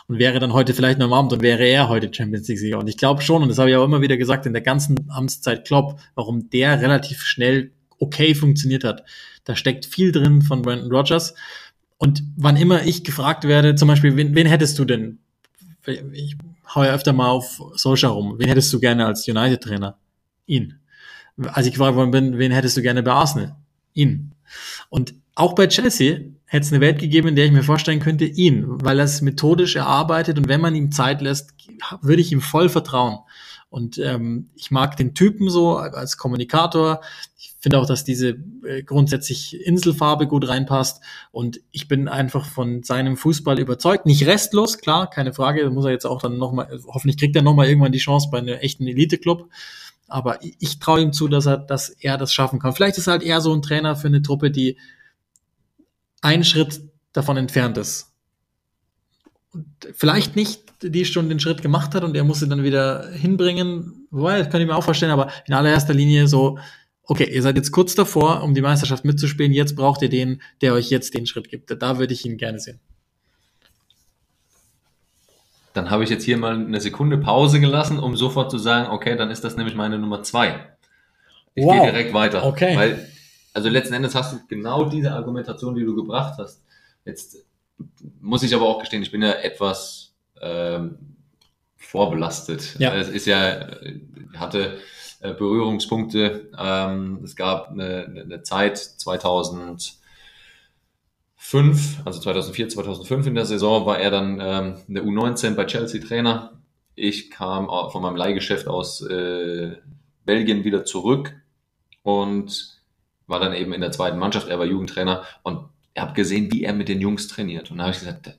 Und 0.08 0.20
wäre 0.20 0.40
dann 0.40 0.54
heute 0.54 0.74
vielleicht 0.74 1.00
noch 1.00 1.08
am 1.08 1.14
Abend 1.14 1.34
und 1.34 1.42
wäre 1.42 1.64
er 1.64 1.90
heute 1.90 2.14
Champions 2.14 2.48
League 2.48 2.60
Sieger. 2.60 2.80
Und 2.80 2.88
ich 2.88 2.98
glaube 2.98 3.22
schon, 3.22 3.42
und 3.42 3.50
das 3.50 3.58
habe 3.58 3.70
ich 3.70 3.76
auch 3.76 3.86
immer 3.86 4.02
wieder 4.02 4.18
gesagt, 4.18 4.46
in 4.46 4.54
der 4.54 4.62
ganzen 4.62 5.10
Amtszeit 5.10 5.66
Klopp, 5.66 6.00
warum 6.16 6.50
der 6.50 6.82
relativ 6.82 7.22
schnell 7.24 7.72
okay 8.00 8.36
funktioniert 8.36 8.84
hat. 8.84 9.04
Da 9.44 9.56
steckt 9.56 9.86
viel 9.86 10.12
drin 10.12 10.42
von 10.42 10.62
Brandon 10.62 10.92
Rogers. 10.92 11.34
Und 11.98 12.24
wann 12.36 12.58
immer 12.58 12.84
ich 12.84 13.04
gefragt 13.04 13.46
werde, 13.46 13.76
zum 13.76 13.88
Beispiel, 13.88 14.16
wen, 14.16 14.36
wen 14.36 14.48
hättest 14.48 14.78
du 14.78 14.86
denn? 14.86 15.20
Ich 16.12 16.36
hau 16.76 16.84
ja 16.84 16.94
öfter 16.94 17.14
mal 17.14 17.30
auf 17.30 17.62
Solskjaer 17.74 18.12
rum. 18.12 18.36
Wen 18.38 18.50
hättest 18.50 18.72
du 18.74 18.80
gerne 18.80 19.06
als 19.06 19.28
United-Trainer? 19.28 19.98
Ihn. 20.46 20.80
Als 21.38 21.66
ich 21.66 21.74
gefragt 21.74 21.96
worden 21.96 22.12
bin, 22.12 22.38
wen 22.38 22.52
hättest 22.52 22.78
du 22.78 22.82
gerne 22.82 23.04
bei 23.04 23.12
Arsenal? 23.12 23.56
Ihn. 23.94 24.34
Und 24.90 25.14
auch 25.36 25.54
bei 25.54 25.68
Chelsea 25.68 26.20
hätte 26.48 26.66
es 26.66 26.72
eine 26.72 26.82
Welt 26.82 27.00
gegeben, 27.00 27.28
in 27.28 27.36
der 27.36 27.46
ich 27.46 27.52
mir 27.52 27.64
vorstellen 27.64 28.00
könnte, 28.00 28.26
ihn, 28.26 28.66
weil 28.68 29.00
er 29.00 29.06
es 29.06 29.22
methodisch 29.22 29.76
erarbeitet 29.76 30.38
und 30.38 30.48
wenn 30.48 30.62
man 30.62 30.76
ihm 30.76 30.92
Zeit 30.92 31.22
lässt, 31.22 31.54
würde 32.02 32.22
ich 32.22 32.32
ihm 32.32 32.42
voll 32.42 32.70
vertrauen. 32.70 33.20
Und 33.70 33.98
ähm, 33.98 34.50
ich 34.56 34.72
mag 34.72 34.96
den 34.96 35.14
Typen 35.14 35.50
so 35.50 35.76
als 35.76 36.18
Kommunikator. 36.18 37.02
Ich 37.38 37.54
finde 37.60 37.80
auch, 37.80 37.86
dass 37.86 38.06
diese 38.06 38.38
äh, 38.66 38.82
grundsätzlich 38.82 39.60
Inselfarbe 39.66 40.26
gut 40.26 40.48
reinpasst. 40.48 41.04
Und 41.32 41.60
ich 41.72 41.90
bin 41.90 42.08
einfach 42.08 42.46
von 42.46 42.84
seinem 42.84 43.18
Fußball 43.18 43.60
überzeugt. 43.60 44.06
Nicht 44.06 44.26
restlos, 44.26 44.78
klar, 44.78 45.10
keine 45.10 45.34
Frage. 45.34 45.66
Da 45.66 45.70
muss 45.70 45.84
er 45.84 45.92
jetzt 45.92 46.06
auch 46.06 46.22
dann 46.22 46.38
nochmal, 46.38 46.80
hoffentlich 46.88 47.18
kriegt 47.18 47.36
er 47.36 47.42
nochmal 47.42 47.68
irgendwann 47.68 47.92
die 47.92 47.98
Chance 47.98 48.30
bei 48.32 48.38
einem 48.38 48.58
echten 48.58 48.88
Elite-Club. 48.88 49.50
Aber 50.08 50.42
ich, 50.42 50.56
ich 50.60 50.80
traue 50.80 51.02
ihm 51.02 51.12
zu, 51.12 51.28
dass 51.28 51.46
er, 51.46 51.58
dass 51.58 51.90
er 51.90 52.18
das 52.18 52.34
schaffen 52.34 52.60
kann. 52.60 52.72
Vielleicht 52.72 52.98
ist 52.98 53.08
er 53.08 53.12
halt 53.12 53.24
eher 53.24 53.42
so 53.42 53.54
ein 53.54 53.62
Trainer 53.62 53.98
für 53.98 54.08
eine 54.08 54.22
Truppe, 54.22 54.50
die 54.50 54.78
einen 56.22 56.44
Schritt 56.44 56.82
davon 57.14 57.38
entfernt 57.38 57.78
ist. 57.78 58.14
Und 59.52 59.66
vielleicht 59.94 60.36
nicht 60.36 60.68
die 60.84 61.06
schon 61.06 61.30
den 61.30 61.40
Schritt 61.40 61.62
gemacht 61.62 61.96
hat 61.96 62.04
und 62.04 62.16
er 62.16 62.24
muss 62.24 62.40
sie 62.40 62.48
dann 62.48 62.64
wieder 62.64 63.10
hinbringen. 63.12 64.08
Wobei, 64.12 64.40
das 64.40 64.50
kann 64.50 64.62
ich 64.62 64.68
mir 64.68 64.76
auch 64.76 64.84
vorstellen, 64.84 65.12
aber 65.12 65.32
in 65.48 65.54
allererster 65.54 65.94
Linie 65.94 66.28
so, 66.28 66.60
okay, 67.04 67.28
ihr 67.34 67.42
seid 67.42 67.56
jetzt 67.56 67.72
kurz 67.72 67.96
davor, 67.96 68.44
um 68.44 68.54
die 68.54 68.62
Meisterschaft 68.62 69.06
mitzuspielen, 69.06 69.52
jetzt 69.52 69.76
braucht 69.76 70.02
ihr 70.02 70.10
den, 70.10 70.42
der 70.62 70.74
euch 70.74 70.90
jetzt 70.90 71.14
den 71.14 71.26
Schritt 71.26 71.50
gibt. 71.50 71.72
Da 71.82 71.98
würde 71.98 72.14
ich 72.14 72.26
ihn 72.26 72.38
gerne 72.38 72.60
sehen. 72.60 72.80
Dann 75.74 75.90
habe 75.90 76.04
ich 76.04 76.10
jetzt 76.10 76.24
hier 76.24 76.38
mal 76.38 76.56
eine 76.56 76.82
Sekunde 76.82 77.18
Pause 77.18 77.60
gelassen, 77.60 78.00
um 78.00 78.16
sofort 78.18 78.50
zu 78.52 78.58
sagen, 78.58 78.90
okay, 78.92 79.16
dann 79.16 79.30
ist 79.30 79.44
das 79.44 79.58
nämlich 79.58 79.76
meine 79.76 80.00
Nummer 80.00 80.24
zwei. 80.24 80.60
Ich 81.54 81.64
Wow. 81.64 81.74
gehe 81.74 81.92
direkt 81.92 82.14
weiter. 82.14 82.46
Okay. 82.46 82.76
Weil, 82.76 83.10
also 83.58 83.70
letzten 83.70 83.96
Endes 83.96 84.14
hast 84.14 84.34
du 84.34 84.38
genau 84.48 84.86
diese 84.86 85.12
Argumentation, 85.14 85.74
die 85.74 85.84
du 85.84 85.96
gebracht 85.96 86.36
hast. 86.38 86.64
Jetzt 87.06 87.44
muss 88.22 88.44
ich 88.44 88.54
aber 88.54 88.68
auch 88.68 88.80
gestehen, 88.80 89.02
ich 89.02 89.10
bin 89.10 89.24
ja 89.24 89.32
etwas 89.32 90.14
ähm, 90.40 91.00
vorbelastet. 91.76 92.76
Ja. 92.78 92.94
Es 92.94 93.10
ist 93.10 93.26
ja, 93.26 93.50
äh, 93.50 94.00
hatte 94.36 94.78
äh, 95.22 95.34
Berührungspunkte. 95.34 96.52
Ähm, 96.56 97.22
es 97.24 97.36
gab 97.36 97.72
eine, 97.72 98.06
eine- 98.06 98.44
Zeit 98.44 98.78
2005, 98.78 99.98
also 102.06 102.20
2004, 102.20 102.70
2005 102.70 103.26
in 103.26 103.34
der 103.34 103.46
Saison 103.48 103.88
war 103.88 103.98
er 103.98 104.12
dann 104.12 104.40
ähm, 104.40 104.76
in 104.88 104.94
der 104.94 105.04
U19 105.04 105.56
bei 105.56 105.66
Chelsea 105.66 106.00
Trainer. 106.00 106.62
Ich 106.94 107.32
kam 107.32 107.66
von 107.92 108.04
meinem 108.04 108.18
Leihgeschäft 108.18 108.68
aus 108.68 109.02
äh, 109.02 109.78
Belgien 110.26 110.64
wieder 110.64 110.86
zurück 110.86 111.34
und 112.04 112.77
war 113.28 113.40
dann 113.40 113.54
eben 113.54 113.74
in 113.74 113.82
der 113.82 113.92
zweiten 113.92 114.18
Mannschaft. 114.18 114.48
Er 114.48 114.58
war 114.60 114.66
Jugendtrainer 114.66 115.24
und 115.44 115.68
ich 115.94 116.02
habe 116.02 116.14
gesehen, 116.14 116.52
wie 116.52 116.64
er 116.64 116.74
mit 116.74 116.90
den 116.90 117.02
Jungs 117.02 117.28
trainiert. 117.28 117.72
Und 117.72 117.78
da 117.78 117.84
habe 117.86 117.94
ich 117.94 118.00
gesagt, 118.00 118.38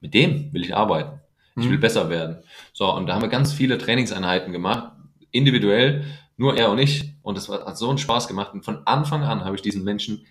mit 0.00 0.14
dem 0.14 0.52
will 0.52 0.62
ich 0.64 0.76
arbeiten. 0.76 1.20
Ich 1.56 1.68
will 1.68 1.76
Mhm. 1.78 1.80
besser 1.80 2.08
werden. 2.10 2.38
So, 2.72 2.92
und 2.94 3.06
da 3.06 3.14
haben 3.14 3.22
wir 3.22 3.28
ganz 3.28 3.52
viele 3.52 3.78
Trainingseinheiten 3.78 4.52
gemacht, 4.52 4.92
individuell, 5.32 6.04
nur 6.36 6.56
er 6.56 6.70
und 6.70 6.78
ich. 6.78 7.14
Und 7.22 7.36
es 7.36 7.48
hat 7.48 7.76
so 7.76 7.88
einen 7.88 7.98
Spaß 7.98 8.28
gemacht. 8.28 8.52
Und 8.52 8.64
von 8.64 8.86
Anfang 8.86 9.22
an 9.24 9.44
habe 9.44 9.56
ich 9.56 9.62
diesen 9.62 9.82
Menschen 9.82 10.24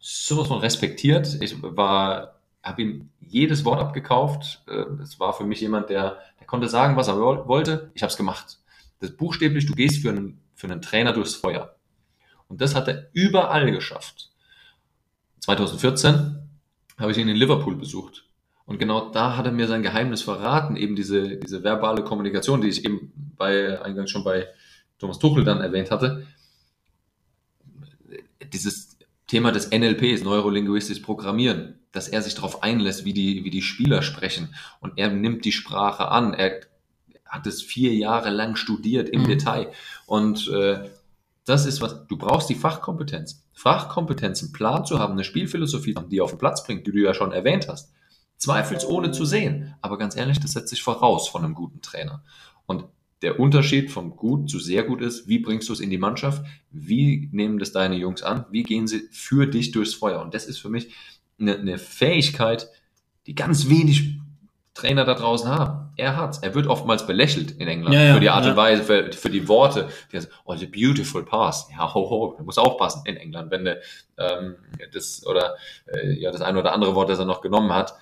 sowas 0.00 0.48
von 0.48 0.58
respektiert. 0.58 1.36
Ich 1.40 1.56
war, 1.62 2.40
habe 2.62 2.82
ihm 2.82 3.10
jedes 3.20 3.64
Wort 3.64 3.80
abgekauft. 3.80 4.62
Äh, 4.68 4.84
Es 5.02 5.20
war 5.20 5.32
für 5.34 5.44
mich 5.44 5.60
jemand, 5.60 5.88
der, 5.90 6.18
der 6.40 6.46
konnte 6.46 6.68
sagen, 6.68 6.96
was 6.96 7.08
er 7.08 7.16
woll- 7.16 7.46
wollte. 7.46 7.90
Ich 7.94 8.02
habe 8.02 8.10
es 8.10 8.16
gemacht. 8.16 8.58
Das 9.00 9.12
buchstäblich, 9.16 9.66
du 9.66 9.74
gehst 9.74 10.02
für 10.02 10.10
einen, 10.10 10.40
für 10.54 10.66
einen 10.68 10.82
Trainer 10.82 11.12
durchs 11.12 11.34
Feuer. 11.36 11.75
Und 12.48 12.60
das 12.60 12.74
hat 12.74 12.88
er 12.88 13.08
überall 13.12 13.70
geschafft. 13.70 14.30
2014 15.40 16.36
habe 16.98 17.12
ich 17.12 17.18
ihn 17.18 17.28
in 17.28 17.36
Liverpool 17.36 17.76
besucht. 17.76 18.24
Und 18.64 18.78
genau 18.78 19.10
da 19.10 19.36
hat 19.36 19.46
er 19.46 19.52
mir 19.52 19.68
sein 19.68 19.82
Geheimnis 19.82 20.22
verraten, 20.22 20.76
eben 20.76 20.96
diese, 20.96 21.36
diese 21.36 21.62
verbale 21.62 22.02
Kommunikation, 22.02 22.60
die 22.60 22.68
ich 22.68 22.84
eben 22.84 23.12
bei, 23.36 23.80
eingangs 23.80 24.10
schon 24.10 24.24
bei 24.24 24.48
Thomas 24.98 25.18
Tuchel 25.18 25.44
dann 25.44 25.60
erwähnt 25.60 25.90
hatte. 25.90 26.26
Dieses 28.52 28.96
Thema 29.26 29.52
des 29.52 29.70
NLPs, 29.70 30.22
Neurolinguistisches 30.24 31.02
Programmieren, 31.02 31.78
dass 31.92 32.08
er 32.08 32.22
sich 32.22 32.34
darauf 32.34 32.62
einlässt, 32.62 33.04
wie 33.04 33.12
die, 33.12 33.44
wie 33.44 33.50
die 33.50 33.62
Spieler 33.62 34.02
sprechen. 34.02 34.54
Und 34.80 34.98
er 34.98 35.10
nimmt 35.10 35.44
die 35.44 35.52
Sprache 35.52 36.08
an. 36.08 36.34
Er 36.34 36.60
hat 37.24 37.46
es 37.46 37.62
vier 37.62 37.94
Jahre 37.94 38.30
lang 38.30 38.56
studiert 38.56 39.08
im 39.08 39.22
Mhm. 39.22 39.26
Detail. 39.28 39.72
Und 40.06 40.48
äh, 40.48 40.88
das 41.46 41.64
ist 41.64 41.80
was, 41.80 42.06
du 42.08 42.18
brauchst 42.18 42.50
die 42.50 42.54
Fachkompetenz. 42.54 43.44
Fachkompetenz, 43.52 44.42
einen 44.42 44.52
Plan 44.52 44.84
zu 44.84 44.98
haben, 44.98 45.12
eine 45.12 45.24
Spielphilosophie, 45.24 45.94
zu 45.94 46.00
haben, 46.00 46.10
die 46.10 46.20
auf 46.20 46.30
den 46.30 46.38
Platz 46.38 46.64
bringt, 46.64 46.86
die 46.86 46.92
du 46.92 46.98
ja 46.98 47.14
schon 47.14 47.32
erwähnt 47.32 47.68
hast. 47.68 47.92
Zweifelsohne 48.36 49.12
zu 49.12 49.24
sehen. 49.24 49.74
Aber 49.80 49.96
ganz 49.96 50.16
ehrlich, 50.16 50.40
das 50.40 50.52
setzt 50.52 50.68
sich 50.68 50.82
voraus 50.82 51.28
von 51.28 51.44
einem 51.44 51.54
guten 51.54 51.80
Trainer. 51.80 52.22
Und 52.66 52.84
der 53.22 53.40
Unterschied 53.40 53.90
von 53.90 54.16
gut 54.16 54.50
zu 54.50 54.58
sehr 54.58 54.82
gut 54.82 55.00
ist, 55.00 55.28
wie 55.28 55.38
bringst 55.38 55.68
du 55.68 55.72
es 55.72 55.80
in 55.80 55.88
die 55.88 55.98
Mannschaft? 55.98 56.44
Wie 56.70 57.30
nehmen 57.32 57.58
das 57.58 57.72
deine 57.72 57.96
Jungs 57.96 58.22
an? 58.22 58.44
Wie 58.50 58.64
gehen 58.64 58.88
sie 58.88 59.08
für 59.10 59.46
dich 59.46 59.70
durchs 59.70 59.94
Feuer? 59.94 60.20
Und 60.20 60.34
das 60.34 60.46
ist 60.46 60.58
für 60.58 60.68
mich 60.68 60.92
eine, 61.38 61.56
eine 61.56 61.78
Fähigkeit, 61.78 62.68
die 63.26 63.34
ganz 63.34 63.68
wenig 63.68 64.18
Trainer 64.74 65.04
da 65.04 65.14
draußen 65.14 65.48
haben. 65.48 65.85
Er 65.96 66.16
hat's. 66.16 66.38
Er 66.38 66.54
wird 66.54 66.66
oftmals 66.66 67.06
belächelt 67.06 67.52
in 67.52 67.68
England 67.68 67.94
Ja, 67.94 68.02
ja, 68.02 68.14
für 68.14 68.20
die 68.20 68.28
Art 68.28 68.44
ja. 68.44 68.50
und 68.50 68.56
Weise, 68.56 68.82
für, 68.82 69.12
für 69.12 69.30
die 69.30 69.48
Worte. 69.48 69.88
Die 70.12 70.16
heißt, 70.16 70.30
oh, 70.44 70.54
the 70.54 70.66
beautiful 70.66 71.24
pass. 71.24 71.68
Ja, 71.70 71.92
ho, 71.94 72.10
ho, 72.10 72.42
muss 72.44 72.58
aufpassen 72.58 73.02
in 73.06 73.16
England, 73.16 73.50
wenn 73.50 73.64
der, 73.64 73.80
ähm, 74.18 74.56
das 74.92 75.26
oder 75.26 75.56
äh, 75.86 76.12
ja 76.12 76.30
das 76.30 76.42
eine 76.42 76.58
oder 76.58 76.72
andere 76.72 76.94
Wort, 76.94 77.08
das 77.08 77.18
er 77.18 77.24
noch 77.24 77.40
genommen 77.40 77.72
hat. 77.72 77.94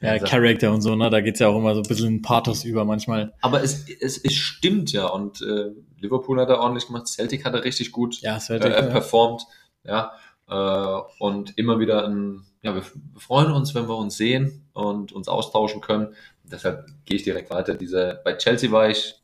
Ja, 0.00 0.18
sagt, 0.18 0.30
Character 0.30 0.72
und 0.72 0.82
so, 0.82 0.94
ne? 0.94 1.10
Da 1.10 1.20
geht's 1.20 1.40
ja 1.40 1.48
auch 1.48 1.56
immer 1.56 1.74
so 1.74 1.80
ein 1.80 1.88
bisschen 1.88 2.08
in 2.08 2.22
Pathos 2.22 2.64
über 2.64 2.84
manchmal. 2.84 3.32
aber 3.40 3.62
es, 3.62 3.88
es, 4.00 4.18
es 4.18 4.34
stimmt 4.34 4.92
ja 4.92 5.06
und 5.06 5.40
äh, 5.40 5.70
Liverpool 5.98 6.40
hat 6.40 6.50
er 6.50 6.60
ordentlich 6.60 6.86
gemacht, 6.86 7.08
Celtic 7.08 7.44
hat 7.44 7.54
er 7.54 7.64
richtig 7.64 7.90
gut 7.92 8.20
Ja, 8.20 8.36
es 8.36 8.50
äh, 8.50 8.58
performt, 8.58 9.46
ja, 9.84 10.12
äh, 10.48 11.00
und 11.18 11.56
immer 11.56 11.78
wieder 11.78 12.06
ein, 12.06 12.44
ja, 12.64 12.74
wir, 12.74 12.82
freuen 13.16 13.52
uns, 13.52 13.74
wenn 13.74 13.88
wir 13.88 13.96
uns 13.96 14.16
sehen 14.16 14.66
und 14.72 15.12
uns 15.12 15.28
austauschen 15.28 15.82
können. 15.82 16.14
Deshalb 16.42 16.86
gehe 17.04 17.18
ich 17.18 17.22
direkt 17.22 17.50
weiter. 17.50 17.74
Diese, 17.74 18.20
bei 18.24 18.36
Chelsea 18.36 18.72
war 18.72 18.88
ich, 18.88 19.16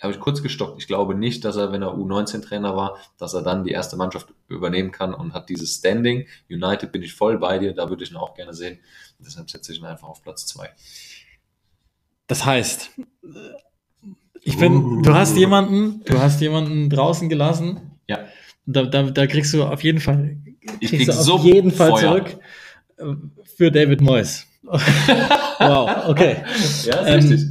habe 0.00 0.14
ich 0.14 0.18
kurz 0.18 0.42
gestockt. 0.42 0.80
Ich 0.80 0.86
glaube 0.86 1.14
nicht, 1.14 1.44
dass 1.44 1.56
er, 1.56 1.72
wenn 1.72 1.82
er 1.82 1.94
U19-Trainer 1.94 2.74
war, 2.74 2.96
dass 3.18 3.34
er 3.34 3.42
dann 3.42 3.64
die 3.64 3.70
erste 3.70 3.96
Mannschaft 3.96 4.32
übernehmen 4.48 4.92
kann 4.92 5.12
und 5.12 5.34
hat 5.34 5.50
dieses 5.50 5.74
Standing. 5.74 6.26
United 6.48 6.90
bin 6.90 7.02
ich 7.02 7.12
voll 7.12 7.38
bei 7.38 7.58
dir, 7.58 7.74
da 7.74 7.90
würde 7.90 8.02
ich 8.02 8.12
ihn 8.12 8.16
auch 8.16 8.34
gerne 8.34 8.54
sehen. 8.54 8.78
Deshalb 9.18 9.50
setze 9.50 9.72
ich 9.72 9.78
ihn 9.78 9.84
einfach 9.84 10.08
auf 10.08 10.22
Platz 10.22 10.46
zwei. 10.46 10.70
Das 12.28 12.46
heißt, 12.46 12.92
ich 14.40 14.56
bin, 14.56 15.02
du 15.02 15.12
hast 15.12 15.36
jemanden, 15.36 16.02
du 16.04 16.18
hast 16.18 16.40
jemanden 16.40 16.88
draußen 16.88 17.28
gelassen. 17.28 17.98
Ja. 18.08 18.20
Da, 18.64 18.84
da, 18.84 19.02
da 19.02 19.26
kriegst 19.26 19.52
du 19.52 19.64
auf 19.64 19.84
jeden 19.84 20.00
Fall, 20.00 20.38
Ich 20.80 20.90
krieg 20.90 21.04
du 21.04 21.12
so 21.12 21.34
auf 21.34 21.44
jeden 21.44 21.72
Fall 21.72 21.90
Feuer. 21.90 22.00
zurück 22.00 22.38
für 23.56 23.70
David 23.70 24.00
Moyes. 24.00 24.46
wow, 24.62 26.08
okay. 26.08 26.36
Ja, 26.84 27.00
ist 27.00 27.06
Ähm, 27.06 27.14
richtig. 27.14 27.48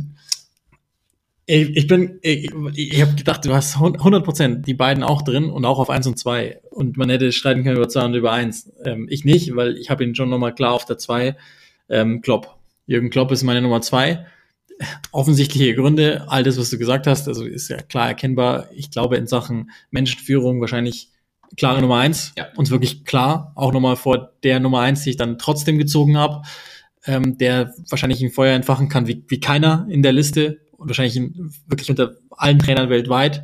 Ich, 1.46 1.76
ich 1.76 1.88
bin, 1.88 2.20
ich, 2.22 2.52
ich 2.76 3.02
habe 3.02 3.16
gedacht, 3.16 3.44
du 3.44 3.54
hast 3.54 3.76
100 3.78 4.24
Prozent 4.24 4.68
die 4.68 4.76
beiden 4.76 5.04
auch 5.04 5.24
drin 5.24 5.50
und 5.50 5.66
auch 5.66 5.80
auf 5.80 5.90
eins 5.90 6.06
und 6.06 6.20
zwei 6.20 6.62
Und 6.70 6.96
man 6.96 7.10
hätte 7.10 7.32
streiten 7.32 7.64
können 7.64 7.78
über 7.78 7.90
zwei 7.90 8.06
und 8.06 8.14
über 8.14 8.32
eins. 8.32 8.72
Ähm, 8.86 9.08
ich 9.10 9.26
nicht, 9.26 9.56
weil 9.56 9.76
ich 9.78 9.90
habe 9.90 10.04
ihn 10.04 10.14
schon 10.14 10.30
nochmal 10.30 10.54
klar 10.54 10.74
auf 10.74 10.86
der 10.86 11.00
zwei 11.00 11.36
Ähm, 11.90 12.22
Klopp. 12.22 12.56
Jürgen 12.86 13.10
Klopp 13.10 13.32
ist 13.32 13.42
meine 13.44 13.64
Nummer 13.64 13.82
zwei 13.82 14.26
Offensichtliche 15.12 15.76
Gründe, 15.76 16.26
all 16.28 16.44
das, 16.44 16.58
was 16.58 16.70
du 16.70 16.78
gesagt 16.78 17.06
hast, 17.06 17.28
also 17.28 17.44
ist 17.44 17.68
ja 17.68 17.78
klar 17.82 18.08
erkennbar. 18.08 18.70
Ich 18.74 18.92
glaube, 18.92 19.18
in 19.18 19.28
Sachen 19.28 19.72
Menschenführung 19.92 20.62
wahrscheinlich 20.62 21.10
klare 21.58 21.82
Nummer 21.82 21.98
eins 21.98 22.34
Ja. 22.38 22.48
Und 22.56 22.70
wirklich 22.70 23.06
klar, 23.06 23.52
auch 23.56 23.74
nochmal 23.74 23.96
vor 23.96 24.34
der 24.44 24.60
Nummer 24.60 24.82
eins 24.82 25.04
die 25.04 25.12
ich 25.12 25.18
dann 25.18 25.38
trotzdem 25.38 25.78
gezogen 25.78 26.18
habe, 26.18 26.44
ähm, 27.06 27.38
der 27.38 27.74
wahrscheinlich 27.90 28.22
ein 28.22 28.32
Feuer 28.32 28.56
entfachen 28.56 28.90
kann, 28.90 29.08
wie, 29.08 29.24
wie 29.28 29.40
keiner 29.40 29.88
in 29.90 30.04
der 30.04 30.14
Liste 30.14 30.60
und 30.78 30.88
wahrscheinlich 30.88 31.16
in, 31.16 31.52
wirklich 31.68 31.90
unter 31.90 32.16
allen 32.32 32.60
Trainern 32.60 32.90
weltweit 32.90 33.44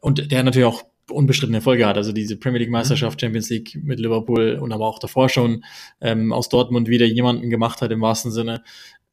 und 0.00 0.30
der 0.30 0.42
natürlich 0.42 0.66
auch 0.66 0.84
unbestrittene 1.10 1.58
Erfolge 1.58 1.86
hat. 1.86 1.96
Also 1.96 2.12
diese 2.12 2.36
Premier 2.36 2.60
League 2.60 2.70
Meisterschaft, 2.70 3.20
Champions 3.20 3.50
League 3.50 3.78
mit 3.82 3.98
Liverpool 3.98 4.58
und 4.60 4.72
aber 4.72 4.86
auch 4.86 4.98
davor 4.98 5.28
schon 5.28 5.64
ähm, 6.00 6.32
aus 6.32 6.48
Dortmund 6.48 6.88
wieder 6.88 7.06
jemanden 7.06 7.50
gemacht 7.50 7.82
hat 7.82 7.90
im 7.90 8.00
wahrsten 8.00 8.30
Sinne. 8.30 8.62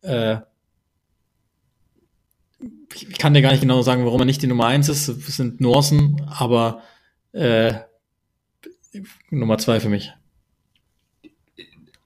Äh, 0.01 0.37
ich 2.93 3.09
ich 3.09 3.17
kann 3.17 3.33
dir 3.33 3.41
gar 3.41 3.51
nicht 3.51 3.61
genau 3.61 3.81
sagen, 3.81 4.05
warum 4.05 4.21
er 4.21 4.25
nicht 4.25 4.41
die 4.41 4.47
Nummer 4.47 4.67
eins 4.67 4.89
ist. 4.89 5.07
Es 5.07 5.37
sind 5.37 5.59
Nuancen, 5.59 6.21
aber 6.27 6.81
äh, 7.33 7.73
Nummer 9.29 9.57
zwei 9.57 9.79
für 9.79 9.89
mich. 9.89 10.13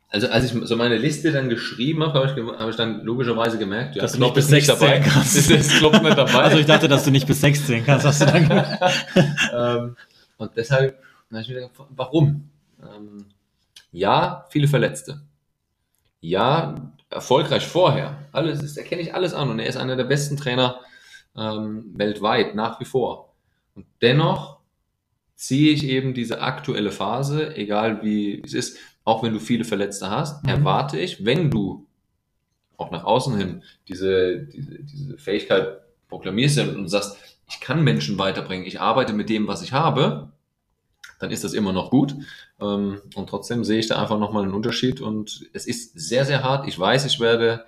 Also 0.10 0.28
als 0.28 0.52
ich 0.52 0.68
so 0.68 0.76
meine 0.76 0.98
Liste 0.98 1.32
dann 1.32 1.48
geschrieben 1.48 2.04
habe, 2.04 2.20
habe 2.20 2.26
ich, 2.28 2.60
habe 2.60 2.70
ich 2.70 2.76
dann 2.76 3.02
logischerweise 3.04 3.58
gemerkt, 3.58 3.96
ja, 3.96 4.02
Dass 4.02 4.12
du 4.14 4.20
nicht 4.20 4.34
bis 4.34 4.46
ist 4.46 4.52
nicht 4.52 4.70
dabei. 4.70 5.00
kannst. 5.00 5.38
Ist, 5.38 5.50
ist 5.50 5.78
Klopp 5.78 6.02
nicht 6.02 6.18
dabei. 6.18 6.44
Also 6.44 6.58
ich 6.58 6.66
dachte, 6.66 6.90
dass 6.90 7.06
du 7.06 7.12
nicht 7.12 7.28
bis 7.28 7.40
sechs 7.40 7.66
zählen 7.66 7.86
kannst, 7.86 8.06
hast 8.06 8.22
du 8.22 8.26
dann 8.26 8.50
gesagt. 8.50 9.08
ähm, 9.54 9.96
und 10.36 10.52
deshalb 10.58 11.02
habe 11.32 11.42
ich 11.42 11.48
mir 11.48 11.56
gedacht, 11.56 11.72
warum? 11.92 12.50
Ähm, 12.82 13.26
ja, 13.94 14.48
viele 14.50 14.68
Verletzte. 14.68 15.22
Ja, 16.20 16.92
erfolgreich 17.10 17.66
vorher. 17.66 18.18
Alles 18.34 18.60
das 18.60 18.76
erkenne 18.76 19.02
ich 19.02 19.16
alles 19.16 19.34
an 19.34 19.50
und 19.50 19.60
er 19.60 19.68
ist 19.68 19.78
einer 19.78 19.96
der 19.96 20.04
besten 20.04 20.36
Trainer 20.36 20.82
ähm, 21.38 21.86
weltweit, 21.96 22.54
nach 22.54 22.82
wie 22.82 22.86
vor. 22.86 23.34
Und 23.76 23.86
dennoch 24.02 24.61
ziehe 25.42 25.72
ich 25.74 25.84
eben 25.86 26.14
diese 26.14 26.42
aktuelle 26.42 26.92
Phase, 26.92 27.56
egal 27.56 28.04
wie 28.04 28.42
es 28.46 28.54
ist, 28.54 28.78
auch 29.04 29.24
wenn 29.24 29.34
du 29.34 29.40
viele 29.40 29.64
Verletzte 29.66 30.12
hast, 30.12 30.44
Mhm. 30.44 30.50
erwarte 30.50 31.00
ich, 31.00 31.26
wenn 31.26 31.50
du 31.50 31.88
auch 32.78 32.92
nach 32.92 33.04
außen 33.04 33.36
hin 33.38 33.64
diese, 33.88 34.38
diese, 34.38 34.84
diese 34.84 35.18
Fähigkeit 35.18 35.80
proklamierst 36.10 36.60
und 36.60 36.88
sagst, 36.90 37.18
ich 37.50 37.60
kann 37.60 37.84
Menschen 37.84 38.20
weiterbringen, 38.20 38.68
ich 38.68 38.80
arbeite 38.80 39.14
mit 39.14 39.30
dem, 39.30 39.48
was 39.48 39.64
ich 39.64 39.74
habe, 39.74 40.32
dann 41.20 41.32
ist 41.32 41.44
das 41.44 41.54
immer 41.54 41.74
noch 41.74 41.90
gut. 41.90 42.14
Ähm, 42.60 43.02
Und 43.16 43.28
trotzdem 43.30 43.64
sehe 43.64 43.80
ich 43.80 43.88
da 43.88 44.00
einfach 44.00 44.20
nochmal 44.20 44.44
einen 44.44 44.54
Unterschied 44.54 45.02
und 45.02 45.50
es 45.54 45.66
ist 45.66 46.00
sehr, 46.00 46.24
sehr 46.26 46.44
hart. 46.44 46.68
Ich 46.68 46.78
weiß, 46.78 47.06
ich 47.06 47.20
werde, 47.20 47.66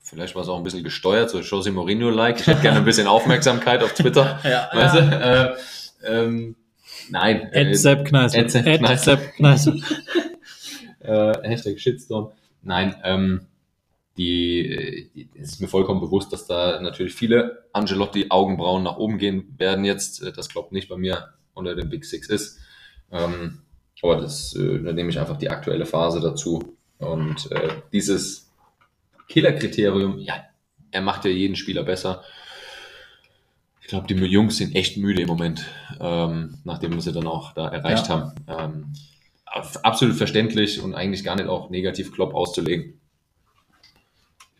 vielleicht 0.00 0.36
war 0.36 0.42
es 0.42 0.48
auch 0.48 0.58
ein 0.58 0.62
bisschen 0.64 0.84
gesteuert, 0.84 1.28
so 1.30 1.40
Jose 1.40 1.72
Mourinho-like. 1.72 2.38
Ich 2.40 2.46
hätte 2.46 2.62
gerne 2.62 2.78
ein 2.78 2.84
bisschen 2.84 3.06
Aufmerksamkeit 3.16 3.82
auf 3.82 3.94
Twitter. 3.94 4.38
Ja, 4.44 4.68
Weißt 4.72 4.94
du? 4.94 5.00
Äh, 5.00 5.56
ähm, 6.12 6.56
nein. 7.10 7.52
Äh, 7.52 7.74
Sepp 7.74 8.04
Kneißl. 8.04 8.48
Sepp 8.48 9.34
Kneißl. 9.36 9.80
Äh, 11.02 11.48
Hashtag 11.48 11.80
Shitstorm. 11.80 12.30
Nein, 12.62 12.94
ähm, 13.04 13.46
die, 14.18 15.10
die, 15.14 15.30
es 15.40 15.52
ist 15.52 15.60
mir 15.62 15.68
vollkommen 15.68 16.00
bewusst, 16.00 16.30
dass 16.30 16.46
da 16.46 16.78
natürlich 16.80 17.14
viele 17.14 17.64
Angelotti-Augenbrauen 17.72 18.82
nach 18.82 18.98
oben 18.98 19.16
gehen 19.16 19.54
werden 19.56 19.86
jetzt. 19.86 20.22
Äh, 20.22 20.32
Das 20.32 20.50
glaubt 20.50 20.72
nicht 20.72 20.90
bei 20.90 20.98
mir 20.98 21.30
unter 21.54 21.74
den 21.74 21.88
Big 21.88 22.04
Six 22.04 22.28
ist. 22.28 22.58
Ähm, 23.10 23.62
aber 24.02 24.16
das, 24.16 24.54
äh, 24.54 24.82
da 24.82 24.92
nehme 24.92 25.08
ich 25.08 25.18
einfach 25.18 25.38
die 25.38 25.50
aktuelle 25.50 25.86
Phase 25.86 26.20
dazu. 26.20 26.76
Und 26.98 27.50
äh, 27.50 27.68
dieses 27.92 28.52
Killer-Kriterium, 29.28 30.18
ja, 30.18 30.34
er 30.90 31.00
macht 31.00 31.24
ja 31.24 31.30
jeden 31.30 31.56
Spieler 31.56 31.82
besser. 31.82 32.22
Ich 33.90 33.92
glaube, 33.92 34.06
die 34.06 34.14
Jungs 34.14 34.56
sind 34.58 34.76
echt 34.76 34.98
müde 34.98 35.22
im 35.22 35.26
Moment, 35.26 35.64
ähm, 35.98 36.58
nachdem 36.62 36.92
wir 36.92 37.00
sie 37.00 37.10
dann 37.12 37.26
auch 37.26 37.54
da 37.54 37.66
erreicht 37.66 38.06
Ja. 38.06 38.14
haben. 38.14 38.32
Ähm, 38.46 38.92
ab- 39.46 39.80
absolut 39.82 40.14
verständlich 40.14 40.80
und 40.80 40.94
eigentlich 40.94 41.24
gar 41.24 41.34
nicht 41.34 41.48
auch 41.48 41.70
negativ 41.70 42.12
Klopp 42.12 42.32
auszulegen. 42.32 43.00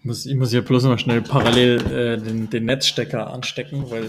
Ich 0.01 0.05
muss, 0.05 0.27
ich 0.27 0.35
muss 0.35 0.51
hier 0.51 0.63
bloß 0.63 0.83
noch 0.83 0.99
schnell 0.99 1.23
parallel 1.23 1.79
äh, 1.93 2.19
den, 2.21 2.51
den 2.51 2.65
Netzstecker 2.65 3.33
anstecken, 3.33 3.89
weil 3.89 4.09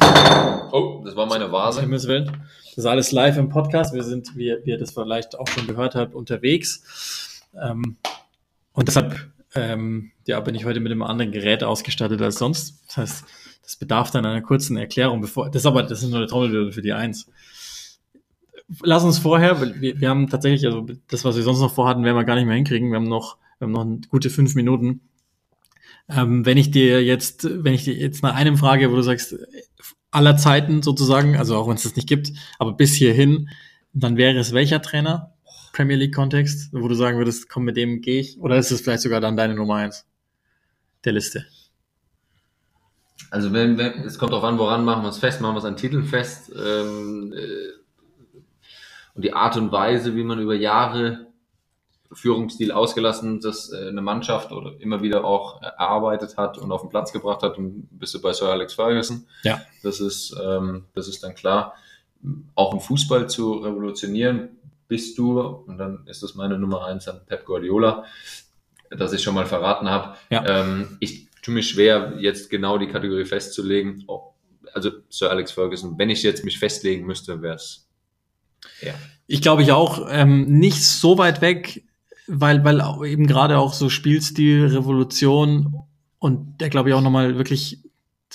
Oh, 0.71 1.03
das 1.05 1.15
war 1.15 1.27
meine 1.27 1.51
Vase. 1.51 1.81
Himmels 1.81 2.07
Willen. 2.07 2.25
Das 2.69 2.79
ist 2.79 2.85
alles 2.87 3.11
live 3.11 3.37
im 3.37 3.49
Podcast. 3.49 3.93
Wir 3.93 4.03
sind, 4.03 4.35
wie, 4.35 4.55
wie 4.63 4.71
ihr 4.71 4.79
das 4.79 4.89
vielleicht 4.89 5.37
auch 5.37 5.47
schon 5.47 5.67
gehört 5.67 5.93
habt, 5.93 6.15
unterwegs. 6.15 7.43
Ähm, 7.61 7.97
und 8.73 8.87
deshalb 8.87 9.29
ähm, 9.53 10.13
ja, 10.25 10.39
bin 10.39 10.55
ich 10.55 10.65
heute 10.65 10.79
mit 10.79 10.91
einem 10.91 11.03
anderen 11.03 11.31
Gerät 11.31 11.63
ausgestattet 11.63 12.23
als 12.23 12.39
sonst. 12.39 12.81
Das 12.87 12.97
heißt, 12.97 13.25
das 13.63 13.75
bedarf 13.75 14.11
dann 14.11 14.25
einer 14.25 14.41
kurzen 14.41 14.77
Erklärung, 14.77 15.21
bevor. 15.21 15.49
Das 15.49 15.61
ist 15.61 15.65
aber, 15.65 15.83
das 15.83 16.03
ist 16.03 16.09
nur 16.09 16.19
eine 16.19 16.27
Trommelwirbel 16.27 16.71
für 16.71 16.81
die 16.81 16.93
Eins. 16.93 17.27
Lass 18.81 19.03
uns 19.03 19.19
vorher, 19.19 19.81
wir, 19.81 19.99
wir 19.99 20.09
haben 20.09 20.29
tatsächlich, 20.29 20.65
also 20.65 20.87
das, 21.09 21.25
was 21.25 21.35
wir 21.35 21.43
sonst 21.43 21.59
noch 21.59 21.73
vorhatten, 21.73 22.03
werden 22.03 22.15
wir 22.15 22.23
gar 22.23 22.35
nicht 22.35 22.45
mehr 22.45 22.55
hinkriegen. 22.55 22.89
Wir 22.89 22.95
haben 22.97 23.09
noch, 23.09 23.37
wir 23.59 23.67
haben 23.67 23.71
noch 23.71 24.09
gute 24.09 24.29
fünf 24.29 24.55
Minuten. 24.55 25.01
Ähm, 26.09 26.45
wenn 26.45 26.57
ich 26.57 26.71
dir 26.71 27.03
jetzt, 27.03 27.47
wenn 27.63 27.73
ich 27.73 27.83
dir 27.83 27.93
jetzt 27.93 28.23
nach 28.23 28.35
einem 28.35 28.57
frage, 28.57 28.91
wo 28.91 28.95
du 28.95 29.03
sagst, 29.03 29.35
aller 30.11 30.37
Zeiten 30.37 30.81
sozusagen, 30.81 31.37
also 31.37 31.55
auch 31.55 31.67
wenn 31.67 31.75
es 31.75 31.83
das 31.83 31.95
nicht 31.95 32.07
gibt, 32.07 32.31
aber 32.59 32.73
bis 32.73 32.93
hierhin, 32.93 33.49
dann 33.93 34.17
wäre 34.17 34.37
es 34.37 34.53
welcher 34.53 34.81
Trainer? 34.81 35.33
Premier 35.73 35.95
League 35.95 36.13
Kontext, 36.13 36.69
wo 36.73 36.87
du 36.87 36.95
sagen 36.95 37.17
würdest, 37.17 37.47
komm, 37.47 37.63
mit 37.63 37.77
dem 37.77 38.01
gehe 38.01 38.19
ich? 38.19 38.39
Oder 38.39 38.57
ist 38.57 38.71
es 38.71 38.81
vielleicht 38.81 39.03
sogar 39.03 39.21
dann 39.21 39.37
deine 39.37 39.55
Nummer 39.55 39.75
eins 39.75 40.05
der 41.05 41.13
Liste? 41.13 41.45
Also 43.31 43.53
wenn, 43.53 43.77
wenn 43.77 44.03
es 44.03 44.19
kommt 44.19 44.33
darauf 44.33 44.43
an, 44.43 44.59
woran 44.59 44.85
machen 44.85 45.03
wir 45.03 45.09
es 45.09 45.17
fest, 45.17 45.41
machen 45.41 45.55
wir 45.55 45.59
es 45.59 45.65
an 45.65 45.77
Titeln 45.77 46.03
fest. 46.03 46.51
Ähm, 46.53 47.33
äh, 47.33 48.37
und 49.15 49.23
die 49.23 49.33
Art 49.33 49.57
und 49.57 49.71
Weise, 49.71 50.15
wie 50.15 50.23
man 50.23 50.39
über 50.39 50.53
Jahre 50.53 51.27
Führungsstil 52.11 52.73
ausgelassen, 52.73 53.39
das 53.39 53.71
äh, 53.71 53.87
eine 53.87 54.01
Mannschaft 54.01 54.51
oder 54.51 54.73
immer 54.79 55.01
wieder 55.01 55.23
auch 55.23 55.61
erarbeitet 55.61 56.35
hat 56.35 56.57
und 56.57 56.71
auf 56.73 56.81
den 56.81 56.89
Platz 56.89 57.13
gebracht 57.13 57.41
hat, 57.41 57.57
und 57.57 57.87
bist 57.91 58.13
du 58.13 58.21
bei 58.21 58.33
Sir 58.33 58.49
Alex 58.49 58.73
Ferguson. 58.73 59.25
Ja. 59.43 59.61
Das 59.81 60.01
ist, 60.01 60.35
ähm, 60.43 60.85
das 60.93 61.07
ist 61.07 61.23
dann 61.23 61.33
klar. 61.33 61.73
Auch 62.53 62.73
im 62.73 62.81
Fußball 62.81 63.29
zu 63.29 63.53
revolutionieren, 63.53 64.49
bist 64.89 65.17
du, 65.17 65.39
und 65.39 65.77
dann 65.77 66.05
ist 66.05 66.21
das 66.21 66.35
meine 66.35 66.59
Nummer 66.59 66.85
eins 66.85 67.07
an 67.07 67.21
Pep 67.25 67.45
Guardiola, 67.45 68.03
dass 68.89 69.13
ich 69.13 69.23
schon 69.23 69.35
mal 69.35 69.45
verraten 69.45 69.89
habe. 69.89 70.17
Ja. 70.29 70.45
Ähm, 70.45 70.97
ich 70.99 71.30
tue 71.41 71.53
mich 71.53 71.69
schwer, 71.69 72.13
jetzt 72.19 72.49
genau 72.49 72.77
die 72.77 72.87
Kategorie 72.87 73.25
festzulegen. 73.25 74.03
Oh, 74.07 74.33
Also 74.73 74.91
Sir 75.09 75.29
Alex 75.29 75.51
Ferguson, 75.51 75.97
wenn 75.97 76.09
ich 76.09 76.23
jetzt 76.23 76.45
mich 76.45 76.59
festlegen 76.59 77.05
müsste, 77.05 77.41
wäre 77.41 77.55
es 77.55 77.87
ja. 78.81 78.93
Ich 79.27 79.41
glaube 79.41 79.63
ich 79.63 79.71
auch 79.71 80.07
ähm, 80.09 80.59
nicht 80.59 80.83
so 80.83 81.17
weit 81.17 81.41
weg, 81.41 81.83
weil, 82.27 82.63
weil 82.63 82.81
eben 83.05 83.27
gerade 83.27 83.57
auch 83.57 83.73
so 83.73 83.89
Spielstil, 83.89 84.65
Revolution 84.67 85.73
und 86.19 86.59
der 86.61 86.69
glaube 86.69 86.89
ich 86.89 86.95
auch 86.95 87.01
nochmal 87.01 87.37
wirklich 87.37 87.79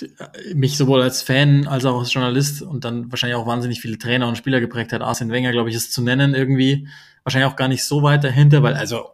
äh, 0.01 0.53
mich 0.53 0.75
sowohl 0.75 1.01
als 1.01 1.21
Fan 1.21 1.67
als 1.67 1.85
auch 1.85 1.99
als 1.99 2.13
Journalist 2.13 2.61
und 2.61 2.83
dann 2.83 3.11
wahrscheinlich 3.11 3.35
auch 3.35 3.47
wahnsinnig 3.47 3.79
viele 3.79 3.97
Trainer 3.97 4.27
und 4.27 4.37
Spieler 4.37 4.59
geprägt 4.59 4.91
hat. 4.91 5.01
Arsene 5.01 5.31
Wenger, 5.31 5.51
glaube 5.51 5.69
ich, 5.69 5.75
ist 5.75 5.93
zu 5.93 6.01
nennen 6.01 6.35
irgendwie. 6.35 6.87
Wahrscheinlich 7.23 7.51
auch 7.51 7.57
gar 7.57 7.67
nicht 7.67 7.83
so 7.83 8.03
weit 8.03 8.23
dahinter, 8.23 8.63
weil 8.63 8.73
also 8.73 9.09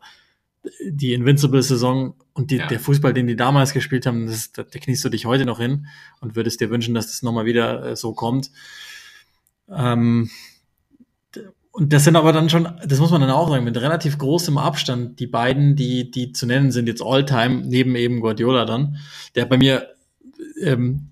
die 0.89 1.14
Invincible-Saison 1.14 2.16
und 2.34 2.51
die, 2.51 2.57
Ja. 2.57 2.68
der 2.68 2.80
Fußball, 2.80 3.14
den 3.14 3.28
die 3.28 3.36
damals 3.36 3.74
gespielt 3.74 4.05
haben, 4.05 4.28
das, 4.28 4.51
da, 4.51 4.64
kniest 4.64 5.03
du 5.03 5.09
dich 5.09 5.26
heute 5.26 5.45
noch 5.45 5.59
hin 5.59 5.88
und 6.22 6.36
würdest 6.36 6.61
dir 6.61 6.70
wünschen, 6.70 6.93
dass 6.93 7.07
das 7.07 7.22
nochmal 7.22 7.45
wieder 7.45 7.84
äh, 7.84 7.95
so 7.95 8.14
kommt. 8.14 8.49
Ähm, 9.70 10.30
und 11.72 11.91
das 11.91 12.03
sind 12.03 12.16
aber 12.16 12.32
dann 12.34 12.49
schon, 12.49 12.70
das 12.86 12.99
muss 12.99 13.09
man 13.09 13.22
dann 13.22 13.32
auch 13.32 13.49
sagen, 13.49 13.64
mit 13.64 13.76
relativ 13.78 14.20
großem 14.20 14.57
Abstand 14.59 15.20
die 15.20 15.28
beiden, 15.28 15.76
die, 15.76 16.11
die 16.11 16.32
zu 16.32 16.45
nennen 16.45 16.72
sind, 16.72 16.88
jetzt 16.88 17.01
All-Time, 17.01 17.64
neben 17.66 17.95
eben 17.95 18.20
Guardiola 18.20 18.66
dann, 18.66 18.97
der 19.34 19.45
bei 19.45 19.57
mir 19.57 19.89
ähm, 20.61 21.09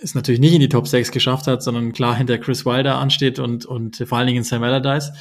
es 0.00 0.14
natürlich 0.14 0.40
nicht 0.40 0.52
in 0.54 0.60
die 0.60 0.68
Top 0.68 0.86
6 0.86 1.10
geschafft 1.10 1.46
hat, 1.48 1.62
sondern 1.62 1.92
klar 1.92 2.14
hinter 2.16 2.38
Chris 2.38 2.64
Wilder 2.64 2.98
ansteht 2.98 3.38
und, 3.38 3.66
und 3.66 3.96
vor 3.96 4.18
allen 4.18 4.28
Dingen 4.28 4.44
Sam 4.44 4.62
Allardyce. 4.62 5.12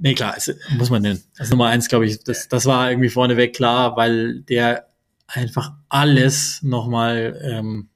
Nee, 0.00 0.14
klar, 0.14 0.34
es, 0.36 0.54
muss 0.76 0.90
man 0.90 1.02
nennen. 1.02 1.22
Das 1.36 1.50
Nummer 1.50 1.66
eins, 1.66 1.88
glaube 1.88 2.06
ich, 2.06 2.22
das, 2.22 2.48
das 2.48 2.66
war 2.66 2.90
irgendwie 2.90 3.08
vorneweg 3.08 3.54
klar, 3.54 3.96
weil 3.96 4.40
der 4.40 4.88
einfach 5.26 5.72
alles 5.88 6.62
nochmal 6.62 7.40
ähm, 7.42 7.88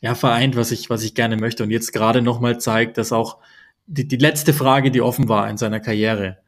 ja, 0.00 0.14
vereint, 0.14 0.56
was 0.56 0.70
ich, 0.70 0.90
was 0.90 1.02
ich 1.02 1.14
gerne 1.14 1.36
möchte 1.36 1.62
und 1.62 1.70
jetzt 1.70 1.92
gerade 1.92 2.22
nochmal 2.22 2.60
zeigt, 2.60 2.98
dass 2.98 3.12
auch 3.12 3.38
die, 3.86 4.06
die 4.06 4.16
letzte 4.16 4.52
Frage, 4.52 4.90
die 4.90 5.00
offen 5.00 5.28
war 5.28 5.48
in 5.48 5.56
seiner 5.56 5.80
Karriere, 5.80 6.38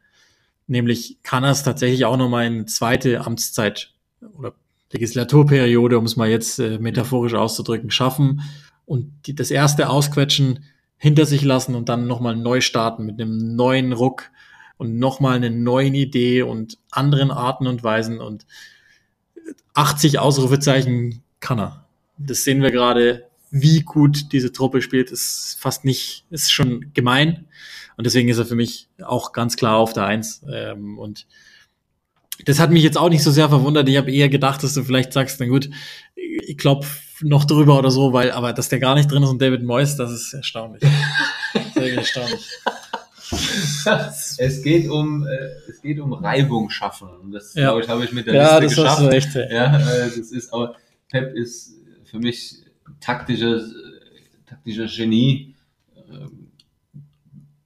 nämlich 0.67 1.17
kann 1.23 1.43
er 1.43 1.51
es 1.51 1.63
tatsächlich 1.63 2.05
auch 2.05 2.17
nochmal 2.17 2.45
in 2.45 2.67
zweite 2.67 3.25
Amtszeit 3.25 3.93
oder 4.37 4.53
Legislaturperiode, 4.91 5.97
um 5.97 6.05
es 6.05 6.15
mal 6.15 6.29
jetzt 6.29 6.59
äh, 6.59 6.77
metaphorisch 6.79 7.33
auszudrücken, 7.33 7.91
schaffen 7.91 8.41
und 8.85 9.11
die, 9.25 9.35
das 9.35 9.51
erste 9.51 9.89
Ausquetschen 9.89 10.65
hinter 10.97 11.25
sich 11.25 11.43
lassen 11.43 11.75
und 11.75 11.89
dann 11.89 12.07
nochmal 12.07 12.35
neu 12.35 12.61
starten 12.61 13.05
mit 13.05 13.21
einem 13.21 13.55
neuen 13.55 13.93
Ruck 13.93 14.29
und 14.77 14.99
nochmal 14.99 15.35
eine 15.35 15.49
neuen 15.49 15.93
Idee 15.95 16.43
und 16.43 16.77
anderen 16.91 17.31
Arten 17.31 17.67
und 17.67 17.83
Weisen 17.83 18.19
und 18.19 18.45
80 19.73 20.19
Ausrufezeichen 20.19 21.23
kann 21.39 21.59
er. 21.59 21.85
Das 22.17 22.43
sehen 22.43 22.61
wir 22.61 22.71
gerade, 22.71 23.27
wie 23.51 23.81
gut 23.81 24.31
diese 24.31 24.51
Truppe 24.51 24.81
spielt, 24.81 25.11
ist 25.11 25.57
fast 25.59 25.85
nicht, 25.85 26.25
ist 26.29 26.51
schon 26.51 26.91
gemein. 26.93 27.45
Und 27.95 28.05
deswegen 28.05 28.29
ist 28.29 28.37
er 28.37 28.45
für 28.45 28.55
mich 28.55 28.89
auch 29.03 29.31
ganz 29.33 29.55
klar 29.55 29.77
auf 29.77 29.93
der 29.93 30.05
Eins. 30.05 30.43
Ähm, 30.51 30.99
und 30.99 31.27
das 32.45 32.59
hat 32.59 32.71
mich 32.71 32.83
jetzt 32.83 32.97
auch 32.97 33.09
nicht 33.09 33.23
so 33.23 33.31
sehr 33.31 33.49
verwundert. 33.49 33.89
Ich 33.89 33.97
habe 33.97 34.11
eher 34.11 34.29
gedacht, 34.29 34.63
dass 34.63 34.73
du 34.73 34.83
vielleicht 34.83 35.13
sagst, 35.13 35.39
na 35.39 35.47
gut, 35.47 35.69
ich 36.15 36.57
klopf 36.57 37.21
noch 37.21 37.45
drüber 37.45 37.77
oder 37.79 37.89
so, 37.89 38.13
weil, 38.13 38.31
aber 38.31 38.53
dass 38.53 38.69
der 38.69 38.79
gar 38.79 38.95
nicht 38.95 39.11
drin 39.11 39.23
ist 39.23 39.29
und 39.29 39.41
David 39.41 39.63
Moyes, 39.63 39.95
das 39.95 40.11
ist 40.11 40.33
erstaunlich. 40.33 40.83
Sehr 41.73 41.97
erstaunlich. 41.97 42.47
es 44.37 44.61
geht 44.63 44.89
um 44.89 45.25
äh, 45.25 45.69
es 45.69 45.81
geht 45.81 45.99
um 45.99 46.13
Reibung 46.13 46.69
schaffen. 46.69 47.09
Und 47.09 47.31
das 47.31 47.53
Ja. 47.53 47.69
glaube 47.71 47.81
ich, 47.83 47.89
habe 47.89 48.03
ich 48.05 48.11
mit 48.11 48.27
der 48.27 48.35
Ja, 48.35 48.57
Liste 48.59 48.81
das 48.81 48.89
hast 48.91 48.97
geschafft. 48.99 49.13
du 49.13 49.15
echt. 49.17 49.35
ey. 49.35 49.53
Ja, 49.53 49.77
äh, 49.79 50.07
das 50.07 50.31
ist 50.31 50.53
aber 50.53 50.75
Pep 51.09 51.35
ist 51.35 51.75
für 52.05 52.19
mich 52.19 52.55
taktischer, 52.99 53.61
taktischer 54.45 54.85
Genie. 54.87 55.55
Ähm, 56.09 56.47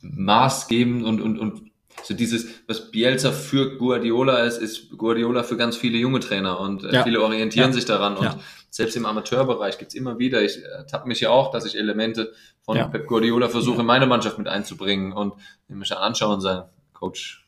maßgebend 0.01 1.03
und, 1.03 1.22
und, 1.22 1.39
und 1.39 1.72
so 2.03 2.14
dieses, 2.16 2.47
was 2.68 2.89
Bielsa 2.91 3.32
für 3.32 3.78
Guardiola 3.78 4.39
ist, 4.45 4.57
ist 4.57 4.89
Guardiola 4.97 5.43
für 5.43 5.57
ganz 5.57 5.78
viele 5.78 5.97
junge 5.99 6.20
Trainer 6.20 6.59
und 6.59 6.84
äh, 6.84 6.93
Ja. 6.93 7.03
viele 7.03 7.22
orientieren 7.22 7.70
Ja. 7.70 7.74
sich 7.74 7.86
daran 7.86 8.18
und 8.18 8.24
Ja. 8.24 8.39
Selbst 8.72 8.95
im 8.95 9.05
Amateurbereich 9.05 9.78
gibt's 9.78 9.93
immer 9.93 10.17
wieder, 10.17 10.41
ich 10.41 10.57
tappe 10.89 11.07
mich 11.07 11.19
ja 11.19 11.30
auch, 11.30 11.51
dass 11.51 11.65
ich 11.65 11.78
Elemente 11.78 12.32
von 12.63 12.78
Ja. 12.78 12.88
Pep 12.88 13.05
Guardiola 13.05 13.49
versuche 13.49 13.82
in 13.82 13.86
meine 13.86 14.07
Mannschaft 14.07 14.38
mit 14.38 14.47
einzubringen 14.47 15.11
und 15.11 15.34
mich 15.67 15.95
anschauen 15.95 16.36
und 16.36 16.41
sagen, 16.41 16.69
Coach, 16.93 17.45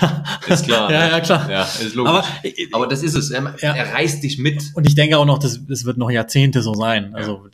Ja, 0.00 0.24
ist 0.46 0.64
klar. 0.66 0.90
ja, 0.92 1.06
ne? 1.06 1.10
ja, 1.10 1.20
klar. 1.20 1.50
Ja, 1.50 1.62
ist 1.62 1.94
logisch. 1.94 2.12
Aber, 2.12 2.24
Aber, 2.72 2.86
das 2.86 3.02
ist 3.02 3.14
es, 3.14 3.30
er, 3.30 3.54
Ja. 3.60 3.74
er 3.74 3.94
reißt 3.94 4.22
dich 4.22 4.38
mit. 4.38 4.72
und 4.74 4.86
ich 4.86 4.94
denke 4.94 5.18
auch 5.18 5.24
noch, 5.26 5.38
das, 5.38 5.58
das 5.66 5.84
wird 5.84 5.96
noch 5.98 6.10
Jahrzehnte 6.10 6.62
so 6.62 6.74
sein. 6.74 7.14
Also 7.14 7.46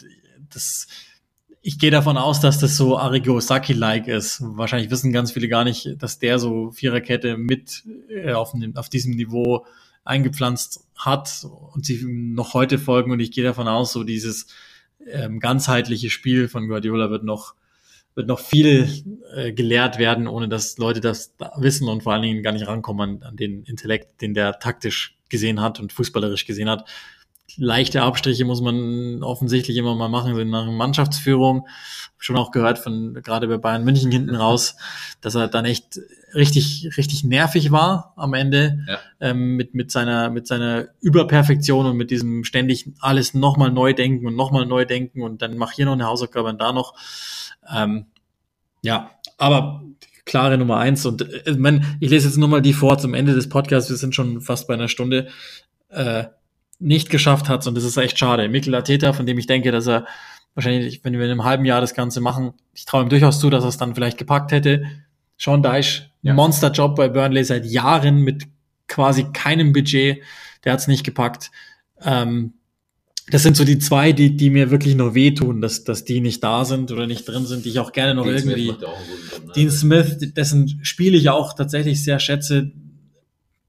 das, 0.53 0.87
ich 1.63 1.79
gehe 1.79 1.91
davon 1.91 2.17
aus, 2.17 2.41
dass 2.41 2.59
das 2.59 2.77
so 2.77 2.99
Arrigo 2.99 3.39
Saki-like 3.41 4.09
ist. 4.09 4.41
Wahrscheinlich 4.43 4.91
wissen 4.91 5.13
ganz 5.13 5.33
viele 5.33 5.49
gar 5.49 5.65
nicht, 5.65 6.03
dass 6.03 6.19
der 6.19 6.39
so 6.39 6.71
Viererkette 6.73 7.37
mit 7.37 7.85
äh, 8.09 8.33
auf, 8.33 8.53
dem, 8.53 8.77
auf 8.77 8.89
diesem 8.89 9.15
Niveau 9.15 9.67
eingepflanzt 10.05 10.87
hat 10.97 11.47
und 11.73 11.85
sie 11.85 12.05
noch 12.05 12.55
heute 12.55 12.79
folgen. 12.79 13.11
Und 13.11 13.21
ich 13.21 13.31
gehe 13.31 13.45
davon 13.45 13.69
aus, 13.69 13.93
so 13.93 14.05
dieses 14.05 14.47
ähm, 15.07 15.41
ganzheitliche 15.41 16.11
Spiel 16.11 16.49
von 16.49 16.69
Guardiola 16.69 17.11
wird 17.11 17.25
noch 17.25 17.55
wird 18.15 18.29
noch 18.29 18.39
viel 18.39 18.89
äh, 19.35 19.53
gelehrt 19.53 19.99
werden, 19.99 20.29
ohne 20.29 20.49
dass 20.49 20.79
Leute 20.79 21.01
das 21.01 21.37
da 21.37 21.53
wissen 21.59 21.89
und 21.89 22.05
vor 22.05 22.13
allen 22.13 22.23
Dingen 22.23 22.43
gar 22.43 22.53
nicht 22.53 22.67
rankommen 22.67 23.23
an, 23.23 23.29
an 23.31 23.37
den 23.37 23.65
Intellekt, 23.65 24.21
den 24.23 24.35
der 24.35 24.59
taktisch 24.61 25.19
gesehen 25.29 25.61
hat 25.61 25.81
und 25.81 25.93
fußballerisch 25.93 26.47
gesehen 26.47 26.71
hat. 26.71 26.89
Leichte 27.57 28.03
Abstriche 28.03 28.45
muss 28.45 28.61
man 28.61 29.23
offensichtlich 29.23 29.77
immer 29.77 29.95
mal 29.95 30.09
machen, 30.09 30.35
so 30.35 30.45
nach 30.45 30.67
Mannschaftsführung. 30.67 31.67
Schon 32.19 32.37
auch 32.37 32.53
gehört 32.53 32.79
von 32.79 33.15
gerade 33.15 33.49
bei 33.49 33.59
Bayern 33.59 33.85
München 33.85 34.11
hinten 34.11 34.35
raus, 34.35 34.77
dass 35.21 35.35
er 35.35 35.49
dann 35.49 35.65
echt 35.65 36.01
richtig, 36.35 36.91
richtig 36.97 37.25
nervig 37.25 37.71
war 37.71 38.13
am 38.17 38.35
Ende 38.35 38.85
Ja. 38.87 38.99
ähm, 39.21 39.57
mit, 39.57 39.75
mit 39.75 39.91
seiner, 39.91 40.31
mit 40.31 40.47
seiner 40.47 40.89
Überperfektion 41.01 41.87
und 41.87 41.97
mit 41.97 42.11
diesem 42.11 42.45
ständig 42.45 42.91
alles 43.01 43.35
nochmal 43.35 43.71
neu 43.71 43.93
denken 43.95 44.27
und 44.27 44.37
nochmal 44.37 44.67
neu 44.67 44.85
denken 44.85 45.23
und 45.23 45.43
dann 45.43 45.57
mach 45.57 45.73
hier 45.73 45.87
noch 45.87 45.93
eine 45.93 46.07
Hausaufgabe 46.07 46.49
und 46.49 46.61
da 46.61 46.73
noch. 46.73 46.95
Ähm, 47.75 48.07
ja, 48.83 49.11
aber 49.39 49.83
klare 50.25 50.59
Nummer 50.59 50.79
eins 50.79 51.05
und 51.07 51.23
äh, 51.23 51.51
ich 51.51 51.59
mein, 51.59 51.97
ich 52.01 52.11
lese 52.11 52.29
jetzt 52.29 52.37
nur 52.37 52.49
mal 52.49 52.63
die 52.63 52.73
vor 52.73 52.99
zum 52.99 53.15
Ende 53.15 53.35
des 53.35 53.49
Podcasts. 53.49 53.91
Wir 53.91 53.97
sind 53.97 54.15
schon 54.15 54.41
fast 54.41 54.67
bei 54.69 54.75
einer 54.75 54.89
Stunde. 54.89 55.29
Äh, 55.89 56.25
nicht 56.81 57.09
geschafft 57.09 57.49
hat 57.49 57.67
und 57.67 57.77
das 57.77 57.85
ist 57.85 57.97
echt 57.97 58.19
schade. 58.19 58.49
Mikel 58.49 58.75
Arteta, 58.75 59.13
von 59.13 59.27
dem 59.27 59.39
ich 59.39 59.47
denke, 59.47 59.71
dass 59.71 59.87
er 59.87 60.07
wahrscheinlich, 60.55 61.05
wenn 61.05 61.13
wir 61.15 61.25
in 61.25 61.31
einem 61.31 61.45
halben 61.45 61.65
Jahr 61.65 61.81
das 61.81 61.95
Ganze 61.95 62.21
machen, 62.21 62.53
ich 62.75 62.85
traue 62.85 63.05
ihm 63.05 63.09
durchaus 63.09 63.39
zu, 63.39 63.49
dass 63.49 63.65
er 63.65 63.69
es 63.69 63.77
dann 63.79 63.95
vielleicht 63.95 64.19
gepackt 64.19 64.51
hätte. 64.53 64.85
Sean 65.37 65.63
Dyche, 65.63 66.11
Ja. 66.23 66.35
Monsterjob 66.35 66.97
bei 66.97 67.09
Burnley 67.09 67.45
seit 67.45 67.67
Jahren 67.67 68.21
mit 68.23 68.45
quasi 68.89 69.25
keinem 69.33 69.73
Budget, 69.73 70.23
der 70.65 70.73
hat 70.73 70.81
es 70.81 70.89
nicht 70.89 71.05
gepackt. 71.05 71.51
Ähm, 72.01 72.55
das 73.31 73.43
sind 73.43 73.57
so 73.57 73.65
die 73.65 73.79
zwei, 73.79 74.13
die, 74.13 74.37
die 74.37 74.51
mir 74.51 74.71
wirklich 74.71 74.95
nur 74.97 75.15
wehtun, 75.15 75.63
dass, 75.63 75.85
dass 75.85 76.05
die 76.05 76.21
nicht 76.21 76.45
da 76.45 76.65
sind 76.67 76.93
oder 76.93 77.07
nicht 77.07 77.25
drin 77.25 77.47
sind, 77.47 77.65
die 77.65 77.71
ich 77.71 77.79
auch 77.79 77.93
gerne 77.93 78.15
noch 78.15 78.25
Dean 78.25 78.39
Smith 78.39 78.57
irgendwie. 78.59 78.85
Job, 78.85 79.47
ne? 79.47 79.53
Dean 79.57 79.71
Smith, 79.71 80.17
dessen 80.35 80.85
Spiel 80.85 81.15
ich 81.15 81.31
auch 81.31 81.55
tatsächlich 81.55 82.05
sehr 82.05 82.19
schätze. 82.19 82.73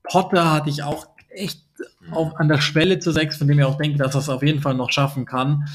Potter 0.03 0.51
hatte 0.51 0.69
ich 0.69 0.83
auch 0.83 1.07
echt 1.29 1.61
auf, 2.11 2.35
an 2.35 2.49
der 2.49 2.59
Schwelle 2.59 2.99
zu 2.99 3.11
sechs, 3.11 3.37
von 3.37 3.47
dem 3.47 3.59
ich 3.59 3.65
auch 3.65 3.77
denke, 3.77 3.97
dass 3.97 4.15
er 4.15 4.19
es 4.19 4.29
auf 4.29 4.43
jeden 4.43 4.61
Fall 4.61 4.75
noch 4.75 4.91
schaffen 4.91 5.25
kann. 5.25 5.65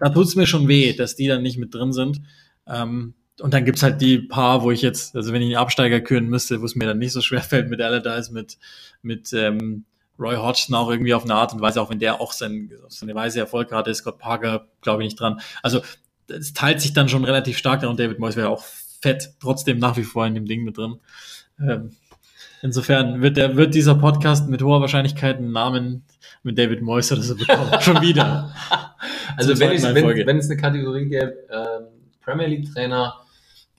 Da 0.00 0.08
tut 0.08 0.26
es 0.26 0.34
mir 0.34 0.46
schon 0.46 0.66
weh, 0.68 0.94
dass 0.94 1.14
die 1.14 1.26
dann 1.28 1.42
nicht 1.42 1.58
mit 1.58 1.74
drin 1.74 1.92
sind. 1.92 2.22
Ähm, 2.66 3.14
und 3.40 3.54
dann 3.54 3.64
gibt's 3.64 3.82
halt 3.82 4.00
die 4.00 4.18
paar, 4.18 4.62
wo 4.62 4.70
ich 4.70 4.82
jetzt, 4.82 5.16
also 5.16 5.32
wenn 5.32 5.42
ich 5.42 5.48
einen 5.48 5.56
Absteiger 5.56 6.00
küren 6.00 6.26
müsste, 6.26 6.60
wo 6.60 6.64
es 6.64 6.76
mir 6.76 6.86
dann 6.86 6.98
nicht 6.98 7.12
so 7.12 7.20
schwer 7.20 7.40
fällt 7.42 7.70
mit 7.70 7.80
Allardyce, 7.80 8.30
mit, 8.30 8.58
mit 9.02 9.32
ähm, 9.32 9.84
Roy 10.18 10.36
Hodgson 10.36 10.76
auch 10.76 10.90
irgendwie 10.90 11.14
auf 11.14 11.24
eine 11.24 11.34
Art 11.34 11.52
und 11.52 11.60
Weise, 11.60 11.80
auch 11.80 11.90
wenn 11.90 11.98
der 11.98 12.20
auch 12.20 12.32
sein, 12.32 12.70
auf 12.84 12.92
seine 12.92 13.14
Weise 13.14 13.40
Erfolg 13.40 13.72
hatte, 13.72 13.94
Scott 13.94 14.18
Parker, 14.18 14.68
glaube 14.80 15.02
ich, 15.02 15.08
nicht 15.08 15.20
dran. 15.20 15.40
Also 15.62 15.80
es 16.28 16.52
teilt 16.52 16.80
sich 16.80 16.92
dann 16.92 17.08
schon 17.08 17.24
relativ 17.24 17.58
stark 17.58 17.82
und 17.82 17.98
David 17.98 18.18
Moyes 18.18 18.36
wäre 18.36 18.48
auch 18.48 18.64
fett, 19.00 19.34
trotzdem 19.40 19.78
nach 19.78 19.96
wie 19.96 20.04
vor 20.04 20.26
in 20.26 20.34
dem 20.34 20.46
Ding 20.46 20.62
mit 20.62 20.76
drin. 20.78 21.00
Ähm, 21.60 21.96
insofern 22.62 23.20
wird, 23.22 23.36
der, 23.36 23.56
wird 23.56 23.74
dieser 23.74 23.94
Podcast 23.96 24.48
mit 24.48 24.62
hoher 24.62 24.80
Wahrscheinlichkeit 24.80 25.38
einen 25.38 25.52
Namen 25.52 26.04
mit 26.42 26.58
David 26.58 26.82
Moyes 26.82 27.10
oder 27.12 27.22
so 27.22 27.34
bekommen. 27.34 27.70
schon 27.80 28.00
wieder. 28.00 28.54
Also 29.36 29.58
wenn, 29.58 29.72
ich, 29.72 29.82
wenn, 29.82 30.26
wenn 30.26 30.38
es 30.38 30.50
eine 30.50 30.60
Kategorie 30.60 31.06
gäbe, 31.06 31.34
ähm, 31.50 31.86
Premier 32.22 32.46
League 32.46 32.72
Trainer, 32.72 33.14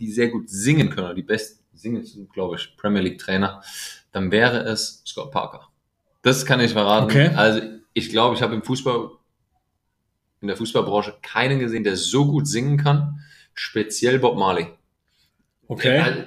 die 0.04 0.12
sehr 0.12 0.30
gut 0.30 0.50
singen 0.50 0.90
können, 0.90 1.08
oder 1.08 1.16
die 1.16 1.24
besten 1.24 1.64
singen, 1.74 2.04
sind, 2.06 2.32
glaube 2.32 2.56
ich, 2.58 2.76
Premier 2.78 3.02
League 3.02 3.20
Trainer, 3.20 3.62
dann 4.12 4.32
wäre 4.32 4.60
es 4.64 5.02
Scott 5.06 5.32
Parker. 5.32 5.70
Das 6.22 6.46
kann 6.46 6.60
ich 6.60 6.74
verraten. 6.74 7.06
Okay. 7.06 7.28
Also 7.36 7.62
ich 7.94 8.10
glaube, 8.10 8.36
ich 8.36 8.42
habe 8.42 8.56
im 8.56 8.64
Fußball, 8.64 9.10
in 10.42 10.48
der 10.48 10.58
Fußballbranche 10.58 11.16
keinen 11.22 11.60
gesehen, 11.60 11.84
der 11.84 11.98
so 11.98 12.26
gut 12.26 12.48
singen 12.48 12.78
kann, 12.78 13.20
speziell 13.54 14.20
Bob 14.20 14.38
Marley. 14.38 14.68
Okay. 15.68 16.00
Also, 16.00 16.22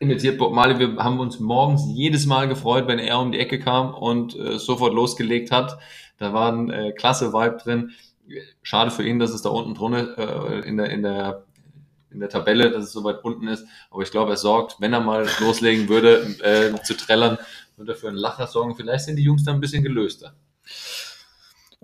imitiert 0.00 0.38
Bob 0.38 0.52
Marley. 0.52 0.78
Wir 0.78 0.96
haben 0.96 1.20
uns 1.20 1.40
morgens 1.40 1.82
jedes 1.88 2.26
Mal 2.26 2.48
gefreut, 2.48 2.86
wenn 2.86 2.98
er 2.98 3.18
um 3.18 3.32
die 3.32 3.38
Ecke 3.38 3.58
kam 3.58 3.94
und 3.94 4.36
äh, 4.36 4.58
sofort 4.58 4.94
losgelegt 4.94 5.50
hat. 5.50 5.78
Da 6.18 6.32
war 6.32 6.52
ein 6.52 6.70
äh, 6.70 6.92
klasse 6.92 7.32
Vibe 7.32 7.58
drin. 7.62 7.90
Schade 8.62 8.90
für 8.90 9.02
ihn, 9.02 9.18
dass 9.18 9.30
es 9.30 9.42
da 9.42 9.48
unten 9.48 9.74
drunter 9.74 10.18
äh, 10.18 10.68
in 10.68 10.76
der 10.76 10.90
in 10.90 11.02
der 11.02 11.44
in 12.10 12.20
der 12.20 12.28
Tabelle, 12.28 12.70
dass 12.70 12.84
es 12.84 12.92
so 12.92 13.04
weit 13.04 13.24
unten 13.24 13.48
ist. 13.48 13.66
Aber 13.90 14.02
ich 14.02 14.10
glaube, 14.10 14.32
er 14.32 14.36
sorgt, 14.36 14.80
wenn 14.80 14.92
er 14.92 15.00
mal 15.00 15.26
loslegen 15.40 15.88
würde, 15.88 16.36
äh, 16.42 16.82
zu 16.82 16.96
trällern, 16.96 17.38
würde 17.76 17.92
er 17.92 17.96
für 17.96 18.08
einen 18.08 18.16
Lacher 18.16 18.46
sorgen. 18.46 18.76
Vielleicht 18.76 19.04
sind 19.04 19.16
die 19.16 19.22
Jungs 19.22 19.44
da 19.44 19.52
ein 19.52 19.60
bisschen 19.60 19.82
gelöster. 19.82 20.34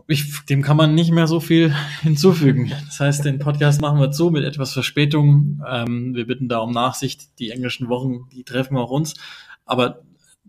Ich, 0.08 0.44
dem 0.46 0.62
kann 0.62 0.76
man 0.76 0.94
nicht 0.94 1.12
mehr 1.12 1.26
so 1.26 1.40
viel 1.40 1.74
hinzufügen. 2.02 2.72
Das 2.86 3.00
heißt, 3.00 3.24
den 3.24 3.38
Podcast 3.38 3.80
machen 3.80 4.00
wir 4.00 4.10
zu 4.10 4.30
mit 4.30 4.44
etwas 4.44 4.72
Verspätung. 4.72 5.62
Ähm, 5.68 6.14
wir 6.14 6.26
bitten 6.26 6.48
da 6.48 6.58
um 6.58 6.72
Nachsicht. 6.72 7.38
Die 7.38 7.50
englischen 7.50 7.88
Wochen, 7.88 8.28
die 8.32 8.44
treffen 8.44 8.76
auch 8.76 8.90
uns. 8.90 9.14
Aber 9.64 10.02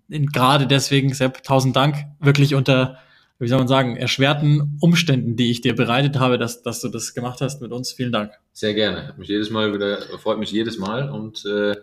in, 0.10 0.28
gerade 0.28 0.68
deswegen, 0.68 1.14
Sepp, 1.14 1.44
tausend 1.44 1.76
Dank. 1.76 2.06
Wirklich 2.20 2.56
unter, 2.56 2.98
wie 3.40 3.48
soll 3.48 3.60
man 3.60 3.68
sagen, 3.68 3.98
erschwerten 3.98 4.78
Umständen, 4.80 5.36
die 5.36 5.52
ich 5.52 5.62
dir 5.62 5.76
bereitet 5.76 6.20
habe, 6.20 6.38
dass, 6.38 6.62
dass 6.62 6.82
du 6.82 6.88
das 6.88 7.14
gemacht 7.14 7.42
hast 7.42 7.62
mit 7.62 7.72
uns. 7.72 7.92
Vielen 7.92 8.12
Dank. 8.12 8.32
Sehr 8.54 8.74
gerne. 8.74 9.08
Hat 9.08 9.18
mich 9.18 9.28
jedes 9.28 9.50
Mal 9.50 9.74
wieder, 9.74 10.02
freut 10.20 10.40
mich 10.40 10.52
jedes 10.52 10.78
Mal 10.78 11.10
und 11.10 11.46
äh, 11.46 11.76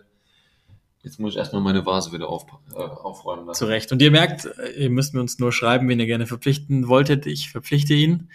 jetzt 1.03 1.19
muss 1.19 1.33
ich 1.33 1.37
erstmal 1.37 1.61
meine 1.61 1.85
Vase 1.85 2.11
wieder 2.11 2.27
auf, 2.27 2.45
äh, 2.73 2.77
aufräumen 2.77 3.45
lassen. 3.45 3.59
Zu 3.59 3.65
Recht. 3.65 3.91
Und 3.91 4.01
ihr 4.01 4.09
merkt, 4.09 4.49
ihr 4.77 4.89
müsst 4.89 5.13
mir 5.13 5.21
uns 5.21 5.37
nur 5.37 5.51
schreiben, 5.51 5.87
wen 5.89 5.99
ihr 5.99 6.07
gerne 6.07 6.25
verpflichten 6.25 6.87
wolltet. 6.87 7.27
Ich 7.27 7.51
verpflichte 7.51 7.93
ihn. 7.93 8.29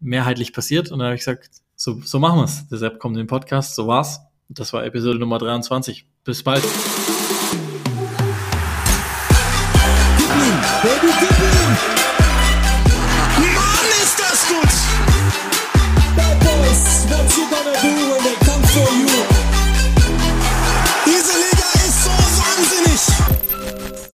Mehrheitlich 0.00 0.52
passiert. 0.52 0.90
Und 0.90 0.98
dann 0.98 1.06
habe 1.06 1.14
ich 1.14 1.20
gesagt, 1.20 1.50
so, 1.76 2.00
so 2.04 2.18
machen 2.18 2.40
wir 2.40 2.44
es. 2.44 2.66
Sepp 2.70 2.98
kommt 2.98 3.14
in 3.16 3.22
den 3.22 3.28
Podcast. 3.28 3.76
So 3.76 3.86
war's. 3.86 4.20
Das 4.48 4.72
war 4.72 4.84
Episode 4.84 5.18
Nummer 5.18 5.38
23. 5.38 6.06
Bis 6.24 6.42
bald. 6.42 6.64